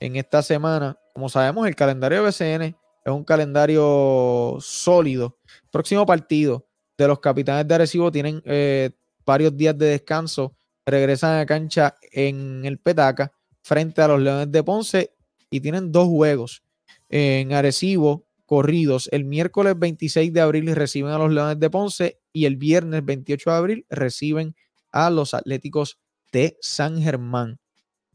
en 0.00 0.16
esta 0.16 0.42
semana. 0.42 0.98
Como 1.12 1.28
sabemos, 1.28 1.68
el 1.68 1.76
calendario 1.76 2.22
de 2.22 2.30
BCN 2.30 2.62
es 3.04 3.12
un 3.12 3.22
calendario 3.22 4.56
sólido. 4.60 5.36
próximo 5.70 6.06
partido 6.06 6.66
de 6.96 7.06
los 7.06 7.20
capitanes 7.20 7.68
de 7.68 7.74
Arecibo 7.74 8.10
tienen 8.10 8.40
eh, 8.46 8.92
varios 9.26 9.54
días 9.54 9.76
de 9.76 9.86
descanso. 9.88 10.56
Regresan 10.86 11.40
a 11.40 11.44
cancha 11.44 11.94
en 12.10 12.64
el 12.64 12.78
Petaca 12.78 13.30
frente 13.60 14.00
a 14.00 14.08
los 14.08 14.22
Leones 14.22 14.50
de 14.50 14.62
Ponce 14.62 15.12
y 15.50 15.60
tienen 15.60 15.92
dos 15.92 16.08
juegos 16.08 16.62
en 17.10 17.52
Arecibo 17.52 18.24
corridos. 18.46 19.10
El 19.12 19.26
miércoles 19.26 19.78
26 19.78 20.32
de 20.32 20.40
abril 20.40 20.74
reciben 20.74 21.12
a 21.12 21.18
los 21.18 21.30
Leones 21.30 21.60
de 21.60 21.68
Ponce 21.68 22.18
y 22.32 22.46
el 22.46 22.56
viernes 22.56 23.04
28 23.04 23.50
de 23.50 23.56
abril 23.56 23.86
reciben 23.88 24.54
a 24.92 25.10
los 25.10 25.34
Atléticos 25.34 25.98
de 26.32 26.56
San 26.60 27.00
Germán. 27.00 27.58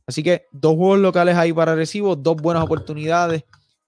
Así 0.06 0.24
que 0.24 0.48
dos 0.52 0.76
juegos 0.76 1.00
locales 1.00 1.36
ahí 1.36 1.54
para 1.54 1.76
Recibo, 1.76 2.16
dos 2.16 2.36
buenas 2.36 2.64
oportunidades 2.64 3.44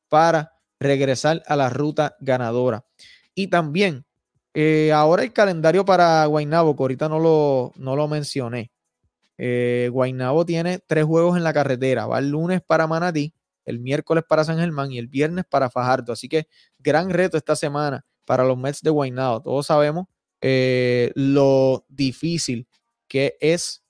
para 0.08 0.54
regresar 0.80 1.44
a 1.46 1.56
la 1.56 1.70
ruta 1.70 2.16
ganadora. 2.20 2.86
Y 3.34 3.48
también, 3.48 4.06
eh, 4.54 4.92
ahora 4.94 5.24
el 5.24 5.34
calendario 5.34 5.84
para 5.84 6.26
Guaynabo, 6.26 6.76
que 6.76 6.84
ahorita 6.84 7.10
no 7.10 7.20
lo, 7.20 7.74
no 7.76 7.96
lo 7.96 8.08
mencioné. 8.08 8.72
Eh, 9.38 9.90
Guaynabo 9.92 10.46
tiene 10.46 10.80
tres 10.80 11.04
juegos 11.04 11.36
en 11.36 11.44
la 11.44 11.54
carretera. 11.54 12.08
Va 12.08 12.20
el 12.20 12.30
lunes 12.30 12.62
para 12.66 12.88
Manatí, 12.88 13.34
el 13.66 13.80
miércoles 13.80 14.24
para 14.28 14.46
San 14.46 14.58
Germán 14.58 14.92
y 14.92 15.00
el 15.00 15.08
viernes 15.08 15.44
para 15.50 15.70
Fajardo. 15.70 16.14
Así 16.14 16.30
que 16.30 16.48
gran 16.80 17.10
reto 17.10 17.36
esta 17.36 17.58
semana 17.58 18.06
para 18.24 18.46
los 18.46 18.58
Mets 18.58 18.82
de 18.82 18.90
Guaynabo. 18.90 19.42
Todos 19.42 19.68
sabemos 19.68 20.08
eh, 20.48 21.12
lo 21.16 21.88
difícil 21.90 22.68
que 23.08 23.36
es 23.40 23.84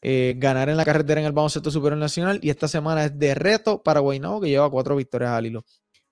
eh, 0.00 0.34
ganar 0.36 0.68
en 0.68 0.76
la 0.76 0.84
carretera 0.84 1.20
en 1.20 1.26
el 1.26 1.32
baloncesto 1.32 1.72
superior 1.72 1.98
nacional 1.98 2.38
y 2.40 2.50
esta 2.50 2.68
semana 2.68 3.06
es 3.06 3.18
de 3.18 3.34
reto 3.34 3.82
para 3.82 3.98
Guaynabo 3.98 4.40
que 4.40 4.48
lleva 4.48 4.70
cuatro 4.70 4.94
victorias 4.94 5.32
al 5.32 5.46
hilo. 5.46 5.64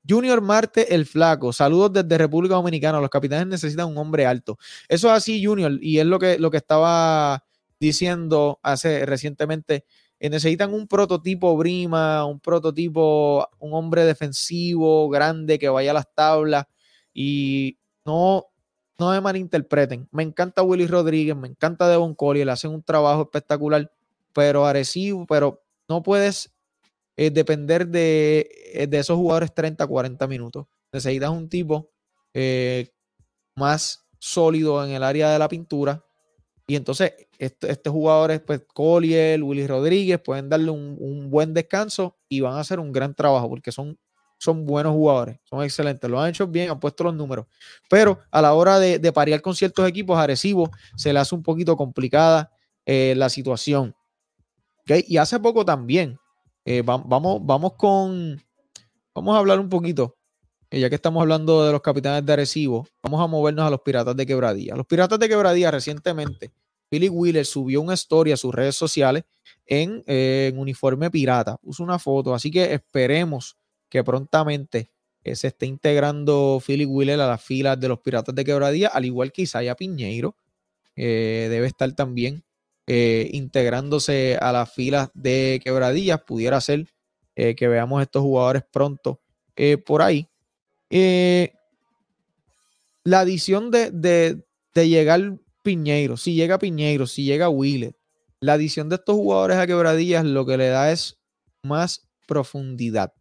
Junior 0.08 0.40
Marte 0.40 0.92
el 0.92 1.06
Flaco, 1.06 1.52
saludos 1.52 1.92
desde 1.92 2.18
República 2.18 2.56
Dominicana. 2.56 2.98
Los 2.98 3.10
capitanes 3.10 3.46
necesitan 3.46 3.86
un 3.86 3.98
hombre 3.98 4.26
alto. 4.26 4.58
Eso 4.88 5.06
es 5.06 5.14
así, 5.14 5.44
Junior, 5.44 5.78
y 5.80 6.00
es 6.00 6.06
lo 6.06 6.18
que, 6.18 6.36
lo 6.40 6.50
que 6.50 6.56
estaba 6.56 7.44
diciendo 7.78 8.58
hace 8.64 9.06
recientemente 9.06 9.84
eh, 10.18 10.30
necesitan 10.30 10.74
un 10.74 10.88
prototipo 10.88 11.56
Brima, 11.56 12.24
un 12.24 12.40
prototipo, 12.40 13.48
un 13.60 13.72
hombre 13.72 14.04
defensivo, 14.04 15.08
grande, 15.08 15.60
que 15.60 15.68
vaya 15.68 15.92
a 15.92 15.94
las 15.94 16.12
tablas 16.12 16.64
y 17.14 17.78
no, 18.04 18.49
no 19.00 19.10
me 19.10 19.20
malinterpreten. 19.20 20.08
Me 20.12 20.22
encanta 20.22 20.62
Willy 20.62 20.86
Rodríguez, 20.86 21.34
me 21.36 21.48
encanta 21.48 21.88
Devon 21.88 22.14
Collier, 22.14 22.48
hacen 22.50 22.70
un 22.70 22.82
trabajo 22.82 23.22
espectacular, 23.22 23.90
pero 24.32 24.66
agresivo, 24.66 25.26
pero 25.26 25.62
no 25.88 26.02
puedes 26.02 26.52
eh, 27.16 27.30
depender 27.30 27.88
de, 27.88 28.48
eh, 28.74 28.86
de, 28.86 28.98
esos 28.98 29.16
jugadores 29.16 29.52
30, 29.52 29.86
40 29.86 30.26
minutos. 30.28 30.66
Necesitas 30.92 31.30
un 31.30 31.48
tipo 31.48 31.90
más 33.56 34.06
sólido 34.18 34.84
en 34.84 34.92
el 34.92 35.02
área 35.02 35.30
de 35.30 35.38
la 35.38 35.48
pintura, 35.48 36.04
y 36.70 36.76
entonces, 36.76 37.12
estos 37.36 37.92
jugadores, 37.92 38.40
pues 38.42 38.62
Collier, 38.72 39.42
Willy 39.42 39.66
Rodríguez, 39.66 40.20
pueden 40.20 40.48
darle 40.48 40.70
un, 40.70 41.28
buen 41.28 41.52
descanso 41.52 42.16
y 42.28 42.42
van 42.42 42.54
a 42.54 42.60
hacer 42.60 42.78
un 42.78 42.92
gran 42.92 43.12
trabajo 43.12 43.48
porque 43.48 43.72
son, 43.72 43.98
son 44.40 44.64
buenos 44.64 44.92
jugadores, 44.92 45.38
son 45.44 45.62
excelentes, 45.62 46.08
lo 46.10 46.20
han 46.20 46.30
hecho 46.30 46.46
bien, 46.46 46.70
han 46.70 46.80
puesto 46.80 47.04
los 47.04 47.14
números. 47.14 47.46
Pero 47.88 48.18
a 48.30 48.40
la 48.40 48.54
hora 48.54 48.78
de, 48.78 48.98
de 48.98 49.12
parear 49.12 49.42
con 49.42 49.54
ciertos 49.54 49.86
equipos 49.86 50.18
agresivos, 50.18 50.70
se 50.96 51.12
le 51.12 51.18
hace 51.18 51.34
un 51.34 51.42
poquito 51.42 51.76
complicada 51.76 52.50
eh, 52.86 53.14
la 53.16 53.28
situación. 53.28 53.94
Y 54.86 55.18
hace 55.18 55.38
poco 55.38 55.64
también, 55.64 56.18
eh, 56.64 56.82
vamos, 56.82 57.40
vamos 57.44 57.74
con, 57.74 58.42
vamos 59.14 59.36
a 59.36 59.38
hablar 59.38 59.60
un 59.60 59.68
poquito 59.68 60.16
ya 60.78 60.88
que 60.88 60.94
estamos 60.94 61.20
hablando 61.20 61.64
de 61.64 61.72
los 61.72 61.80
capitanes 61.80 62.24
de 62.24 62.32
Arecibo, 62.32 62.86
vamos 63.02 63.20
a 63.20 63.26
movernos 63.26 63.66
a 63.66 63.70
los 63.70 63.80
Piratas 63.80 64.14
de 64.14 64.24
Quebradía. 64.24 64.76
Los 64.76 64.86
Piratas 64.86 65.18
de 65.18 65.28
Quebradía 65.28 65.70
recientemente, 65.70 66.52
Billy 66.90 67.08
Wheeler 67.08 67.44
subió 67.44 67.80
una 67.80 67.94
historia 67.94 68.34
a 68.34 68.36
sus 68.36 68.54
redes 68.54 68.76
sociales 68.76 69.24
en, 69.66 70.02
eh, 70.06 70.52
uniforme 70.56 71.10
pirata, 71.10 71.56
puso 71.56 71.82
una 71.82 71.98
foto, 71.98 72.34
así 72.34 72.50
que 72.50 72.72
esperemos 72.72 73.56
que 73.90 74.02
prontamente 74.02 74.90
eh, 75.24 75.36
se 75.36 75.48
esté 75.48 75.66
integrando 75.66 76.62
Philip 76.64 76.88
Wheeler 76.88 77.20
a 77.20 77.26
las 77.26 77.42
filas 77.42 77.78
de 77.78 77.88
los 77.88 78.00
Piratas 78.00 78.34
de 78.34 78.44
Quebradía, 78.44 78.88
al 78.88 79.04
igual 79.04 79.32
que 79.32 79.42
Isaiah 79.42 79.74
Piñeiro. 79.74 80.36
debe 80.96 81.66
estar 81.66 81.92
también 81.92 82.42
integrándose 82.86 84.36
a 84.40 84.50
las 84.52 84.72
filas 84.72 85.10
de 85.14 85.60
quebradillas. 85.62 86.22
Pudiera 86.22 86.60
ser 86.60 86.86
que 87.34 87.68
veamos 87.68 88.02
estos 88.02 88.22
jugadores 88.22 88.64
pronto 88.70 89.20
por 89.86 90.02
ahí. 90.02 90.26
la 93.04 93.20
adición 93.20 93.70
de, 93.70 93.90
de, 93.90 94.42
de 94.74 94.88
llegar 94.88 95.38
Piñeiro, 95.62 96.16
si 96.16 96.34
llega 96.34 96.58
Piñeiro, 96.58 97.06
si 97.06 97.24
llega 97.24 97.50
Wheeler, 97.50 97.94
la 98.40 98.54
adición 98.54 98.88
de 98.88 98.96
estos 98.96 99.16
jugadores 99.16 99.58
a 99.58 99.66
quebradillas 99.66 100.24
lo 100.24 100.46
que 100.46 100.56
le 100.56 100.68
da 100.68 100.90
es 100.90 101.18
más 101.62 102.08
profundidad. 102.26 103.12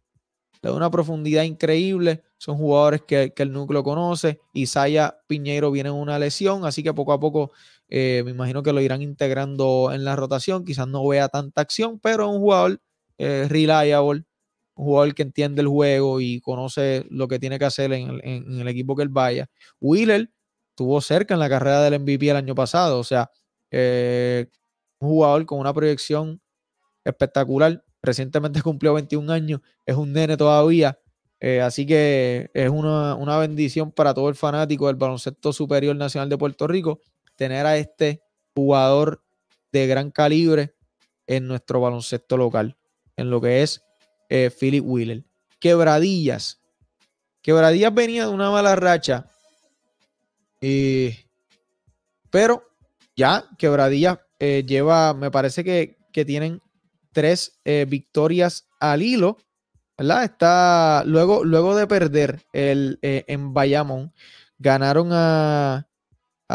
Le 0.62 0.70
da 0.70 0.76
una 0.76 0.90
profundidad 0.90 1.42
increíble. 1.44 2.22
Son 2.38 2.56
jugadores 2.56 3.02
que, 3.02 3.32
el 3.36 3.52
núcleo 3.52 3.82
conoce. 3.82 4.40
Isaya 4.52 5.18
Piñeiro 5.26 5.70
viene 5.70 5.88
en 5.88 5.94
una 5.94 6.18
lesión, 6.18 6.64
así 6.64 6.82
que 6.82 6.92
poco 6.92 7.12
a 7.12 7.20
poco 7.20 7.52
eh, 7.88 8.22
me 8.24 8.30
imagino 8.30 8.62
que 8.62 8.72
lo 8.72 8.80
irán 8.80 9.02
integrando 9.02 9.90
en 9.92 10.04
la 10.04 10.16
rotación. 10.16 10.64
Quizás 10.64 10.86
no 10.88 11.06
vea 11.06 11.28
tanta 11.28 11.62
acción, 11.62 11.98
pero 11.98 12.24
es 12.24 12.30
un 12.30 12.40
jugador 12.40 12.80
eh, 13.18 13.46
reliable, 13.48 14.24
un 14.74 14.84
jugador 14.86 15.14
que 15.14 15.22
entiende 15.22 15.62
el 15.62 15.68
juego 15.68 16.20
y 16.20 16.40
conoce 16.40 17.06
lo 17.10 17.28
que 17.28 17.38
tiene 17.38 17.58
que 17.58 17.66
hacer 17.66 17.92
en 17.92 18.20
el, 18.24 18.68
equipo 18.68 18.96
que 18.96 19.02
él 19.02 19.08
vaya. 19.08 19.48
Wheeler 19.80 20.30
estuvo 20.70 21.00
cerca 21.00 21.34
en 21.34 21.40
la 21.40 21.48
carrera 21.48 21.82
del 21.82 22.00
MVP 22.00 22.30
el 22.30 22.36
año 22.36 22.54
pasado. 22.54 22.98
O 22.98 23.04
sea, 23.04 23.30
eh, 23.70 24.46
un 25.00 25.10
jugador 25.10 25.46
con 25.46 25.58
una 25.58 25.74
proyección 25.74 26.40
espectacular. 27.04 27.84
Recientemente 28.02 28.62
cumplió 28.62 28.94
21 28.94 29.32
años, 29.32 29.60
es 29.86 29.96
un 29.96 30.12
nene 30.12 30.36
todavía. 30.36 30.98
Eh, 31.40 31.60
así 31.60 31.86
que 31.86 32.50
es 32.52 32.68
una, 32.68 33.14
una, 33.14 33.38
bendición 33.38 33.92
para 33.92 34.12
todo 34.12 34.28
el 34.28 34.34
fanático 34.34 34.88
del 34.88 34.96
baloncesto 34.96 35.54
superior 35.54 35.96
nacional 35.96 36.28
de 36.28 36.36
Puerto 36.36 36.66
Rico 36.66 37.00
tener 37.34 37.64
a 37.64 37.78
este 37.78 38.22
jugador 38.54 39.24
de 39.72 39.86
gran 39.86 40.10
calibre 40.10 40.74
en 41.26 41.48
nuestro 41.48 41.80
baloncesto 41.80 42.36
local, 42.36 42.76
en 43.16 43.30
lo 43.30 43.40
que 43.40 43.62
es 43.62 43.82
eh, 44.28 44.50
Philip 44.50 44.84
Wheeler. 44.84 45.24
Quebradillas. 45.58 46.60
Quebradillas 47.40 47.94
venía 47.94 48.26
de 48.26 48.34
una 48.34 48.50
mala 48.50 48.76
racha 48.76 49.30
pero 52.30 52.62
ya 53.16 53.48
Quebradillas 53.58 54.18
eh, 54.38 54.64
lleva, 54.66 55.14
me 55.14 55.30
parece 55.30 55.64
que, 55.64 55.96
tienen 56.24 56.60
tres 57.12 57.60
eh, 57.64 57.86
victorias 57.88 58.68
al 58.78 59.02
hilo. 59.02 59.38
¿verdad? 59.96 60.24
Está 60.24 61.04
luego, 61.04 61.44
luego 61.44 61.76
de 61.76 61.86
perder 61.86 62.42
el, 62.52 62.98
eh, 63.02 63.24
en 63.28 63.52
Bayamón, 63.52 64.12
ganaron 64.58 65.10
a, 65.12 65.86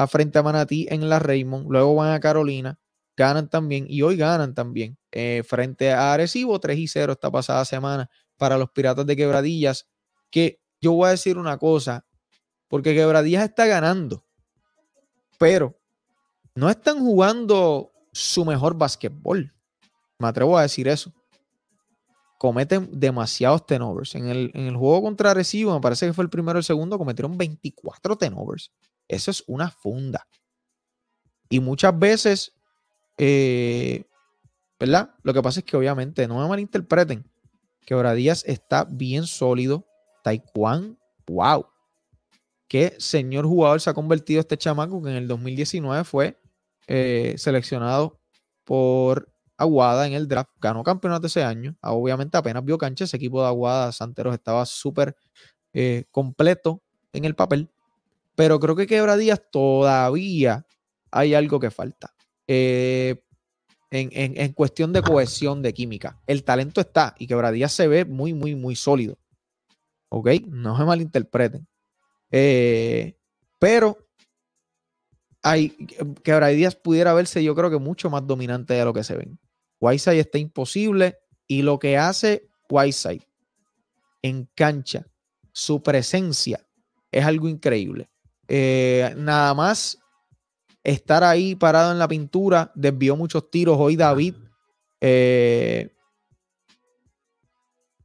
frente 0.08 0.40
a 0.40 0.44
Manatí 0.44 0.88
en 0.90 1.08
la 1.10 1.20
Raymond, 1.20 1.68
luego 1.70 1.96
van 1.96 2.14
a 2.14 2.20
Carolina, 2.20 2.80
ganan 3.16 3.50
también 3.50 3.86
y 3.88 4.02
hoy 4.02 4.18
ganan 4.18 4.54
también 4.54 4.98
frente 5.46 5.94
a 5.94 6.12
Arecibo 6.12 6.60
3 6.60 6.78
y 6.78 6.88
0 6.90 7.14
esta 7.14 7.32
pasada 7.32 7.64
semana 7.64 8.10
para 8.36 8.58
los 8.58 8.72
Piratas 8.72 9.06
de 9.06 9.16
Quebradillas. 9.16 9.88
Que 10.30 10.60
yo 10.82 10.94
voy 10.94 11.08
a 11.08 11.12
decir 11.12 11.38
una 11.38 11.58
cosa, 11.58 12.06
porque 12.68 12.94
Quebradillas 12.94 13.46
está 13.46 13.66
ganando. 13.66 14.26
Pero 15.38 15.80
no 16.56 16.70
están 16.70 17.00
jugando 17.00 17.92
su 18.12 18.46
mejor 18.46 18.78
basquetbol. 18.78 19.55
Me 20.20 20.28
atrevo 20.28 20.58
a 20.58 20.64
decir 20.64 20.88
eso. 20.88 21.14
Cometen 22.38 22.90
demasiados 22.92 23.66
tenovers. 23.66 24.16
En 24.16 24.28
el, 24.28 24.52
en 24.54 24.68
el 24.68 24.76
juego 24.76 25.04
contra 25.04 25.34
Recibo, 25.34 25.74
me 25.74 25.82
parece 25.82 26.08
que 26.08 26.14
fue 26.14 26.24
el 26.24 26.30
primero 26.30 26.58
o 26.58 26.60
el 26.60 26.64
segundo, 26.64 26.98
cometieron 26.98 27.38
24 27.38 28.18
tenovers. 28.18 28.72
Eso 29.08 29.32
es 29.32 29.44
una 29.48 29.70
funda. 29.70 30.28
Y 31.50 31.60
muchas 31.60 31.98
veces, 31.98 32.54
eh, 33.18 34.06
¿verdad? 34.80 35.16
Lo 35.24 35.34
que 35.34 35.42
pasa 35.42 35.60
es 35.60 35.66
que 35.66 35.78
obviamente 35.78 36.28
no 36.28 36.40
me 36.40 36.48
malinterpreten. 36.48 37.30
Quebradillas 37.86 38.44
está 38.46 38.84
bien 38.84 39.26
sólido. 39.28 39.86
Taekwondo, 40.24 40.98
wow 41.28 41.68
qué 42.68 42.96
señor 42.98 43.46
jugador 43.46 43.82
se 43.82 43.90
ha 43.90 43.94
convertido 43.94 44.40
este 44.40 44.58
chamaco 44.58 45.02
que 45.02 45.10
en 45.10 45.16
el 45.16 45.28
2019 45.28 46.04
fue 46.04 46.40
eh, 46.88 47.36
seleccionado 47.38 48.20
por 48.64 49.32
Aguada 49.58 50.06
en 50.08 50.14
el 50.14 50.28
draft, 50.28 50.52
ganó 50.60 50.84
campeonato 50.84 51.28
ese 51.28 51.44
año, 51.44 51.76
ah, 51.82 51.94
obviamente 51.94 52.38
apenas 52.38 52.64
vio 52.66 52.78
cancha, 52.78 53.06
ese 53.06 53.18
equipo 53.18 53.42
de 53.42 53.48
Aguada 53.48 53.92
Santeros 53.92 54.34
estaba 54.34 54.66
súper 54.66 55.16
eh, 55.74 56.06
completo 56.12 56.82
en 57.14 57.26
el 57.26 57.36
papel, 57.36 57.70
pero 58.36 58.60
creo 58.60 58.76
que 58.76 58.88
Quebradías 58.88 59.42
todavía 59.52 60.66
hay 61.12 61.34
algo 61.34 61.60
que 61.60 61.72
falta. 61.72 62.14
Eh, 62.48 63.22
en, 63.92 64.10
en, 64.12 64.52
cuestión 64.52 64.92
de 64.92 65.02
cohesión 65.02 65.62
de 65.62 65.74
química. 65.74 66.20
El 66.28 66.44
talento 66.44 66.82
está 66.82 67.16
y 67.18 67.28
Quebradías 67.28 67.72
se 67.72 67.88
ve 67.88 68.04
muy, 68.04 68.34
muy, 68.34 68.56
muy 68.56 68.76
sólido. 68.76 69.18
¿Ok? 70.10 70.30
No 70.48 70.78
se 70.78 70.84
malinterpreten. 70.84 71.66
Eh, 72.32 73.16
pero 73.60 73.98
hay 75.42 75.70
que 76.24 76.32
ahora 76.32 76.48
días 76.48 76.76
pudiera 76.76 77.14
verse, 77.14 77.44
yo 77.44 77.56
creo 77.56 77.70
que 77.70 77.78
mucho 77.78 78.10
más 78.10 78.26
dominante 78.26 78.74
de 78.74 78.84
lo 78.84 78.94
que 78.94 79.04
se 79.04 79.16
ven. 79.16 79.40
Whiteside 79.80 80.20
está 80.20 80.38
imposible 80.38 81.18
y 81.48 81.62
lo 81.62 81.80
que 81.80 81.98
hace 81.98 82.48
Whiteside 82.70 83.28
en 84.22 84.50
cancha, 84.56 85.06
su 85.52 85.84
presencia 85.84 86.66
es 87.12 87.24
algo 87.24 87.48
increíble. 87.48 88.10
Eh, 88.48 89.14
nada 89.18 89.54
más 89.54 89.98
estar 90.84 91.24
ahí 91.24 91.56
parado 91.56 91.92
en 91.92 92.00
la 92.00 92.08
pintura, 92.08 92.72
desvió 92.76 93.16
muchos 93.16 93.50
tiros. 93.50 93.78
Hoy 93.80 93.96
David, 93.96 94.36
eh, 95.02 95.90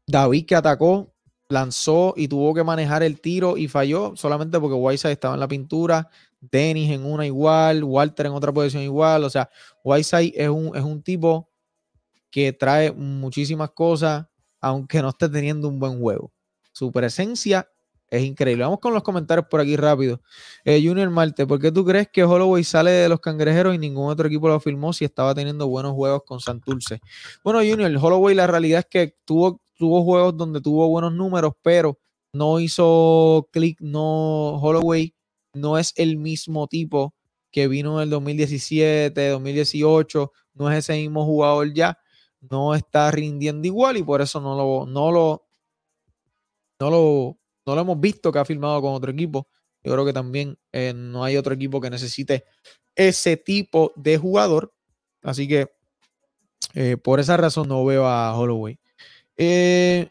David 0.06 0.46
que 0.46 0.54
atacó, 0.54 1.14
lanzó 1.48 2.14
y 2.16 2.28
tuvo 2.28 2.54
que 2.54 2.64
manejar 2.64 3.02
el 3.02 3.20
tiro 3.20 3.56
y 3.56 3.68
falló 3.68 4.14
solamente 4.16 4.58
porque 4.60 4.74
Whiteside 4.74 5.12
estaba 5.12 5.34
en 5.34 5.40
la 5.40 5.48
pintura, 5.48 6.08
Dennis 6.40 6.90
en 6.90 7.04
una 7.04 7.26
igual, 7.26 7.84
Walter 7.84 8.26
en 8.26 8.32
otra 8.32 8.52
posición 8.52 8.82
igual. 8.82 9.24
O 9.24 9.30
sea, 9.30 9.50
Whiteside 9.84 10.32
es 10.34 10.48
un, 10.48 10.76
es 10.76 10.82
un 10.82 11.02
tipo 11.02 11.49
que 12.30 12.52
trae 12.52 12.92
muchísimas 12.92 13.70
cosas, 13.70 14.26
aunque 14.60 15.02
no 15.02 15.08
esté 15.10 15.28
teniendo 15.28 15.68
un 15.68 15.78
buen 15.78 16.00
juego. 16.00 16.32
Su 16.72 16.92
presencia 16.92 17.68
es 18.08 18.22
increíble. 18.22 18.64
Vamos 18.64 18.80
con 18.80 18.92
los 18.92 19.02
comentarios 19.02 19.46
por 19.48 19.60
aquí 19.60 19.76
rápido. 19.76 20.20
Eh, 20.64 20.82
Junior 20.84 21.08
Marte, 21.10 21.46
¿por 21.46 21.60
qué 21.60 21.70
tú 21.70 21.84
crees 21.84 22.08
que 22.12 22.24
Holloway 22.24 22.64
sale 22.64 22.90
de 22.90 23.08
los 23.08 23.20
cangrejeros 23.20 23.74
y 23.74 23.78
ningún 23.78 24.10
otro 24.10 24.26
equipo 24.26 24.48
lo 24.48 24.58
filmó 24.60 24.92
si 24.92 25.04
estaba 25.04 25.34
teniendo 25.34 25.68
buenos 25.68 25.92
juegos 25.92 26.22
con 26.26 26.40
Santurce? 26.40 27.00
Bueno, 27.44 27.60
Junior, 27.60 27.90
Holloway 27.96 28.34
la 28.34 28.46
realidad 28.46 28.80
es 28.80 28.86
que 28.86 29.16
tuvo 29.24 29.60
tuvo 29.80 30.04
juegos 30.04 30.36
donde 30.36 30.60
tuvo 30.60 30.86
buenos 30.90 31.14
números, 31.14 31.54
pero 31.62 31.98
no 32.34 32.60
hizo 32.60 33.48
clic, 33.50 33.80
no, 33.80 34.56
Holloway 34.56 35.14
no 35.54 35.78
es 35.78 35.94
el 35.96 36.18
mismo 36.18 36.68
tipo 36.68 37.14
que 37.50 37.66
vino 37.66 37.96
en 37.96 38.02
el 38.04 38.10
2017, 38.10 39.28
2018, 39.30 40.32
no 40.52 40.70
es 40.70 40.78
ese 40.80 40.92
mismo 41.00 41.24
jugador 41.24 41.72
ya, 41.72 41.98
no 42.40 42.74
está 42.74 43.10
rindiendo 43.10 43.66
igual 43.66 43.96
y 43.96 44.02
por 44.02 44.20
eso 44.20 44.40
no 44.40 44.54
lo, 44.54 44.86
no 44.86 45.10
lo, 45.10 45.46
no 46.78 46.90
lo, 46.90 47.38
no 47.66 47.74
lo 47.74 47.80
hemos 47.80 48.00
visto 48.00 48.32
que 48.32 48.38
ha 48.38 48.44
firmado 48.44 48.80
con 48.80 48.94
otro 48.94 49.10
equipo. 49.10 49.48
Yo 49.82 49.92
creo 49.92 50.04
que 50.04 50.12
también 50.12 50.58
eh, 50.72 50.92
no 50.94 51.24
hay 51.24 51.36
otro 51.36 51.54
equipo 51.54 51.80
que 51.80 51.90
necesite 51.90 52.44
ese 52.94 53.36
tipo 53.36 53.92
de 53.96 54.18
jugador. 54.18 54.72
Así 55.22 55.48
que 55.48 55.72
eh, 56.74 56.96
por 56.96 57.20
esa 57.20 57.36
razón 57.36 57.68
no 57.68 57.84
veo 57.84 58.06
a 58.06 58.36
Holloway. 58.36 58.78
Eh, 59.36 60.10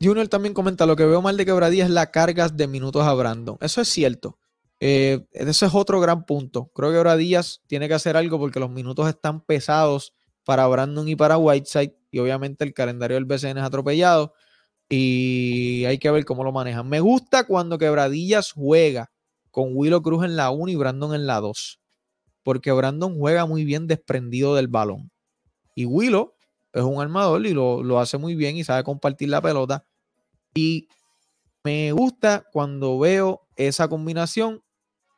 Junior 0.00 0.28
también 0.28 0.54
comenta, 0.54 0.86
lo 0.86 0.94
que 0.94 1.04
veo 1.04 1.20
mal 1.20 1.36
de 1.36 1.44
quebradía 1.44 1.84
es 1.84 1.90
la 1.90 2.10
cargas 2.10 2.56
de 2.56 2.68
minutos 2.68 3.02
a 3.02 3.14
Brandon. 3.14 3.58
Eso 3.60 3.80
es 3.80 3.88
cierto. 3.88 4.38
Eh, 4.80 5.26
ese 5.32 5.66
es 5.66 5.74
otro 5.74 6.00
gran 6.00 6.24
punto. 6.24 6.70
Creo 6.74 6.90
que 6.90 6.96
Quebradías 6.96 7.62
tiene 7.66 7.88
que 7.88 7.94
hacer 7.94 8.16
algo 8.16 8.38
porque 8.38 8.60
los 8.60 8.70
minutos 8.70 9.08
están 9.08 9.40
pesados 9.40 10.14
para 10.44 10.66
Brandon 10.66 11.08
y 11.08 11.16
para 11.16 11.38
Whiteside. 11.38 11.94
Y 12.10 12.18
obviamente 12.20 12.64
el 12.64 12.72
calendario 12.72 13.16
del 13.16 13.24
BCN 13.24 13.58
es 13.58 13.64
atropellado. 13.64 14.34
Y 14.88 15.84
hay 15.84 15.98
que 15.98 16.10
ver 16.10 16.24
cómo 16.24 16.44
lo 16.44 16.52
manejan. 16.52 16.88
Me 16.88 17.00
gusta 17.00 17.44
cuando 17.44 17.78
Quebradillas 17.78 18.52
juega 18.52 19.10
con 19.50 19.70
Willow 19.74 20.02
Cruz 20.02 20.24
en 20.24 20.36
la 20.36 20.50
1 20.50 20.72
y 20.72 20.76
Brandon 20.76 21.14
en 21.14 21.26
la 21.26 21.40
2. 21.40 21.80
Porque 22.42 22.72
Brandon 22.72 23.18
juega 23.18 23.44
muy 23.44 23.64
bien 23.64 23.86
desprendido 23.86 24.54
del 24.54 24.68
balón. 24.68 25.10
Y 25.74 25.84
Willow 25.84 26.34
es 26.72 26.82
un 26.82 27.00
armador 27.00 27.44
y 27.46 27.52
lo, 27.52 27.98
hace 27.98 28.18
muy 28.18 28.34
bien 28.34 28.56
y 28.56 28.64
sabe 28.64 28.84
compartir 28.84 29.28
la 29.28 29.42
pelota. 29.42 29.84
Y 30.54 30.88
me 31.64 31.92
gusta 31.92 32.44
cuando 32.52 32.98
veo 32.98 33.46
esa 33.56 33.88
combinación. 33.88 34.62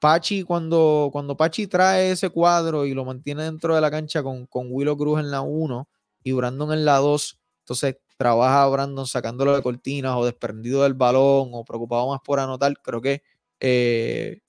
Pachi, 0.01 0.43
cuando, 0.45 1.11
cuando 1.13 1.37
Pachi 1.37 1.67
trae 1.67 2.13
ese 2.13 2.31
cuadro 2.31 2.87
y 2.87 2.95
lo 2.95 3.05
mantiene 3.05 3.45
dentro 3.45 3.75
de 3.75 3.81
la 3.81 3.91
cancha 3.91 4.23
con, 4.23 4.47
con 4.47 4.69
Willow 4.71 4.97
Cruz 4.97 5.21
en 5.21 5.31
la 5.31 5.43
1 5.43 5.89
y 6.25 6.33
Brandon 6.33 6.73
en 6.73 6.85
la 6.85 6.97
2, 6.97 7.39
entonces 7.61 7.99
trabaja 8.17 8.67
Brandon 8.69 9.07
sacándolo 9.07 9.55
de 9.55 9.63
cortinas 9.63 10.17
o 10.17 10.25
desprendido 10.25 10.83
del 10.83 10.95
balón 10.95 11.51
o 11.53 11.65
preocupado 11.65 12.09
más 12.09 12.21
por 12.25 12.41
anotar, 12.41 12.75
creo 12.83 13.01
que 13.01 13.23
eh, 13.61 14.41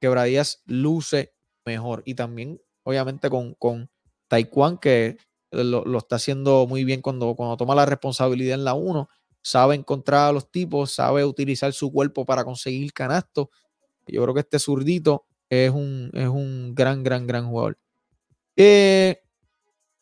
Quebradías 0.00 0.62
luce 0.66 1.34
mejor. 1.64 2.02
Y 2.06 2.14
también, 2.14 2.60
obviamente, 2.84 3.28
con, 3.30 3.54
con 3.54 3.90
Taekwondo, 4.28 4.80
que 4.80 5.18
lo, 5.50 5.98
está 5.98 6.16
haciendo 6.16 6.66
muy 6.66 6.84
bien 6.84 7.02
cuando, 7.02 7.34
cuando 7.34 7.56
toma 7.56 7.74
la 7.74 7.86
responsabilidad 7.86 8.54
en 8.54 8.64
la 8.64 8.74
1. 8.74 9.08
Sabe 9.42 9.74
encontrar 9.74 10.28
a 10.30 10.32
los 10.32 10.50
tipos, 10.50 10.92
sabe 10.92 11.24
utilizar 11.24 11.72
su 11.72 11.92
cuerpo 11.92 12.24
para 12.24 12.44
conseguir 12.44 12.92
canasto. 12.92 13.50
Yo 14.08 14.22
creo 14.22 14.34
que 14.34 14.40
este 14.40 14.58
zurdito 14.58 15.26
es 15.50 15.70
un, 15.70 16.10
es 16.14 16.28
un 16.28 16.74
gran, 16.74 17.02
gran, 17.02 17.26
gran 17.26 17.48
jugador. 17.48 17.78
Eh, 18.56 19.22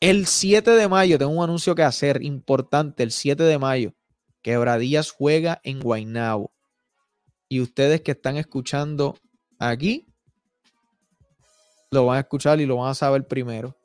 el 0.00 0.26
7 0.26 0.70
de 0.72 0.88
mayo, 0.88 1.18
tengo 1.18 1.32
un 1.32 1.44
anuncio 1.44 1.74
que 1.74 1.82
hacer 1.82 2.22
importante. 2.22 3.02
El 3.02 3.12
7 3.12 3.42
de 3.42 3.58
mayo, 3.58 3.94
Quebradillas 4.42 5.10
juega 5.10 5.60
en 5.64 5.80
Guaynabo. 5.80 6.52
Y 7.48 7.60
ustedes 7.60 8.02
que 8.02 8.12
están 8.12 8.36
escuchando 8.36 9.16
aquí, 9.58 10.06
lo 11.90 12.06
van 12.06 12.18
a 12.18 12.20
escuchar 12.20 12.60
y 12.60 12.66
lo 12.66 12.76
van 12.76 12.90
a 12.90 12.94
saber 12.94 13.26
primero. 13.26 13.76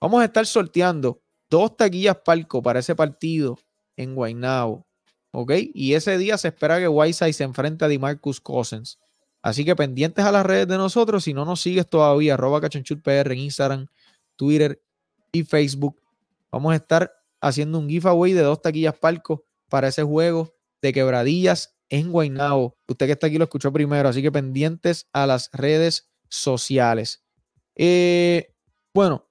Vamos 0.00 0.22
a 0.22 0.24
estar 0.24 0.46
sorteando 0.46 1.20
dos 1.50 1.76
taquillas 1.76 2.18
palco 2.24 2.62
para 2.62 2.80
ese 2.80 2.94
partido 2.94 3.58
en 3.96 4.14
Guaynabo. 4.14 4.86
¿Ok? 5.32 5.52
Y 5.74 5.94
ese 5.94 6.16
día 6.18 6.38
se 6.38 6.48
espera 6.48 6.78
que 6.78 6.88
Whiteside 6.88 7.32
se 7.32 7.44
enfrente 7.44 7.84
a 7.84 7.88
DeMarcus 7.88 8.40
Cousins. 8.40 8.98
Así 9.42 9.64
que 9.64 9.76
pendientes 9.76 10.24
a 10.24 10.32
las 10.32 10.44
redes 10.44 10.68
de 10.68 10.76
nosotros. 10.76 11.24
Si 11.24 11.34
no 11.34 11.44
nos 11.44 11.60
sigues 11.60 11.88
todavía, 11.88 12.34
arroba 12.34 12.60
cachonchutpr 12.60 13.32
en 13.32 13.38
Instagram, 13.38 13.86
Twitter 14.36 14.82
y 15.32 15.44
Facebook. 15.44 16.00
Vamos 16.50 16.72
a 16.72 16.76
estar 16.76 17.12
haciendo 17.40 17.78
un 17.78 17.88
giveaway 17.88 18.32
de 18.32 18.42
dos 18.42 18.60
taquillas 18.60 18.98
palco 18.98 19.44
para 19.68 19.88
ese 19.88 20.02
juego 20.02 20.54
de 20.82 20.92
quebradillas 20.92 21.76
en 21.88 22.10
Guaynabo. 22.10 22.76
Usted 22.86 23.06
que 23.06 23.12
está 23.12 23.26
aquí 23.26 23.38
lo 23.38 23.44
escuchó 23.44 23.72
primero, 23.72 24.08
así 24.08 24.22
que 24.22 24.32
pendientes 24.32 25.08
a 25.12 25.26
las 25.26 25.50
redes 25.52 26.10
sociales. 26.28 27.24
Eh, 27.74 28.54
bueno, 28.92 29.28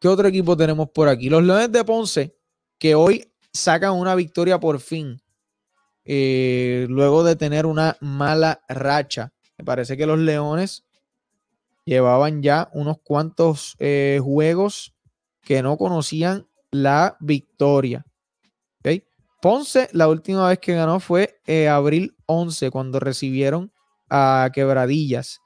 ¿qué 0.00 0.08
otro 0.08 0.28
equipo 0.28 0.56
tenemos 0.56 0.90
por 0.90 1.08
aquí? 1.08 1.28
Los 1.28 1.44
Leones 1.44 1.70
de 1.70 1.84
Ponce, 1.84 2.36
que 2.78 2.94
hoy 2.94 3.32
sacan 3.52 3.92
una 3.92 4.14
victoria 4.14 4.58
por 4.58 4.80
fin, 4.80 5.20
eh, 6.10 6.86
luego 6.88 7.22
de 7.22 7.36
tener 7.36 7.66
una 7.66 7.98
mala 8.00 8.62
racha. 8.66 9.32
Me 9.58 9.64
parece 9.64 9.98
que 9.98 10.06
los 10.06 10.18
Leones 10.18 10.86
llevaban 11.84 12.42
ya 12.42 12.70
unos 12.72 12.96
cuantos 13.02 13.76
eh, 13.78 14.18
juegos 14.22 14.94
que 15.42 15.62
no 15.62 15.76
conocían 15.76 16.48
la 16.70 17.18
victoria. 17.20 18.06
Ponce, 19.40 19.88
la 19.92 20.08
última 20.08 20.48
vez 20.48 20.58
que 20.58 20.74
ganó 20.74 20.98
fue 20.98 21.40
eh, 21.46 21.68
abril 21.68 22.16
11, 22.26 22.72
cuando 22.72 22.98
recibieron 22.98 23.72
a 24.10 24.50
Quebradillas. 24.52 25.40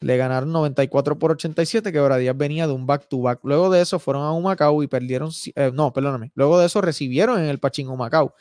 Le 0.00 0.16
ganaron 0.16 0.50
94 0.50 1.18
por 1.18 1.32
87. 1.32 1.92
Quebradillas 1.92 2.36
venía 2.38 2.66
de 2.66 2.72
un 2.72 2.86
back-to-back. 2.86 3.40
Luego 3.42 3.68
de 3.68 3.82
eso 3.82 3.98
fueron 3.98 4.22
a 4.22 4.32
Humacao 4.32 4.82
y 4.82 4.86
perdieron. 4.86 5.30
Eh, 5.56 5.70
no, 5.74 5.92
perdóname. 5.92 6.32
Luego 6.34 6.58
de 6.58 6.66
eso 6.66 6.80
recibieron 6.80 7.38
en 7.38 7.46
el 7.46 7.58
Pachín 7.58 7.88
Humacao 7.88 8.34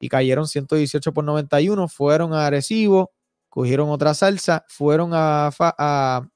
y 0.00 0.08
cayeron 0.08 0.46
118 0.46 1.12
por 1.12 1.24
91. 1.24 1.88
Fueron 1.88 2.32
a 2.34 2.46
Arecibo, 2.46 3.12
cogieron 3.48 3.88
otra 3.90 4.14
salsa, 4.14 4.64
fueron 4.68 5.10
a, 5.12 5.50
a 5.58 6.28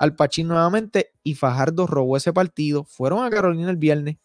al 0.00 0.16
Pachín 0.16 0.48
nuevamente 0.48 1.12
y 1.22 1.34
Fajardo 1.34 1.86
robó 1.86 2.16
ese 2.16 2.32
partido. 2.32 2.84
Fueron 2.84 3.22
a 3.22 3.28
Carolina 3.28 3.68
el 3.68 3.76
viernes, 3.76 4.16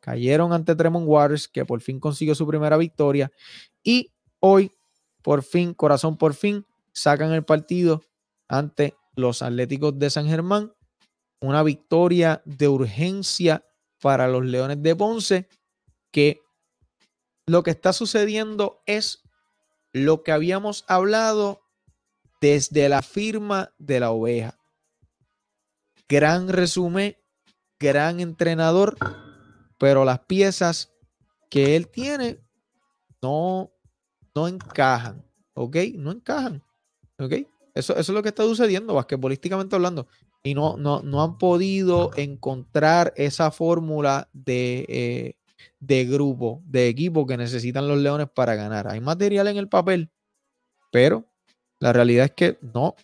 cayeron 0.00 0.52
ante 0.52 0.76
Tremont 0.76 1.06
Waters, 1.08 1.48
que 1.48 1.64
por 1.64 1.80
fin 1.80 1.98
consiguió 1.98 2.34
su 2.34 2.46
primera 2.46 2.76
victoria. 2.76 3.32
Y 3.82 4.12
hoy, 4.40 4.70
por 5.22 5.42
fin, 5.42 5.72
corazón 5.72 6.18
por 6.18 6.34
fin, 6.34 6.66
sacan 6.92 7.32
el 7.32 7.42
partido 7.42 8.02
ante 8.48 8.94
los 9.16 9.40
Atléticos 9.40 9.98
de 9.98 10.10
San 10.10 10.26
Germán. 10.28 10.74
Una 11.40 11.62
victoria 11.62 12.42
de 12.44 12.68
urgencia 12.68 13.64
para 14.02 14.28
los 14.28 14.44
Leones 14.44 14.82
de 14.82 14.94
Ponce, 14.94 15.48
que 16.10 16.42
lo 17.46 17.62
que 17.62 17.70
está 17.70 17.92
sucediendo 17.92 18.82
es 18.86 19.22
lo 19.92 20.22
que 20.22 20.32
habíamos 20.32 20.84
hablado 20.88 21.62
desde 22.40 22.88
la 22.88 23.02
firma 23.02 23.72
de 23.78 24.00
la 24.00 24.10
oveja. 24.10 24.58
Gran 26.08 26.48
resumen, 26.48 27.16
gran 27.78 28.20
entrenador, 28.20 28.96
pero 29.78 30.04
las 30.04 30.20
piezas 30.20 30.92
que 31.48 31.76
él 31.76 31.88
tiene 31.88 32.40
no, 33.22 33.72
no 34.34 34.48
encajan, 34.48 35.24
¿ok? 35.54 35.76
No 35.94 36.10
encajan, 36.10 36.62
¿ok? 37.18 37.32
Eso, 37.74 37.92
eso 37.92 38.00
es 38.00 38.08
lo 38.10 38.22
que 38.22 38.28
está 38.28 38.42
sucediendo, 38.44 38.94
basquetbolísticamente 38.94 39.74
hablando. 39.74 40.06
Y 40.42 40.54
no, 40.54 40.76
no, 40.76 41.00
no 41.02 41.22
han 41.22 41.38
podido 41.38 42.10
encontrar 42.16 43.14
esa 43.16 43.50
fórmula 43.50 44.28
de, 44.32 44.84
eh, 44.88 45.36
de 45.80 46.04
grupo, 46.04 46.62
de 46.66 46.88
equipo 46.88 47.26
que 47.26 47.36
necesitan 47.36 47.88
los 47.88 47.98
Leones 47.98 48.28
para 48.34 48.54
ganar. 48.54 48.88
Hay 48.88 49.00
material 49.00 49.48
en 49.48 49.56
el 49.56 49.68
papel, 49.68 50.10
pero 50.90 51.30
la 51.80 51.92
realidad 51.92 52.26
es 52.26 52.32
que 52.32 52.58
no, 52.60 52.94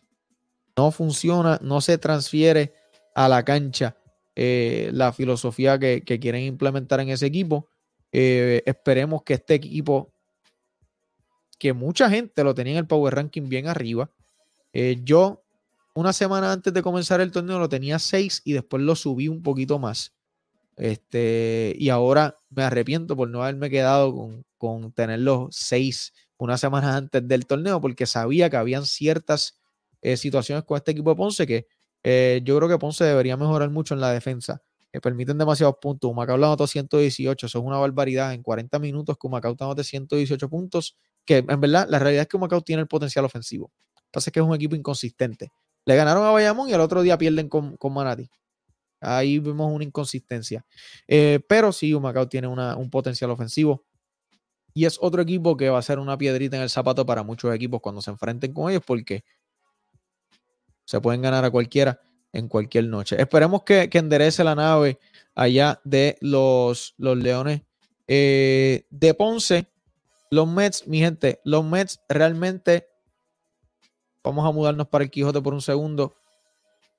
no 0.77 0.91
funciona, 0.91 1.59
no 1.63 1.81
se 1.81 1.99
transfiere 1.99 2.73
a 3.15 3.29
la 3.29 3.45
cancha 3.45 3.97
eh, 4.37 4.91
la 4.93 5.13
filosofía 5.13 5.79
que, 5.79 6.03
quieren 6.03 6.43
implementar 6.43 7.01
en 7.01 7.11
ese 7.11 7.27
equipo. 7.27 7.69
Eh, 8.13 8.63
esperemos 8.65 9.23
que 9.23 9.35
este 9.35 9.55
equipo, 9.55 10.13
que 11.59 11.73
mucha 11.73 12.09
gente 12.09 12.43
lo 12.43 12.55
tenía 12.55 12.73
en 12.75 12.79
el 12.79 12.87
Power 12.87 13.15
Ranking 13.15 13.49
bien 13.49 13.69
arriba, 13.69 14.11
eh, 14.73 15.01
yo 15.03 15.43
una 15.95 16.13
semana 16.13 16.53
antes 16.53 16.73
de 16.73 16.83
comenzar 16.83 17.21
el 17.21 17.33
torneo 17.33 17.59
lo 17.59 17.69
tenía 17.69 17.99
6 17.99 18.43
y 18.45 18.53
después 18.53 18.83
lo 18.83 18.95
subí 18.95 19.29
un 19.29 19.43
poquito 19.43 19.79
más. 19.79 20.15
Este, 20.81 21.75
y 21.79 21.91
ahora 21.91 22.39
me 22.49 22.63
arrepiento 22.63 23.15
por 23.15 23.29
no 23.29 23.43
haberme 23.43 23.69
quedado 23.69 24.15
con, 24.15 24.45
con 24.57 24.93
tenerlo 24.93 25.49
6 25.51 26.13
una 26.39 26.57
semana 26.57 26.97
antes 26.97 27.27
del 27.29 27.47
torneo 27.47 27.81
porque 27.81 28.07
sabía 28.07 28.49
que 28.49 28.57
habían 28.57 28.87
ciertas 28.87 29.61
situaciones 30.17 30.65
con 30.65 30.79
este 30.79 30.93
equipo 30.93 31.11
de 31.11 31.17
Ponce 31.17 31.47
que 31.47 31.67
eh, 32.03 32.41
yo 32.45 32.57
creo 32.57 32.69
que 32.69 32.79
Ponce 32.79 33.05
debería 33.05 33.37
mejorar 33.37 33.71
mucho 33.71 33.95
en 33.95 34.01
la 34.01 34.13
defensa. 34.13 34.63
que 34.93 35.01
permiten 35.01 35.39
demasiados 35.39 35.77
puntos. 35.81 36.11
Humacao 36.11 36.37
le 36.37 36.47
anotó 36.47 36.67
118. 36.67 37.47
Eso 37.47 37.59
es 37.59 37.65
una 37.65 37.79
barbaridad. 37.79 38.33
En 38.33 38.43
40 38.43 38.79
minutos 38.81 39.17
que 39.21 39.27
Humacao 39.27 39.55
te 39.55 39.65
anote 39.65 39.85
118 39.85 40.49
puntos. 40.49 40.97
Que 41.25 41.45
en 41.47 41.61
verdad, 41.61 41.87
la 41.89 41.99
realidad 41.99 42.23
es 42.23 42.29
que 42.29 42.37
Humacao 42.37 42.61
tiene 42.63 42.83
el 42.83 42.89
potencial 42.89 43.25
ofensivo. 43.25 43.71
Pasa 44.11 44.31
que 44.31 44.41
es 44.41 44.47
un 44.47 44.55
equipo 44.55 44.75
inconsistente. 44.75 45.53
Le 45.85 45.97
ganaron 45.97 46.25
a 46.25 46.31
Bayamón 46.31 46.69
y 46.69 46.73
al 46.73 46.81
otro 46.81 47.03
día 47.03 47.17
pierden 47.19 47.49
con, 47.49 47.77
con 47.77 47.93
Manati. 47.95 48.29
Ahí 49.01 49.39
vemos 49.39 49.73
una 49.73 49.85
inconsistencia. 49.85 50.65
Eh, 51.09 51.41
pero 51.49 51.73
sí, 51.73 51.95
Humacao 51.95 52.29
tiene 52.29 52.49
un 52.49 52.91
potencial 52.91 53.31
ofensivo. 53.31 53.85
Y 54.73 54.85
es 54.85 54.99
otro 55.01 55.23
equipo 55.23 55.57
que 55.57 55.69
va 55.69 55.79
a 55.79 55.83
ser 55.83 55.99
una 55.99 56.17
piedrita 56.17 56.57
en 56.57 56.63
el 56.63 56.71
zapato 56.71 57.05
para 57.05 57.23
muchos 57.23 57.53
equipos 57.55 57.81
cuando 57.81 58.03
se 58.03 58.11
enfrenten 58.11 58.53
con 58.53 58.71
ellos, 58.71 58.83
porque 58.87 59.25
se 60.85 61.01
pueden 61.01 61.23
ganar 61.23 61.45
a 61.45 61.51
cualquiera 61.51 62.01
en 62.33 62.49
cualquier 62.49 62.85
noche. 62.85 63.21
Esperemos 63.21 63.63
que, 63.65 63.89
enderece 63.93 64.45
la 64.45 64.55
nave 64.55 64.99
allá 65.35 65.81
de 65.85 66.17
los, 66.21 66.95
los 66.99 67.17
Leones 67.17 67.63
eh, 68.07 68.87
de 68.91 69.15
Ponce. 69.15 69.67
Los 70.33 70.47
Mets, 70.47 70.87
mi 70.87 71.01
gente, 71.01 71.41
los 71.45 71.65
Mets 71.65 72.01
realmente, 72.09 72.87
vamos 74.23 74.49
a 74.49 74.53
mudarnos 74.53 74.87
para 74.87 75.03
el 75.03 75.11
Quijote 75.11 75.41
por 75.41 75.55
un 75.55 75.61
segundo. 75.61 76.15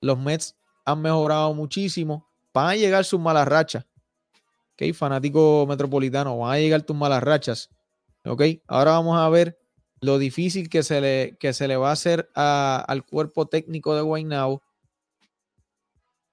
Los 0.02 0.20
Mets 0.20 0.58
han 0.86 1.02
mejorado 1.02 1.54
muchísimo. 1.54 2.28
Van 2.54 2.68
a 2.68 2.76
llegar 2.76 3.06
sus 3.06 3.20
malas 3.20 3.48
rachas. 3.48 3.86
Ok, 4.74 4.94
fanático 4.94 5.66
metropolitano, 5.68 6.38
van 6.38 6.54
a 6.54 6.60
llegar 6.60 6.82
tus 6.82 6.96
malas 6.96 7.24
rachas. 7.24 7.70
Ok, 8.26 8.42
ahora 8.68 8.92
vamos 8.92 9.18
a 9.18 9.30
ver 9.30 9.60
lo 10.02 10.18
difícil 10.18 10.70
que 10.70 10.84
se 10.84 11.00
le, 11.00 11.38
que 11.40 11.54
se 11.54 11.68
le 11.68 11.78
va 11.78 11.90
a 11.90 11.94
hacer 11.94 12.30
al 12.34 13.06
cuerpo 13.06 13.48
técnico 13.48 13.96
de 13.96 14.02
Guaynabo 14.02 14.64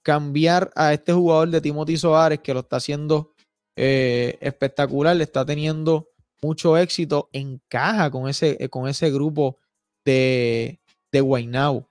cambiar 0.02 0.70
a 0.74 0.94
este 0.94 1.12
jugador 1.12 1.50
de 1.50 1.60
Timothy 1.60 1.98
Soares 1.98 2.40
que 2.40 2.54
lo 2.54 2.60
está 2.60 2.76
haciendo 2.76 3.34
eh, 3.76 4.38
espectacular, 4.40 5.14
le 5.14 5.24
está 5.24 5.44
teniendo 5.44 6.08
mucho 6.40 6.78
éxito, 6.78 7.28
encaja 7.32 8.10
con 8.10 8.28
ese, 8.28 8.68
con 8.70 8.88
ese 8.88 9.10
grupo 9.10 9.58
de, 10.04 10.80
de 11.12 11.20
Guaynabo. 11.20 11.87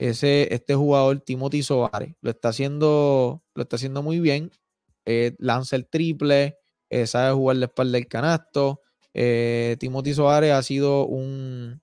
Ese, 0.00 0.48
este 0.54 0.74
jugador 0.74 1.20
Timothy 1.20 1.62
Soares 1.62 2.14
lo 2.22 2.30
está 2.30 2.48
haciendo, 2.48 3.42
lo 3.54 3.62
está 3.62 3.76
haciendo 3.76 4.02
muy 4.02 4.18
bien. 4.18 4.50
Eh, 5.04 5.36
lanza 5.38 5.76
el 5.76 5.86
triple, 5.86 6.56
eh, 6.88 7.06
sabe 7.06 7.34
jugar 7.34 7.56
la 7.56 7.66
espalda 7.66 7.98
del 7.98 8.08
canasto, 8.08 8.80
eh, 9.12 9.76
Timothy 9.78 10.14
Soares 10.14 10.52
ha 10.52 10.62
sido 10.62 11.06
un, 11.06 11.82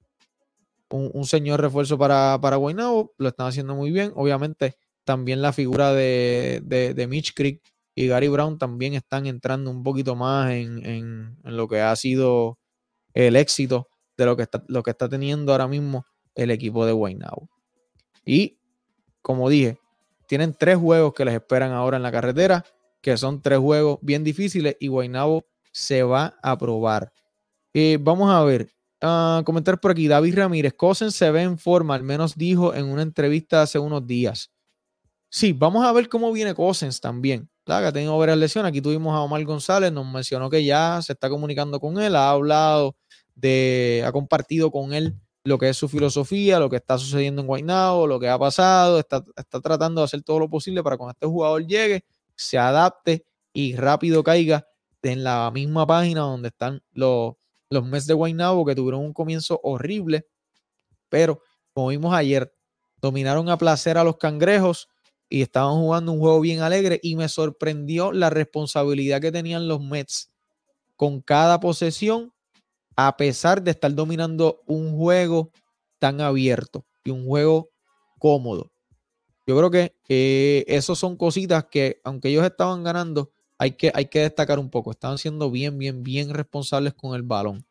un, 0.90 1.26
señor 1.26 1.62
refuerzo 1.62 2.00
para, 2.00 2.40
para 2.42 2.56
Guaynabo, 2.56 3.14
lo 3.20 3.28
están 3.28 3.48
haciendo 3.48 3.76
muy 3.76 3.92
bien. 3.92 4.12
Obviamente, 4.16 4.78
también 5.04 5.44
la 5.44 5.54
figura 5.54 5.94
de, 5.94 6.62
de, 6.64 7.08
Mitch 7.08 7.36
Creek 7.36 7.62
y 7.94 8.08
Gary 8.08 8.30
Brown 8.30 8.58
también 8.58 8.96
están 8.96 9.28
entrando 9.28 9.70
un 9.70 9.84
poquito 9.84 10.16
más 10.16 10.52
en, 10.52 11.38
lo 11.44 11.68
que 11.68 11.82
ha 11.82 11.96
sido 11.96 12.58
el 13.14 13.36
éxito 13.36 13.90
de 14.18 14.26
lo 14.26 14.36
que 14.36 14.44
está, 14.44 14.64
lo 14.68 14.82
que 14.82 14.90
está 14.90 15.08
teniendo 15.08 15.52
ahora 15.52 15.68
mismo 15.68 16.04
el 16.34 16.50
equipo 16.50 16.84
de 16.84 16.94
Guaynabo. 16.94 17.48
Y 18.28 18.60
como 19.22 19.50
dije, 19.50 19.80
tienen 20.28 20.54
tres 20.54 20.78
juegos 20.78 21.14
que 21.14 21.26
les 21.26 21.34
esperan 21.34 21.72
ahora 21.72 21.98
en 21.98 22.04
la 22.04 22.12
carretera, 22.12 22.66
que 23.02 23.18
son 23.18 23.42
tres 23.42 23.60
juegos 23.60 24.00
bien 24.02 24.24
difíciles 24.24 24.76
y 24.80 24.90
Guaynabo 24.90 25.46
se 25.72 26.04
va 26.04 26.38
a 26.44 26.58
probar. 26.58 27.14
Eh, 27.74 27.98
vamos 28.02 28.30
a 28.30 28.44
ver, 28.44 28.70
a 29.00 29.42
comentar 29.46 29.80
por 29.80 29.92
aquí, 29.92 30.08
David 30.08 30.36
Ramírez, 30.36 30.74
Cosen 30.74 31.12
se 31.12 31.32
ve 31.32 31.44
en 31.44 31.58
forma, 31.58 31.96
al 31.96 32.04
menos 32.04 32.36
dijo 32.36 32.74
en 32.74 32.86
una 32.86 33.02
entrevista 33.02 33.62
hace 33.62 33.80
unos 33.80 34.06
días. 34.06 34.52
Sí, 35.30 35.54
vamos 35.54 35.86
a 35.86 35.92
ver 35.94 36.10
cómo 36.10 36.32
viene 36.32 36.54
Cosens 36.54 37.00
también. 37.00 37.50
Claro, 37.64 37.84
que 37.84 37.88
ha 37.88 37.94
tenido 37.94 38.18
varias 38.18 38.38
lesiones. 38.38 38.70
Aquí 38.70 38.82
tuvimos 38.82 39.14
a 39.14 39.20
Omar 39.22 39.44
González, 39.44 39.92
nos 39.92 40.06
mencionó 40.06 40.50
que 40.50 40.64
ya 40.64 41.02
se 41.02 41.14
está 41.14 41.30
comunicando 41.30 41.80
con 41.80 42.00
él, 42.00 42.16
ha 42.16 42.32
hablado 42.32 42.96
de, 43.36 44.04
ha 44.06 44.12
compartido 44.12 44.72
con 44.72 44.94
él 44.94 45.16
lo 45.48 45.58
que 45.58 45.70
es 45.70 45.78
su 45.78 45.88
filosofía, 45.88 46.60
lo 46.60 46.70
que 46.70 46.76
está 46.76 46.98
sucediendo 46.98 47.40
en 47.42 47.48
Guaynabo, 47.48 48.06
lo 48.06 48.20
que 48.20 48.28
ha 48.28 48.38
pasado, 48.38 49.00
está, 49.00 49.24
está 49.38 49.62
tratando 49.62 50.02
de 50.02 50.06
hacer 50.06 50.22
todo 50.22 50.40
lo 50.40 50.50
posible 50.50 50.84
para 50.84 50.98
cuando 50.98 51.12
este 51.12 51.26
jugador 51.26 51.66
llegue, 51.66 52.04
se 52.36 52.58
adapte 52.58 53.26
y 53.54 53.74
rápido 53.78 54.24
caiga 54.24 54.68
en 55.04 55.24
la 55.24 55.50
misma 55.52 55.88
página 55.88 56.22
donde 56.22 56.50
están 56.50 56.84
los, 56.92 57.36
los 57.70 57.86
Mets 57.86 58.08
de 58.08 58.14
Guaynabo 58.14 58.66
que 58.66 58.76
tuvieron 58.76 59.00
un 59.00 59.14
comienzo 59.14 59.62
horrible, 59.64 60.28
pero 61.08 61.42
como 61.72 61.88
vimos 61.88 62.14
ayer, 62.14 62.54
dominaron 63.02 63.48
a 63.50 63.58
placer 63.58 63.98
a 63.98 64.04
los 64.04 64.18
cangrejos 64.18 64.90
y 65.30 65.44
estaban 65.44 65.76
jugando 65.76 66.12
un 66.12 66.20
juego 66.20 66.42
bien 66.42 66.60
alegre 66.60 67.00
y 67.02 67.16
me 67.16 67.30
sorprendió 67.30 68.12
la 68.12 68.30
responsabilidad 68.30 69.22
que 69.22 69.32
tenían 69.32 69.70
los 69.70 69.80
Mets 69.80 70.30
con 70.98 71.22
cada 71.22 71.62
posesión 71.62 72.34
a 72.98 73.16
pesar 73.16 73.62
de 73.62 73.72
estar 73.72 73.94
dominando 73.94 74.64
un 74.66 74.98
juego 74.98 75.52
tan 76.00 76.20
abierto 76.20 76.84
y 77.04 77.12
un 77.12 77.26
juego 77.26 77.70
cómodo. 78.20 78.72
Yo 79.46 79.56
creo 79.56 79.72
que 79.72 79.96
eh, 80.10 80.66
esos 80.68 81.00
son 81.00 81.16
cositas 81.16 81.66
que, 81.72 82.02
aunque 82.04 82.30
ellos 82.30 82.44
estaban 82.44 82.84
ganando, 82.84 83.32
hay 83.60 83.72
que, 83.72 83.92
hay 83.94 84.08
que 84.08 84.22
destacar 84.22 84.60
un 84.60 84.70
poco. 84.70 84.92
Estaban 84.92 85.20
siendo 85.20 85.50
bien, 85.52 85.78
bien, 85.78 86.04
bien 86.04 86.32
responsables 86.32 86.96
con 86.96 87.16
el 87.16 87.22
balón. 87.22 87.66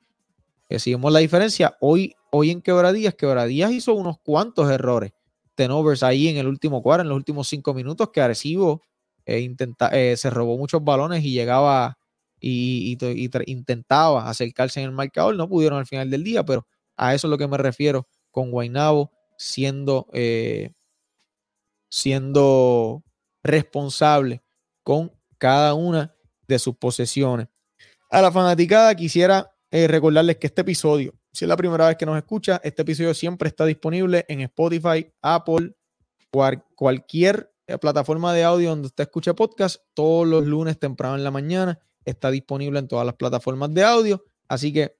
Que 0.68 0.78
si 0.78 0.92
vemos 0.92 1.12
la 1.12 1.18
diferencia, 1.18 1.76
hoy, 1.80 2.14
hoy 2.30 2.50
en 2.50 2.62
Quebradías, 2.62 3.14
Quebradías 3.14 3.72
hizo 3.72 3.94
unos 3.94 4.18
cuantos 4.20 4.70
errores. 4.70 5.12
Tenovers 5.56 6.02
ahí 6.02 6.28
en 6.28 6.36
el 6.36 6.46
último 6.46 6.82
cuadro, 6.82 7.02
en 7.02 7.08
los 7.08 7.16
últimos 7.16 7.48
cinco 7.48 7.74
minutos, 7.74 8.10
que 8.10 8.20
Arecibo 8.20 8.80
eh, 9.24 9.54
eh, 9.92 10.16
se 10.16 10.30
robó 10.30 10.56
muchos 10.56 10.84
balones 10.84 11.24
y 11.24 11.32
llegaba 11.32 11.98
y, 12.40 12.98
intentaba 13.46 14.28
acercarse 14.28 14.80
en 14.80 14.86
el 14.86 14.92
marcador. 14.92 15.36
No 15.36 15.48
pudieron 15.48 15.78
al 15.78 15.86
final 15.86 16.10
del 16.10 16.24
día, 16.24 16.44
pero 16.44 16.66
a 16.96 17.14
eso 17.14 17.26
es 17.26 17.30
lo 17.30 17.38
que 17.38 17.48
me 17.48 17.58
refiero 17.58 18.08
con 18.30 18.50
Guainabo 18.50 19.12
siendo, 19.38 20.08
eh, 20.12 20.72
siendo 21.88 23.02
responsable 23.42 24.42
con 24.82 25.12
cada 25.38 25.74
una 25.74 26.14
de 26.46 26.58
sus 26.58 26.76
posesiones. 26.76 27.48
A 28.10 28.22
la 28.22 28.32
fanaticada 28.32 28.94
quisiera 28.94 29.52
eh, 29.70 29.88
recordarles 29.88 30.36
que 30.36 30.46
este 30.46 30.62
episodio, 30.62 31.14
si 31.32 31.44
es 31.44 31.48
la 31.48 31.56
primera 31.56 31.88
vez 31.88 31.96
que 31.96 32.06
nos 32.06 32.16
escucha, 32.16 32.60
este 32.62 32.82
episodio 32.82 33.14
siempre 33.14 33.48
está 33.48 33.64
disponible 33.64 34.24
en 34.28 34.40
Spotify, 34.42 35.12
Apple, 35.22 35.74
cualquier 36.74 37.52
eh, 37.66 37.78
plataforma 37.78 38.32
de 38.32 38.44
audio 38.44 38.70
donde 38.70 38.86
usted 38.86 39.04
escuche 39.04 39.34
podcast, 39.34 39.82
todos 39.94 40.26
los 40.26 40.46
lunes 40.46 40.78
temprano 40.78 41.16
en 41.16 41.24
la 41.24 41.30
mañana. 41.30 41.80
Está 42.06 42.30
disponible 42.30 42.78
en 42.78 42.88
todas 42.88 43.04
las 43.04 43.16
plataformas 43.16 43.74
de 43.74 43.84
audio. 43.84 44.24
Así 44.48 44.72
que 44.72 44.96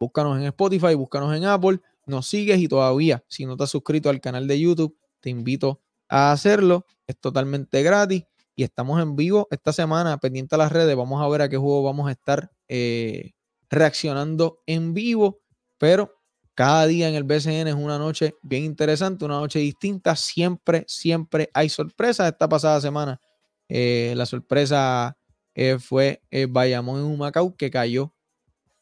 búscanos 0.00 0.38
en 0.38 0.44
Spotify, 0.46 0.94
búscanos 0.94 1.36
en 1.36 1.44
Apple, 1.44 1.78
nos 2.06 2.26
sigues 2.26 2.58
y 2.58 2.66
todavía, 2.66 3.22
si 3.28 3.46
no 3.46 3.56
te 3.56 3.64
has 3.64 3.70
suscrito 3.70 4.10
al 4.10 4.20
canal 4.20 4.48
de 4.48 4.58
YouTube, 4.58 4.96
te 5.20 5.30
invito 5.30 5.80
a 6.08 6.32
hacerlo. 6.32 6.86
Es 7.06 7.18
totalmente 7.18 7.82
gratis 7.82 8.24
y 8.56 8.62
estamos 8.62 9.00
en 9.02 9.16
vivo 9.16 9.48
esta 9.50 9.72
semana, 9.72 10.18
pendiente 10.18 10.54
a 10.54 10.58
las 10.58 10.72
redes. 10.72 10.96
Vamos 10.96 11.22
a 11.22 11.28
ver 11.28 11.42
a 11.42 11.48
qué 11.48 11.56
juego 11.56 11.82
vamos 11.82 12.08
a 12.08 12.12
estar 12.12 12.50
eh, 12.68 13.32
reaccionando 13.70 14.60
en 14.66 14.94
vivo, 14.94 15.40
pero 15.78 16.20
cada 16.54 16.86
día 16.86 17.08
en 17.08 17.16
el 17.16 17.24
BCN 17.24 17.68
es 17.68 17.74
una 17.74 17.98
noche 17.98 18.36
bien 18.42 18.64
interesante, 18.64 19.24
una 19.24 19.40
noche 19.40 19.58
distinta. 19.58 20.14
Siempre, 20.14 20.84
siempre 20.86 21.50
hay 21.52 21.68
sorpresas. 21.68 22.30
Esta 22.30 22.48
pasada 22.48 22.80
semana, 22.80 23.20
eh, 23.68 24.14
la 24.16 24.24
sorpresa 24.24 25.16
eh, 25.54 25.78
fue 25.78 26.22
Bayamón 26.48 27.00
en 27.00 27.06
Humacao, 27.06 27.54
que 27.56 27.70
cayó 27.70 28.12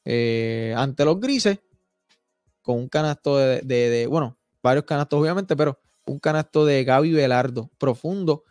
ante 0.05 1.05
los 1.05 1.21
grises 1.21 1.61
con 2.63 2.79
un 2.79 2.89
canasto 2.89 3.37
de, 3.37 4.07
bueno, 4.09 4.39
varios 4.63 4.85
canastos 4.85 5.21
obviamente, 5.21 5.57
pero 5.57 5.79
un 6.07 6.19
canasto 6.19 6.65
de 6.65 6.85
Gaby 6.85 7.13
Velardo 7.13 7.71
profundo 7.79 8.45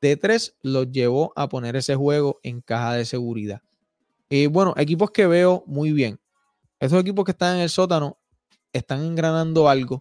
de 0.00 0.16
tres 0.16 0.56
los 0.62 0.90
llevó 0.90 1.32
a 1.36 1.48
poner 1.48 1.76
ese 1.76 1.94
juego 1.94 2.40
en 2.42 2.60
caja 2.60 2.94
de 2.94 3.04
seguridad. 3.04 3.62
Y 4.28 4.46
bueno, 4.46 4.74
equipos 4.76 5.10
que 5.10 5.26
veo 5.26 5.64
muy 5.66 5.92
bien. 5.92 6.20
Esos 6.78 7.00
equipos 7.00 7.24
que 7.24 7.30
están 7.30 7.56
en 7.56 7.62
el 7.62 7.70
sótano 7.70 8.18
están 8.72 9.02
engranando 9.02 9.68
algo 9.68 10.00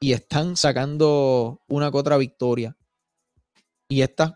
y 0.00 0.12
están 0.12 0.56
sacando 0.56 1.62
una 1.68 1.90
que 1.90 1.98
otra 1.98 2.16
victoria. 2.16 2.76
Y 3.88 4.02
estas, 4.02 4.34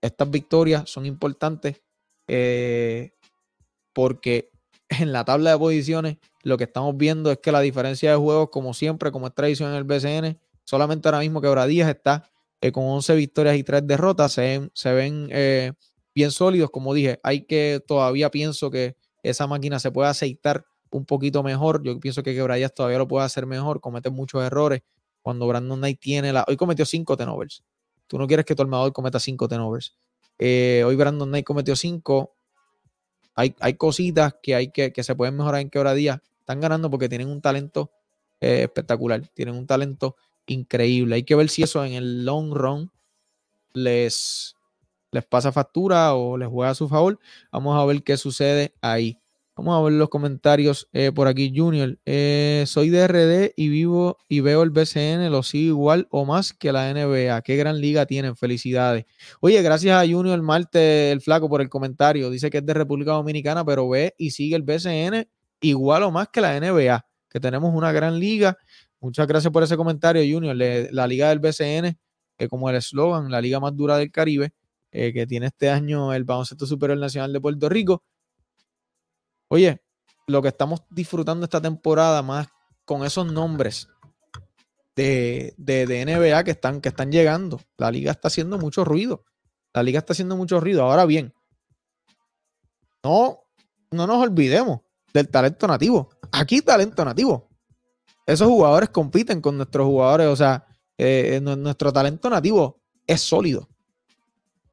estas 0.00 0.30
victorias 0.30 0.88
son 0.90 1.06
importantes 1.06 1.82
eh, 2.28 3.12
porque 3.92 4.50
en 4.88 5.12
la 5.12 5.24
tabla 5.24 5.52
de 5.52 5.58
posiciones 5.58 6.16
lo 6.42 6.56
que 6.56 6.64
estamos 6.64 6.96
viendo 6.96 7.30
es 7.30 7.38
que 7.38 7.52
la 7.52 7.60
diferencia 7.60 8.10
de 8.10 8.16
juegos, 8.16 8.48
como 8.50 8.74
siempre, 8.74 9.10
como 9.10 9.26
es 9.26 9.34
tradición 9.34 9.70
en 9.70 9.76
el 9.76 9.84
BCN, 9.84 10.38
solamente 10.64 11.08
ahora 11.08 11.20
mismo 11.20 11.40
Quebradías 11.40 11.88
está 11.88 12.30
eh, 12.60 12.72
con 12.72 12.84
11 12.84 13.14
victorias 13.14 13.56
y 13.56 13.64
3 13.64 13.86
derrotas, 13.86 14.32
se 14.32 14.92
ven, 14.92 15.28
eh, 15.30 15.72
bien 16.14 16.30
sólidos. 16.30 16.70
Como 16.70 16.94
dije, 16.94 17.20
hay 17.22 17.42
que, 17.42 17.82
todavía 17.86 18.30
pienso 18.30 18.70
que 18.70 18.96
esa 19.22 19.46
máquina 19.46 19.78
se 19.78 19.90
puede 19.90 20.08
aceitar 20.08 20.64
un 20.90 21.04
poquito 21.04 21.42
mejor. 21.42 21.82
Yo 21.82 21.98
pienso 22.00 22.22
que 22.22 22.34
Quebradías 22.34 22.74
todavía 22.74 22.98
lo 22.98 23.08
puede 23.08 23.24
hacer 23.24 23.46
mejor, 23.46 23.80
comete 23.80 24.10
muchos 24.10 24.42
errores. 24.42 24.82
Cuando 25.22 25.46
Brandon 25.46 25.78
Knight 25.78 26.00
tiene 26.00 26.32
la. 26.32 26.44
Hoy 26.48 26.56
cometió 26.56 26.86
5 26.86 27.16
tenovers. 27.16 27.62
Tú 28.06 28.18
no 28.18 28.26
quieres 28.26 28.46
que 28.46 28.54
tu 28.54 28.62
armador 28.62 28.92
cometa 28.92 29.20
5 29.20 29.48
tenovers. 29.48 29.94
Eh, 30.40 30.82
hoy 30.86 30.96
Brandon 30.96 31.28
Knight 31.28 31.44
cometió 31.44 31.76
5. 31.76 32.34
Hay, 33.34 33.54
hay, 33.60 33.74
cositas 33.74 34.34
que, 34.42 34.54
hay 34.54 34.70
que, 34.72 34.92
que 34.92 35.04
se 35.04 35.14
pueden 35.14 35.36
mejorar 35.36 35.60
en 35.60 35.70
Quebradías. 35.70 36.20
Están 36.40 36.60
ganando 36.60 36.90
porque 36.90 37.08
tienen 37.08 37.28
un 37.28 37.42
talento 37.42 37.92
espectacular. 38.40 39.28
Tienen 39.28 39.54
un 39.54 39.66
talento 39.66 40.16
increíble. 40.46 41.16
Hay 41.16 41.22
que 41.24 41.34
ver 41.34 41.50
si 41.50 41.62
eso 41.62 41.84
en 41.84 41.92
el 41.92 42.24
long 42.24 42.54
run 42.54 42.90
les, 43.74 44.56
les 45.12 45.24
pasa 45.24 45.52
factura 45.52 46.14
o 46.14 46.36
les 46.36 46.48
juega 46.48 46.70
a 46.70 46.74
su 46.74 46.88
favor. 46.88 47.18
Vamos 47.52 47.78
a 47.78 47.84
ver 47.84 48.02
qué 48.02 48.16
sucede 48.16 48.74
ahí. 48.80 49.18
Vamos 49.56 49.78
a 49.78 49.82
ver 49.82 49.92
los 49.92 50.08
comentarios 50.08 50.88
eh, 50.92 51.12
por 51.12 51.28
aquí, 51.28 51.52
Junior. 51.54 51.98
Eh, 52.06 52.64
soy 52.66 52.88
de 52.88 53.06
RD 53.06 53.52
y 53.56 53.68
vivo 53.68 54.16
y 54.28 54.40
veo 54.40 54.62
el 54.62 54.70
BCN, 54.70 55.30
lo 55.30 55.42
sigo 55.42 55.68
igual 55.68 56.08
o 56.10 56.24
más 56.24 56.52
que 56.52 56.72
la 56.72 56.92
NBA. 56.92 57.42
Qué 57.42 57.56
gran 57.56 57.80
liga 57.80 58.06
tienen, 58.06 58.36
felicidades. 58.36 59.04
Oye, 59.40 59.60
gracias 59.62 60.02
a 60.02 60.10
Junior 60.10 60.40
Marte, 60.40 61.12
el 61.12 61.20
flaco, 61.20 61.48
por 61.48 61.60
el 61.60 61.68
comentario. 61.68 62.30
Dice 62.30 62.48
que 62.48 62.58
es 62.58 62.66
de 62.66 62.74
República 62.74 63.12
Dominicana, 63.12 63.64
pero 63.64 63.88
ve 63.88 64.14
y 64.16 64.30
sigue 64.30 64.56
el 64.56 64.62
BCN 64.62 65.28
igual 65.60 66.04
o 66.04 66.10
más 66.10 66.28
que 66.28 66.40
la 66.40 66.58
NBA, 66.58 67.04
que 67.28 67.40
tenemos 67.40 67.74
una 67.74 67.92
gran 67.92 68.18
liga 68.18 68.56
Muchas 69.02 69.26
gracias 69.26 69.50
por 69.50 69.62
ese 69.62 69.78
comentario, 69.78 70.22
Junior. 70.22 70.54
la 70.54 71.06
liga 71.06 71.30
del 71.30 71.38
BCN, 71.38 71.98
que 72.36 72.48
como 72.48 72.68
el 72.68 72.76
eslogan, 72.76 73.30
la 73.30 73.40
liga 73.40 73.58
más 73.58 73.74
dura 73.74 73.96
del 73.96 74.10
Caribe, 74.10 74.52
eh, 74.92 75.12
que 75.14 75.26
tiene 75.26 75.46
este 75.46 75.70
año 75.70 76.12
el 76.12 76.24
Baloncesto 76.24 76.66
Superior 76.66 76.98
Nacional 76.98 77.32
de 77.32 77.40
Puerto 77.40 77.68
Rico. 77.70 78.02
Oye, 79.50 79.82
lo 80.26 80.40
que 80.40 80.48
estamos 80.48 80.82
disfrutando 80.90 81.44
esta 81.44 81.60
temporada 81.60 82.22
más 82.22 82.48
con 82.86 83.04
esos 83.04 83.30
nombres 83.30 83.88
de, 84.96 85.54
de, 85.58 86.04
NBA 86.06 86.44
que 86.44 86.52
están, 86.52 86.80
que 86.80 86.88
están 86.88 87.12
llegando. 87.12 87.60
La 87.76 87.90
liga 87.90 88.12
está 88.12 88.28
haciendo 88.28 88.58
mucho 88.58 88.84
ruido. 88.84 89.24
La 89.74 89.82
liga 89.82 89.98
está 89.98 90.14
haciendo 90.14 90.36
mucho 90.36 90.60
ruido. 90.60 90.82
Ahora 90.82 91.04
bien, 91.04 91.34
no, 93.04 93.40
no 93.90 94.06
nos 94.06 94.22
olvidemos 94.22 94.80
del 95.12 95.28
talento 95.28 95.66
nativo. 95.66 96.08
Aquí 96.32 96.62
talento 96.62 97.04
nativo 97.04 97.50
esos 98.32 98.48
jugadores 98.48 98.90
compiten 98.90 99.40
con 99.40 99.56
nuestros 99.56 99.86
jugadores, 99.86 100.28
o 100.28 100.36
sea, 100.36 100.64
eh, 100.96 101.40
nuestro 101.42 101.92
talento 101.92 102.30
nativo 102.30 102.80
es 103.06 103.20
sólido. 103.20 103.68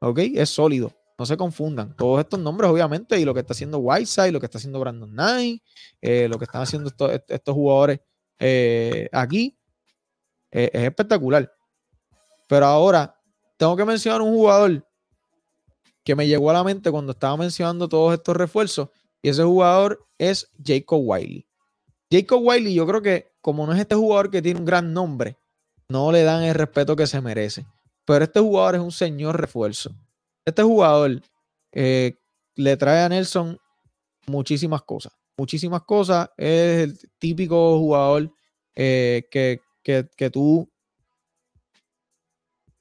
¿Ok? 0.00 0.20
Es 0.34 0.50
sólido. 0.50 0.92
No 1.18 1.26
se 1.26 1.36
confundan. 1.36 1.96
Todos 1.96 2.20
estos 2.20 2.38
nombres, 2.38 2.70
obviamente, 2.70 3.18
y 3.18 3.24
lo 3.24 3.34
que 3.34 3.40
está 3.40 3.52
haciendo 3.52 3.78
Whiteside, 3.78 4.32
lo 4.32 4.40
que 4.40 4.46
está 4.46 4.58
haciendo 4.58 4.78
Brandon 4.78 5.10
Knight, 5.10 5.62
eh, 6.00 6.28
lo 6.28 6.38
que 6.38 6.44
están 6.44 6.62
haciendo 6.62 6.88
estos, 6.88 7.54
jugadores 7.54 8.00
eh, 8.38 9.08
aquí, 9.12 9.58
es 10.50 10.70
espectacular. 10.72 11.52
Pero 12.48 12.66
ahora, 12.66 13.20
tengo 13.56 13.76
que 13.76 13.84
mencionar 13.84 14.22
un 14.22 14.30
jugador 14.30 14.86
que 16.04 16.14
me 16.14 16.26
llegó 16.26 16.48
a 16.50 16.54
la 16.54 16.64
mente 16.64 16.90
cuando 16.90 17.12
estaba 17.12 17.36
mencionando 17.36 17.88
todos 17.88 18.14
estos 18.14 18.36
refuerzos, 18.36 18.88
y 19.20 19.28
ese 19.28 19.42
jugador 19.42 20.06
es 20.16 20.50
Jacob 20.64 21.00
Wiley. 21.04 21.46
Jacob 22.10 22.40
Wiley, 22.42 22.72
yo 22.72 22.86
creo 22.86 23.02
que 23.02 23.32
como 23.40 23.66
no 23.66 23.72
es 23.72 23.80
este 23.80 23.94
jugador 23.94 24.30
que 24.30 24.40
tiene 24.40 24.60
un 24.60 24.64
gran 24.64 24.92
nombre, 24.92 25.36
no 25.88 26.12
le 26.12 26.22
dan 26.22 26.42
el 26.44 26.54
respeto 26.54 26.96
que 26.96 27.06
se 27.06 27.20
merece. 27.20 27.66
Pero 28.04 28.24
este 28.24 28.40
jugador 28.40 28.76
es 28.76 28.80
un 28.80 28.92
señor 28.92 29.38
refuerzo. 29.38 29.90
Este 30.48 30.62
jugador 30.62 31.22
eh, 31.72 32.16
le 32.56 32.76
trae 32.76 33.02
a 33.02 33.08
Nelson 33.08 33.58
muchísimas 34.26 34.82
cosas. 34.82 35.12
Muchísimas 35.36 35.82
cosas. 35.82 36.30
Es 36.36 36.84
el 36.84 36.98
típico 37.18 37.78
jugador 37.78 38.32
eh, 38.74 39.28
que, 39.30 39.60
que, 39.82 40.30
tú 40.30 40.70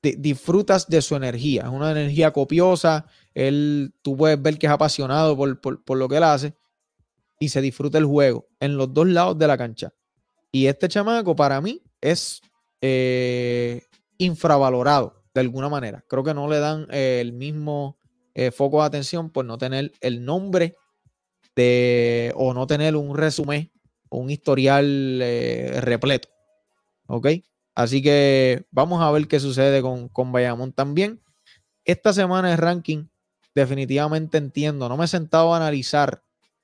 disfrutas 0.02 0.88
de 0.88 1.02
su 1.02 1.16
energía. 1.16 1.64
Es 1.64 1.70
una 1.70 1.92
energía 1.92 2.32
copiosa. 2.32 3.06
Él, 3.34 3.94
tú 4.02 4.16
puedes 4.16 4.42
ver 4.42 4.58
que 4.58 4.68
es 4.68 4.72
apasionado 4.72 5.36
por, 5.36 5.60
por, 5.60 5.98
lo 5.98 6.08
que 6.08 6.18
él 6.18 6.24
hace 6.24 6.56
y 7.40 7.50
se 7.50 7.62
disfruta 7.62 7.98
el 7.98 8.06
juego 8.06 8.48
en 8.60 8.78
los 8.78 8.94
dos 8.94 9.08
lados 9.08 9.38
de 9.38 9.48
la 9.48 9.58
cancha. 9.58 9.94
Y 10.52 10.68
este 10.68 10.88
chamaco 10.88 11.36
para 11.36 11.62
mí 11.62 11.84
es 12.02 12.42
eh, 12.82 13.84
infravalorado 14.18 15.17
de 15.38 15.42
alguna 15.42 15.70
manera. 15.70 16.04
Creo 16.08 16.24
que 16.24 16.34
no 16.34 16.48
le 16.48 16.58
dan 16.58 16.88
eh, 16.90 17.20
el 17.22 17.32
mismo 17.32 18.00
eh, 18.34 18.50
foco 18.50 18.82
de 18.82 18.88
atención 18.88 19.30
por 19.30 19.46
no 19.46 19.60
tener 19.60 19.92
el 20.02 20.26
nombre 20.26 20.76
de 21.56 22.34
o 22.36 22.56
no 22.56 22.66
tener 22.66 22.96
un 22.96 23.16
resumen 23.16 23.72
o 24.10 24.18
un 24.18 24.32
historial 24.32 25.20
eh, 25.22 25.80
repleto. 25.82 26.30
¿Ok? 27.06 27.28
Así 27.76 28.02
que 28.02 28.66
vamos 28.72 29.04
a 29.04 29.12
ver 29.12 29.28
qué 29.28 29.40
sucede 29.40 29.84
con, 29.84 30.10
con 30.10 30.32
Bayamón 30.32 30.74
también. 30.74 31.22
Esta 31.86 32.14
semana 32.14 32.50
de 32.50 32.58
ranking, 32.58 33.06
definitivamente 33.54 34.40
entiendo. 34.40 34.90
No 34.90 34.98
me 34.98 35.06
he 35.06 35.08
sentado 35.08 35.54
a 35.54 35.58
analizar 35.58 36.24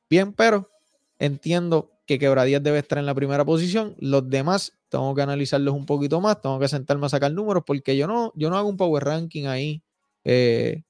bien, 0.09 0.33
pero 0.33 0.71
entiendo 1.19 1.91
que 2.05 2.19
Quebradías 2.19 2.61
debe 2.61 2.79
estar 2.79 2.97
en 2.97 3.05
la 3.05 3.15
primera 3.15 3.45
posición. 3.45 3.95
Los 3.99 4.29
demás 4.29 4.73
tengo 4.89 5.13
que 5.15 5.21
analizarlos 5.21 5.73
un 5.73 5.85
poquito 5.85 6.21
más. 6.21 6.41
Tengo 6.41 6.59
que 6.59 6.67
sentarme 6.67 7.05
a 7.05 7.09
sacar 7.09 7.31
números 7.31 7.63
porque 7.65 7.95
yo 7.97 8.07
no, 8.07 8.31
yo 8.35 8.49
no 8.49 8.57
hago 8.57 8.69
un 8.69 8.77
power 8.77 9.03
ranking 9.03 9.45
ahí 9.45 9.83
eh, 10.23 10.83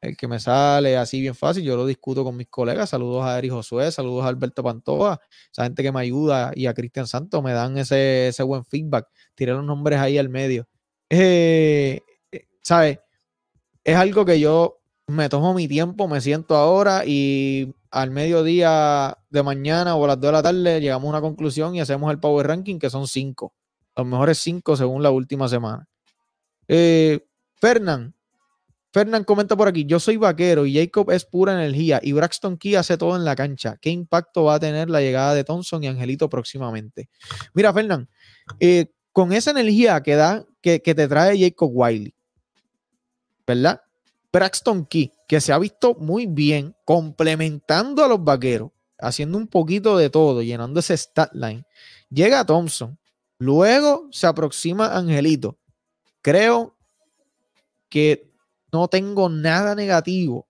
el 0.00 0.16
que 0.16 0.28
me 0.28 0.38
sale 0.38 0.96
así 0.96 1.20
bien 1.20 1.34
fácil, 1.34 1.64
yo 1.64 1.76
lo 1.76 1.86
discuto 1.86 2.24
con 2.24 2.36
mis 2.36 2.48
colegas. 2.48 2.90
Saludos 2.90 3.24
a 3.24 3.38
Eri 3.38 3.48
Josué, 3.48 3.90
saludos 3.90 4.24
a 4.24 4.28
Alberto 4.28 4.62
Pantoa, 4.62 5.20
esa 5.50 5.64
gente 5.64 5.82
que 5.82 5.92
me 5.92 6.00
ayuda 6.00 6.52
y 6.54 6.66
a 6.66 6.74
Cristian 6.74 7.06
Santos 7.06 7.42
me 7.42 7.52
dan 7.52 7.78
ese, 7.78 8.28
ese 8.28 8.42
buen 8.42 8.64
feedback. 8.64 9.08
Tiré 9.34 9.52
los 9.52 9.64
nombres 9.64 9.98
ahí 10.00 10.18
al 10.18 10.28
medio. 10.28 10.68
Eh, 11.10 12.00
¿Sabes? 12.62 12.98
Es 13.82 13.96
algo 13.96 14.24
que 14.24 14.40
yo 14.40 14.80
me 15.06 15.28
tomo 15.28 15.54
mi 15.54 15.68
tiempo, 15.68 16.08
me 16.08 16.20
siento 16.20 16.56
ahora 16.56 17.02
y 17.06 17.74
al 17.94 18.10
mediodía 18.10 19.16
de 19.30 19.42
mañana 19.44 19.94
o 19.94 20.04
a 20.04 20.08
las 20.08 20.20
2 20.20 20.28
de 20.28 20.32
la 20.32 20.42
tarde 20.42 20.80
llegamos 20.80 21.06
a 21.06 21.10
una 21.10 21.20
conclusión 21.20 21.76
y 21.76 21.80
hacemos 21.80 22.10
el 22.10 22.18
Power 22.18 22.48
Ranking, 22.48 22.80
que 22.80 22.90
son 22.90 23.06
cinco. 23.06 23.54
Los 23.96 24.04
mejores 24.04 24.38
cinco 24.38 24.76
según 24.76 25.00
la 25.00 25.12
última 25.12 25.48
semana. 25.48 25.86
Eh, 26.66 27.24
Fernán, 27.54 28.12
Fernán 28.92 29.22
comenta 29.22 29.56
por 29.56 29.68
aquí, 29.68 29.84
yo 29.84 30.00
soy 30.00 30.16
vaquero 30.16 30.66
y 30.66 30.74
Jacob 30.74 31.12
es 31.12 31.24
pura 31.24 31.52
energía 31.52 32.00
y 32.02 32.12
Braxton 32.12 32.56
Key 32.58 32.74
hace 32.74 32.96
todo 32.96 33.14
en 33.14 33.24
la 33.24 33.36
cancha. 33.36 33.76
¿Qué 33.80 33.90
impacto 33.90 34.42
va 34.42 34.54
a 34.54 34.60
tener 34.60 34.90
la 34.90 35.00
llegada 35.00 35.32
de 35.34 35.44
Thompson 35.44 35.84
y 35.84 35.86
Angelito 35.86 36.28
próximamente? 36.28 37.08
Mira, 37.54 37.72
Fernán, 37.72 38.08
eh, 38.58 38.86
con 39.12 39.32
esa 39.32 39.52
energía 39.52 40.02
que 40.02 40.16
da, 40.16 40.44
que, 40.60 40.80
te 40.80 41.06
trae 41.06 41.38
Jacob 41.38 41.70
Wiley, 41.72 42.12
¿verdad? 43.46 43.80
Braxton 44.34 44.84
Key, 44.86 45.12
que 45.28 45.40
se 45.40 45.52
ha 45.52 45.58
visto 45.60 45.94
muy 45.94 46.26
bien 46.26 46.74
complementando 46.84 48.04
a 48.04 48.08
los 48.08 48.24
vaqueros, 48.24 48.72
haciendo 48.98 49.38
un 49.38 49.46
poquito 49.46 49.96
de 49.96 50.10
todo, 50.10 50.42
llenando 50.42 50.80
ese 50.80 50.96
stat 50.96 51.32
line. 51.34 51.64
Llega 52.10 52.44
Thompson, 52.44 52.98
luego 53.38 54.08
se 54.10 54.26
aproxima 54.26 54.96
Angelito. 54.96 55.56
Creo 56.20 56.76
que 57.88 58.28
no 58.72 58.88
tengo 58.88 59.28
nada 59.28 59.76
negativo. 59.76 60.48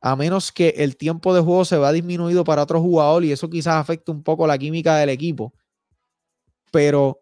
A 0.00 0.16
menos 0.16 0.50
que 0.50 0.70
el 0.78 0.96
tiempo 0.96 1.32
de 1.32 1.40
juego 1.40 1.64
se 1.64 1.76
va 1.76 1.92
disminuido 1.92 2.42
para 2.42 2.64
otro 2.64 2.80
jugador 2.80 3.24
y 3.24 3.30
eso 3.30 3.48
quizás 3.48 3.74
afecte 3.74 4.10
un 4.10 4.24
poco 4.24 4.48
la 4.48 4.58
química 4.58 4.96
del 4.96 5.10
equipo. 5.10 5.54
Pero 6.72 7.20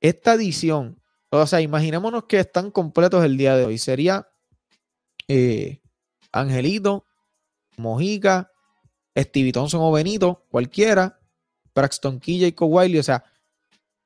esta 0.00 0.32
edición, 0.32 0.98
o 1.28 1.46
sea, 1.46 1.60
imaginémonos 1.60 2.24
que 2.24 2.40
están 2.40 2.70
completos 2.70 3.22
el 3.26 3.36
día 3.36 3.58
de 3.58 3.66
hoy. 3.66 3.76
Sería 3.76 4.26
eh, 5.28 5.80
Angelito, 6.32 7.04
Mojica, 7.76 8.50
Stevie 9.16 9.52
Thompson 9.52 9.80
o 9.82 9.92
Benito, 9.92 10.44
cualquiera, 10.50 11.20
Braxton 11.74 12.20
Key, 12.20 12.40
Jacob 12.40 12.70
Wiley, 12.70 12.98
o 12.98 13.02
sea, 13.02 13.24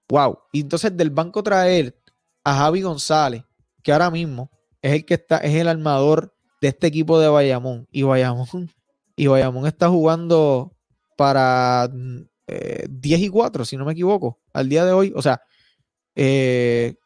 wow. 0.09 0.39
Y 0.53 0.61
entonces 0.61 0.97
del 0.97 1.11
banco 1.11 1.43
traer 1.43 1.99
a 2.45 2.55
Javi 2.55 2.83
González, 2.83 3.45
que 3.83 3.93
ahora 3.93 4.11
mismo 4.11 4.51
es 4.83 4.93
el 4.93 5.05
que 5.05 5.14
está, 5.14 5.39
es 5.39 5.55
el 5.55 5.69
armador 5.69 6.35
de 6.61 6.69
este 6.69 6.87
equipo 6.87 7.19
de 7.19 7.29
Bayamón. 7.29 7.87
Y 7.91 8.03
Bayamón, 8.03 8.71
y 9.16 9.27
Bayamón 9.27 9.66
está 9.66 9.89
jugando 9.89 10.77
para 11.16 11.89
10 11.89 12.29
eh, 12.49 12.89
y 13.25 13.29
4, 13.29 13.64
si 13.64 13.77
no 13.77 13.85
me 13.85 13.93
equivoco, 13.93 14.39
al 14.53 14.69
día 14.69 14.85
de 14.85 14.93
hoy. 14.93 15.12
O 15.14 15.23
sea, 15.23 15.43
eh, 16.14 16.97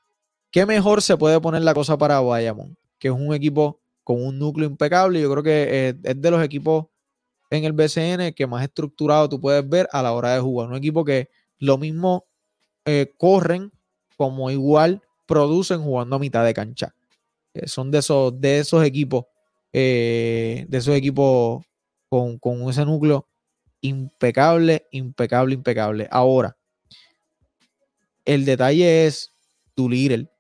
¿qué 0.51 0.67
mejor 0.67 1.03
se 1.03 1.17
puede 1.17 1.41
poner 1.41 1.63
la 1.63 1.75
cosa 1.75 1.97
para 1.99 2.21
Bayamón? 2.21 2.77
Que 2.99 3.09
es 3.09 3.15
un 3.15 3.35
equipo 3.35 3.82
con 4.05 4.25
un 4.25 4.39
núcleo 4.39 4.69
impecable. 4.69 5.21
Yo 5.21 5.31
creo 5.31 5.43
que 5.43 5.89
eh, 5.89 5.95
es 6.03 6.21
de 6.21 6.31
los 6.31 6.43
equipos 6.43 6.87
en 7.51 7.65
el 7.65 7.73
BCN 7.73 8.33
que 8.35 8.47
más 8.47 8.63
estructurado 8.63 9.29
tú 9.29 9.41
puedes 9.41 9.69
ver 9.69 9.89
a 9.93 10.03
la 10.03 10.13
hora 10.13 10.35
de 10.35 10.41
jugar. 10.41 10.69
Un 10.69 10.77
equipo 10.77 11.05
que 11.05 11.29
lo 11.59 11.79
mismo 11.79 12.27
corren 13.19 13.71
como 14.17 14.51
igual 14.51 15.03
producen 15.27 15.83
jugando 15.83 16.17
a 16.17 16.19
mitad 16.19 16.45
de 16.45 16.55
cancha. 16.55 16.95
Eh, 17.55 17.69
son 17.69 17.91
de 17.91 17.99
esos, 17.99 18.41
de 18.41 18.59
esos 18.59 18.85
equipos, 18.85 19.25
eh, 19.73 20.65
de 20.69 20.79
esos 20.79 20.95
equipos 20.95 21.65
con, 22.09 22.39
ese 22.69 22.85
núcleo 22.85 23.27
impecable, 23.81 24.87
impecable, 24.91 25.55
impecable. 25.55 26.09
Ahora, 26.11 26.57
el 28.25 28.45
detalle 28.45 29.07
es 29.07 29.33
tu 29.75 29.89
líder 29.89 30.31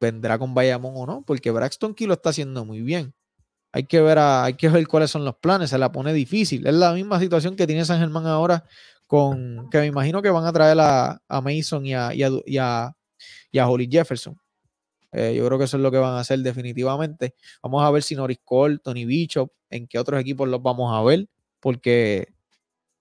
vendrá 0.00 0.38
con 0.38 0.54
Bayamón 0.54 0.94
o 0.96 1.06
no, 1.06 1.22
porque 1.26 1.50
Braxton 1.50 1.94
Key 1.94 2.06
lo 2.06 2.14
está 2.14 2.30
haciendo 2.30 2.64
muy 2.64 2.82
bien. 2.82 3.14
Hay 3.72 3.84
que 3.84 4.00
ver 4.00 4.18
hay 4.18 4.54
que 4.54 4.68
ver 4.68 4.86
cuáles 4.88 5.10
son 5.10 5.24
los 5.24 5.36
planes, 5.36 5.70
se 5.70 5.78
la 5.78 5.92
pone 5.92 6.12
difícil. 6.12 6.66
Es 6.66 6.74
la 6.74 6.92
misma 6.92 7.20
situación 7.20 7.56
que 7.56 7.66
tiene 7.66 7.84
San 7.84 8.00
Germán 8.00 8.26
ahora 8.26 8.64
con 9.06 9.68
que 9.70 9.78
me 9.78 9.86
imagino 9.86 10.22
que 10.22 10.30
van 10.30 10.46
a 10.46 10.52
traer 10.52 10.78
a, 10.80 11.20
Mason 11.42 11.86
y 11.86 11.94
a, 11.94 12.12
y 12.14 12.22
a, 12.58 12.92
y 13.50 13.58
a 13.58 13.68
Holly 13.68 13.88
Jefferson. 13.90 14.36
Eh, 15.12 15.34
yo 15.36 15.46
creo 15.46 15.58
que 15.58 15.64
eso 15.64 15.76
es 15.76 15.82
lo 15.82 15.90
que 15.90 15.98
van 15.98 16.14
a 16.14 16.20
hacer 16.20 16.38
definitivamente. 16.40 17.34
Vamos 17.62 17.84
a 17.84 17.90
ver 17.90 18.02
si 18.02 18.14
Norris 18.14 18.40
Cole, 18.44 18.78
Tony 18.78 19.04
Bishop, 19.04 19.50
en 19.70 19.86
qué 19.86 19.98
otros 19.98 20.20
equipos 20.20 20.48
los 20.48 20.62
vamos 20.62 20.94
a 20.94 21.02
ver, 21.02 21.28
porque 21.60 22.28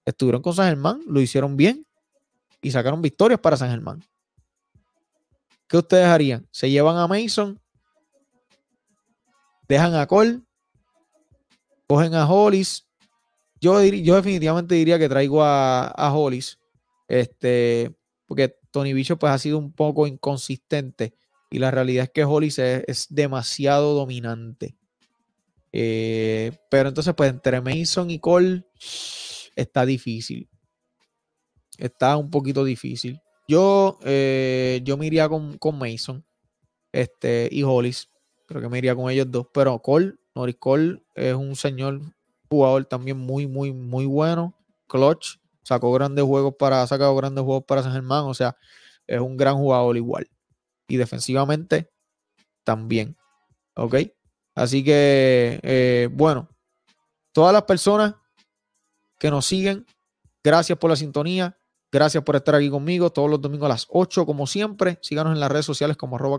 estuvieron 0.06 0.42
con 0.42 0.54
San 0.54 0.68
Germán, 0.68 1.02
lo 1.08 1.20
hicieron 1.20 1.58
bien 1.58 1.86
y 2.62 2.72
sacaron 2.72 3.02
victorias 3.02 3.40
para 3.40 3.58
San 3.58 3.70
Germán. 3.70 4.04
¿Qué 5.68 5.78
ustedes 5.78 6.06
harían? 6.06 6.48
¿Se 6.52 6.70
llevan 6.70 6.98
a 6.98 7.08
Mason? 7.08 7.60
¿Dejan 9.68 9.96
a 9.96 10.06
Cole? 10.06 10.42
¿Cogen 11.88 12.14
a 12.14 12.30
Hollis? 12.30 12.88
Yo, 13.60 13.82
yo 13.84 14.16
definitivamente 14.16 14.76
diría 14.76 15.00
que 15.00 15.10
traigo 15.10 15.44
a, 15.44 16.12
Hollis. 16.14 16.60
Este, 17.08 17.96
porque 18.28 18.56
Tony 18.72 18.94
Bishop 18.94 19.20
pues, 19.20 19.32
ha 19.32 19.38
sido 19.40 19.58
un 19.58 19.72
poco 19.72 20.08
inconsistente 20.08 21.16
y 21.50 21.60
la 21.60 21.72
realidad 21.72 22.06
es 22.06 22.10
que 22.10 22.26
Hollis 22.26 22.60
es, 22.60 23.08
demasiado 23.10 23.94
dominante. 23.94 24.76
Eh, 25.72 26.52
pero 26.70 26.90
entonces, 26.90 27.14
pues 27.16 27.30
entre 27.30 27.62
Mason 27.62 28.10
y 28.10 28.20
Cole 28.20 28.66
está 29.56 29.86
difícil. 29.86 30.50
Está 31.78 32.18
un 32.18 32.30
poquito 32.30 32.64
difícil. 32.64 33.20
Yo, 33.48 34.00
eh, 34.04 34.82
yo 34.84 34.98
me 34.98 35.06
iría 35.06 35.30
con, 35.30 35.58
Mason 35.74 36.26
este, 36.92 37.50
y 37.52 37.64
Hollis. 37.64 38.10
Creo 38.48 38.62
que 38.62 38.70
me 38.70 38.78
iría 38.78 38.96
con 38.96 39.10
ellos 39.10 39.28
dos. 39.30 39.48
Pero 39.54 39.80
Cole, 39.80 40.16
Norris 40.34 40.58
Cole 40.58 41.04
es 41.14 41.34
un 41.34 41.56
señor 41.56 42.02
jugador 42.50 42.86
también 42.86 43.18
muy, 43.18 43.48
muy, 43.48 43.72
muy 43.72 44.06
bueno. 44.06 44.56
Clutch. 44.88 45.40
Sacó 45.64 45.92
grandes 45.94 46.24
juegos 46.24 46.56
para, 46.60 46.84
ha 46.84 46.88
sacado 46.88 47.16
grandes 47.16 47.44
juegos 47.44 47.64
para 47.66 47.82
San 47.82 47.94
Germán. 47.94 48.26
O 48.26 48.34
sea, 48.34 48.56
es 49.08 49.20
un 49.20 49.36
gran 49.38 49.56
jugador 49.56 49.98
igual 49.98 50.30
y 50.88 50.98
defensivamente 50.98 51.92
también. 52.64 53.16
¿Ok? 53.76 53.96
Así 54.56 54.84
que, 54.84 55.60
eh, 55.64 56.08
bueno, 56.12 56.48
todas 57.32 57.52
las 57.52 57.64
personas 57.64 58.16
que 59.20 59.30
nos 59.30 59.46
siguen, 59.46 59.86
gracias 60.44 60.78
por 60.78 60.90
la 60.90 60.96
sintonía. 60.96 61.58
Gracias 61.96 62.26
por 62.26 62.36
estar 62.36 62.54
aquí 62.56 62.70
conmigo 62.70 63.10
todos 63.10 63.30
los 63.30 63.40
domingos 63.40 63.68
a 63.68 63.70
las 63.70 63.88
8, 63.90 64.26
como 64.26 64.48
siempre. 64.48 65.00
Síganos 65.02 65.32
en 65.32 65.40
las 65.40 65.50
redes 65.50 65.66
sociales 65.66 65.96
como 65.96 66.18
arroba. 66.18 66.38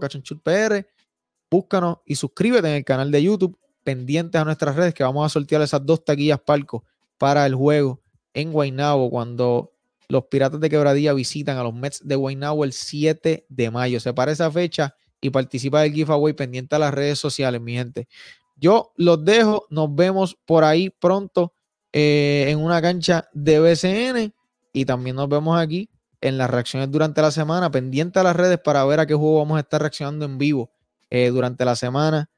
Búscanos 1.50 1.98
y 2.04 2.16
suscríbete 2.16 2.68
en 2.68 2.74
el 2.74 2.84
canal 2.84 3.11
de 3.11 3.22
YouTube, 3.22 3.59
pendientes 3.82 4.38
a 4.38 4.44
nuestras 4.44 4.76
redes, 4.76 4.92
que 4.92 5.02
vamos 5.02 5.24
a 5.24 5.30
sortear 5.30 5.62
esas 5.62 5.86
dos 5.86 6.04
taquillas 6.04 6.40
palcos 6.40 6.82
para 7.16 7.46
el 7.46 7.54
juego 7.54 8.02
en 8.34 8.52
Guaynabo 8.52 9.09
cuando 9.09 9.72
los 10.11 10.24
Piratas 10.24 10.61
de 10.61 10.68
Quebradilla 10.68 11.14
visitan 11.14 11.57
a 11.57 11.62
los 11.62 11.72
Mets 11.72 12.07
de 12.07 12.16
Guaynabo 12.16 12.62
el 12.62 12.74
7 12.74 13.46
de 13.48 13.70
mayo. 13.70 13.98
Se 13.98 14.12
para 14.12 14.32
esa 14.32 14.50
fecha 14.50 14.94
y 15.22 15.30
participa 15.30 15.80
del 15.80 15.94
giveaway 15.94 16.34
pendiente 16.34 16.76
a 16.76 16.80
las 16.80 16.92
redes 16.92 17.18
sociales, 17.18 17.62
mi 17.62 17.72
gente. 17.72 18.09
Yo 18.57 18.92
los 18.96 19.24
dejo, 19.24 19.66
nos 19.70 19.94
vemos 19.94 20.36
por 20.44 20.64
ahí 20.64 20.90
pronto 20.90 21.54
eh, 21.94 22.44
en 22.48 22.59
una 22.59 22.82
cancha 22.82 23.30
de 23.32 23.59
BCN 23.59 24.36
y 24.77 24.85
también 24.85 25.16
nos 25.16 25.27
vemos 25.27 25.59
aquí 25.59 25.89
en 26.20 26.37
las 26.37 26.51
reacciones 26.51 26.91
durante 26.91 27.22
la 27.22 27.31
semana, 27.31 27.70
pendiente 27.70 28.18
a 28.18 28.22
las 28.22 28.37
redes 28.37 28.59
para 28.59 28.85
ver 28.85 29.01
a 29.01 29.07
qué 29.07 29.14
juego 29.14 29.39
vamos 29.39 29.57
a 29.57 29.61
estar 29.61 29.81
reaccionando 29.81 30.27
en 30.27 30.37
vivo 30.37 30.70
eh, 31.09 31.31
durante 31.31 31.64
la 31.64 31.74
semana 31.77 32.29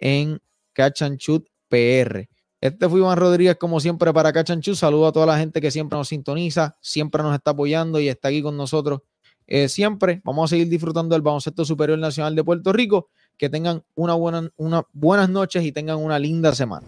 en 0.00 0.40
Catch 0.72 1.02
and 1.02 1.18
Shoot 1.18 1.46
PR. 1.68 2.28
Este 2.60 2.88
fue 2.88 2.98
Iván 2.98 3.16
Rodríguez, 3.16 3.56
como 3.60 3.78
siempre, 3.78 4.12
para 4.12 4.32
Cachanchú. 4.32 4.74
Saludo 4.74 5.06
a 5.06 5.12
toda 5.12 5.26
la 5.26 5.38
gente 5.38 5.60
que 5.60 5.70
siempre 5.70 5.96
nos 5.96 6.08
sintoniza, 6.08 6.76
siempre 6.80 7.22
nos 7.22 7.32
está 7.32 7.52
apoyando 7.52 8.00
y 8.00 8.08
está 8.08 8.26
aquí 8.26 8.42
con 8.42 8.56
nosotros 8.56 9.02
eh, 9.46 9.68
siempre. 9.68 10.20
Vamos 10.24 10.50
a 10.50 10.56
seguir 10.56 10.68
disfrutando 10.68 11.14
del 11.14 11.22
baloncesto 11.22 11.64
superior 11.64 11.98
nacional 12.00 12.34
de 12.34 12.42
Puerto 12.42 12.72
Rico. 12.72 13.10
Que 13.36 13.48
tengan 13.48 13.84
una 13.94 14.14
buena, 14.14 14.50
una, 14.56 14.82
buenas 14.92 15.28
noches 15.28 15.62
y 15.62 15.70
tengan 15.70 15.98
una 15.98 16.18
linda 16.18 16.52
semana. 16.56 16.84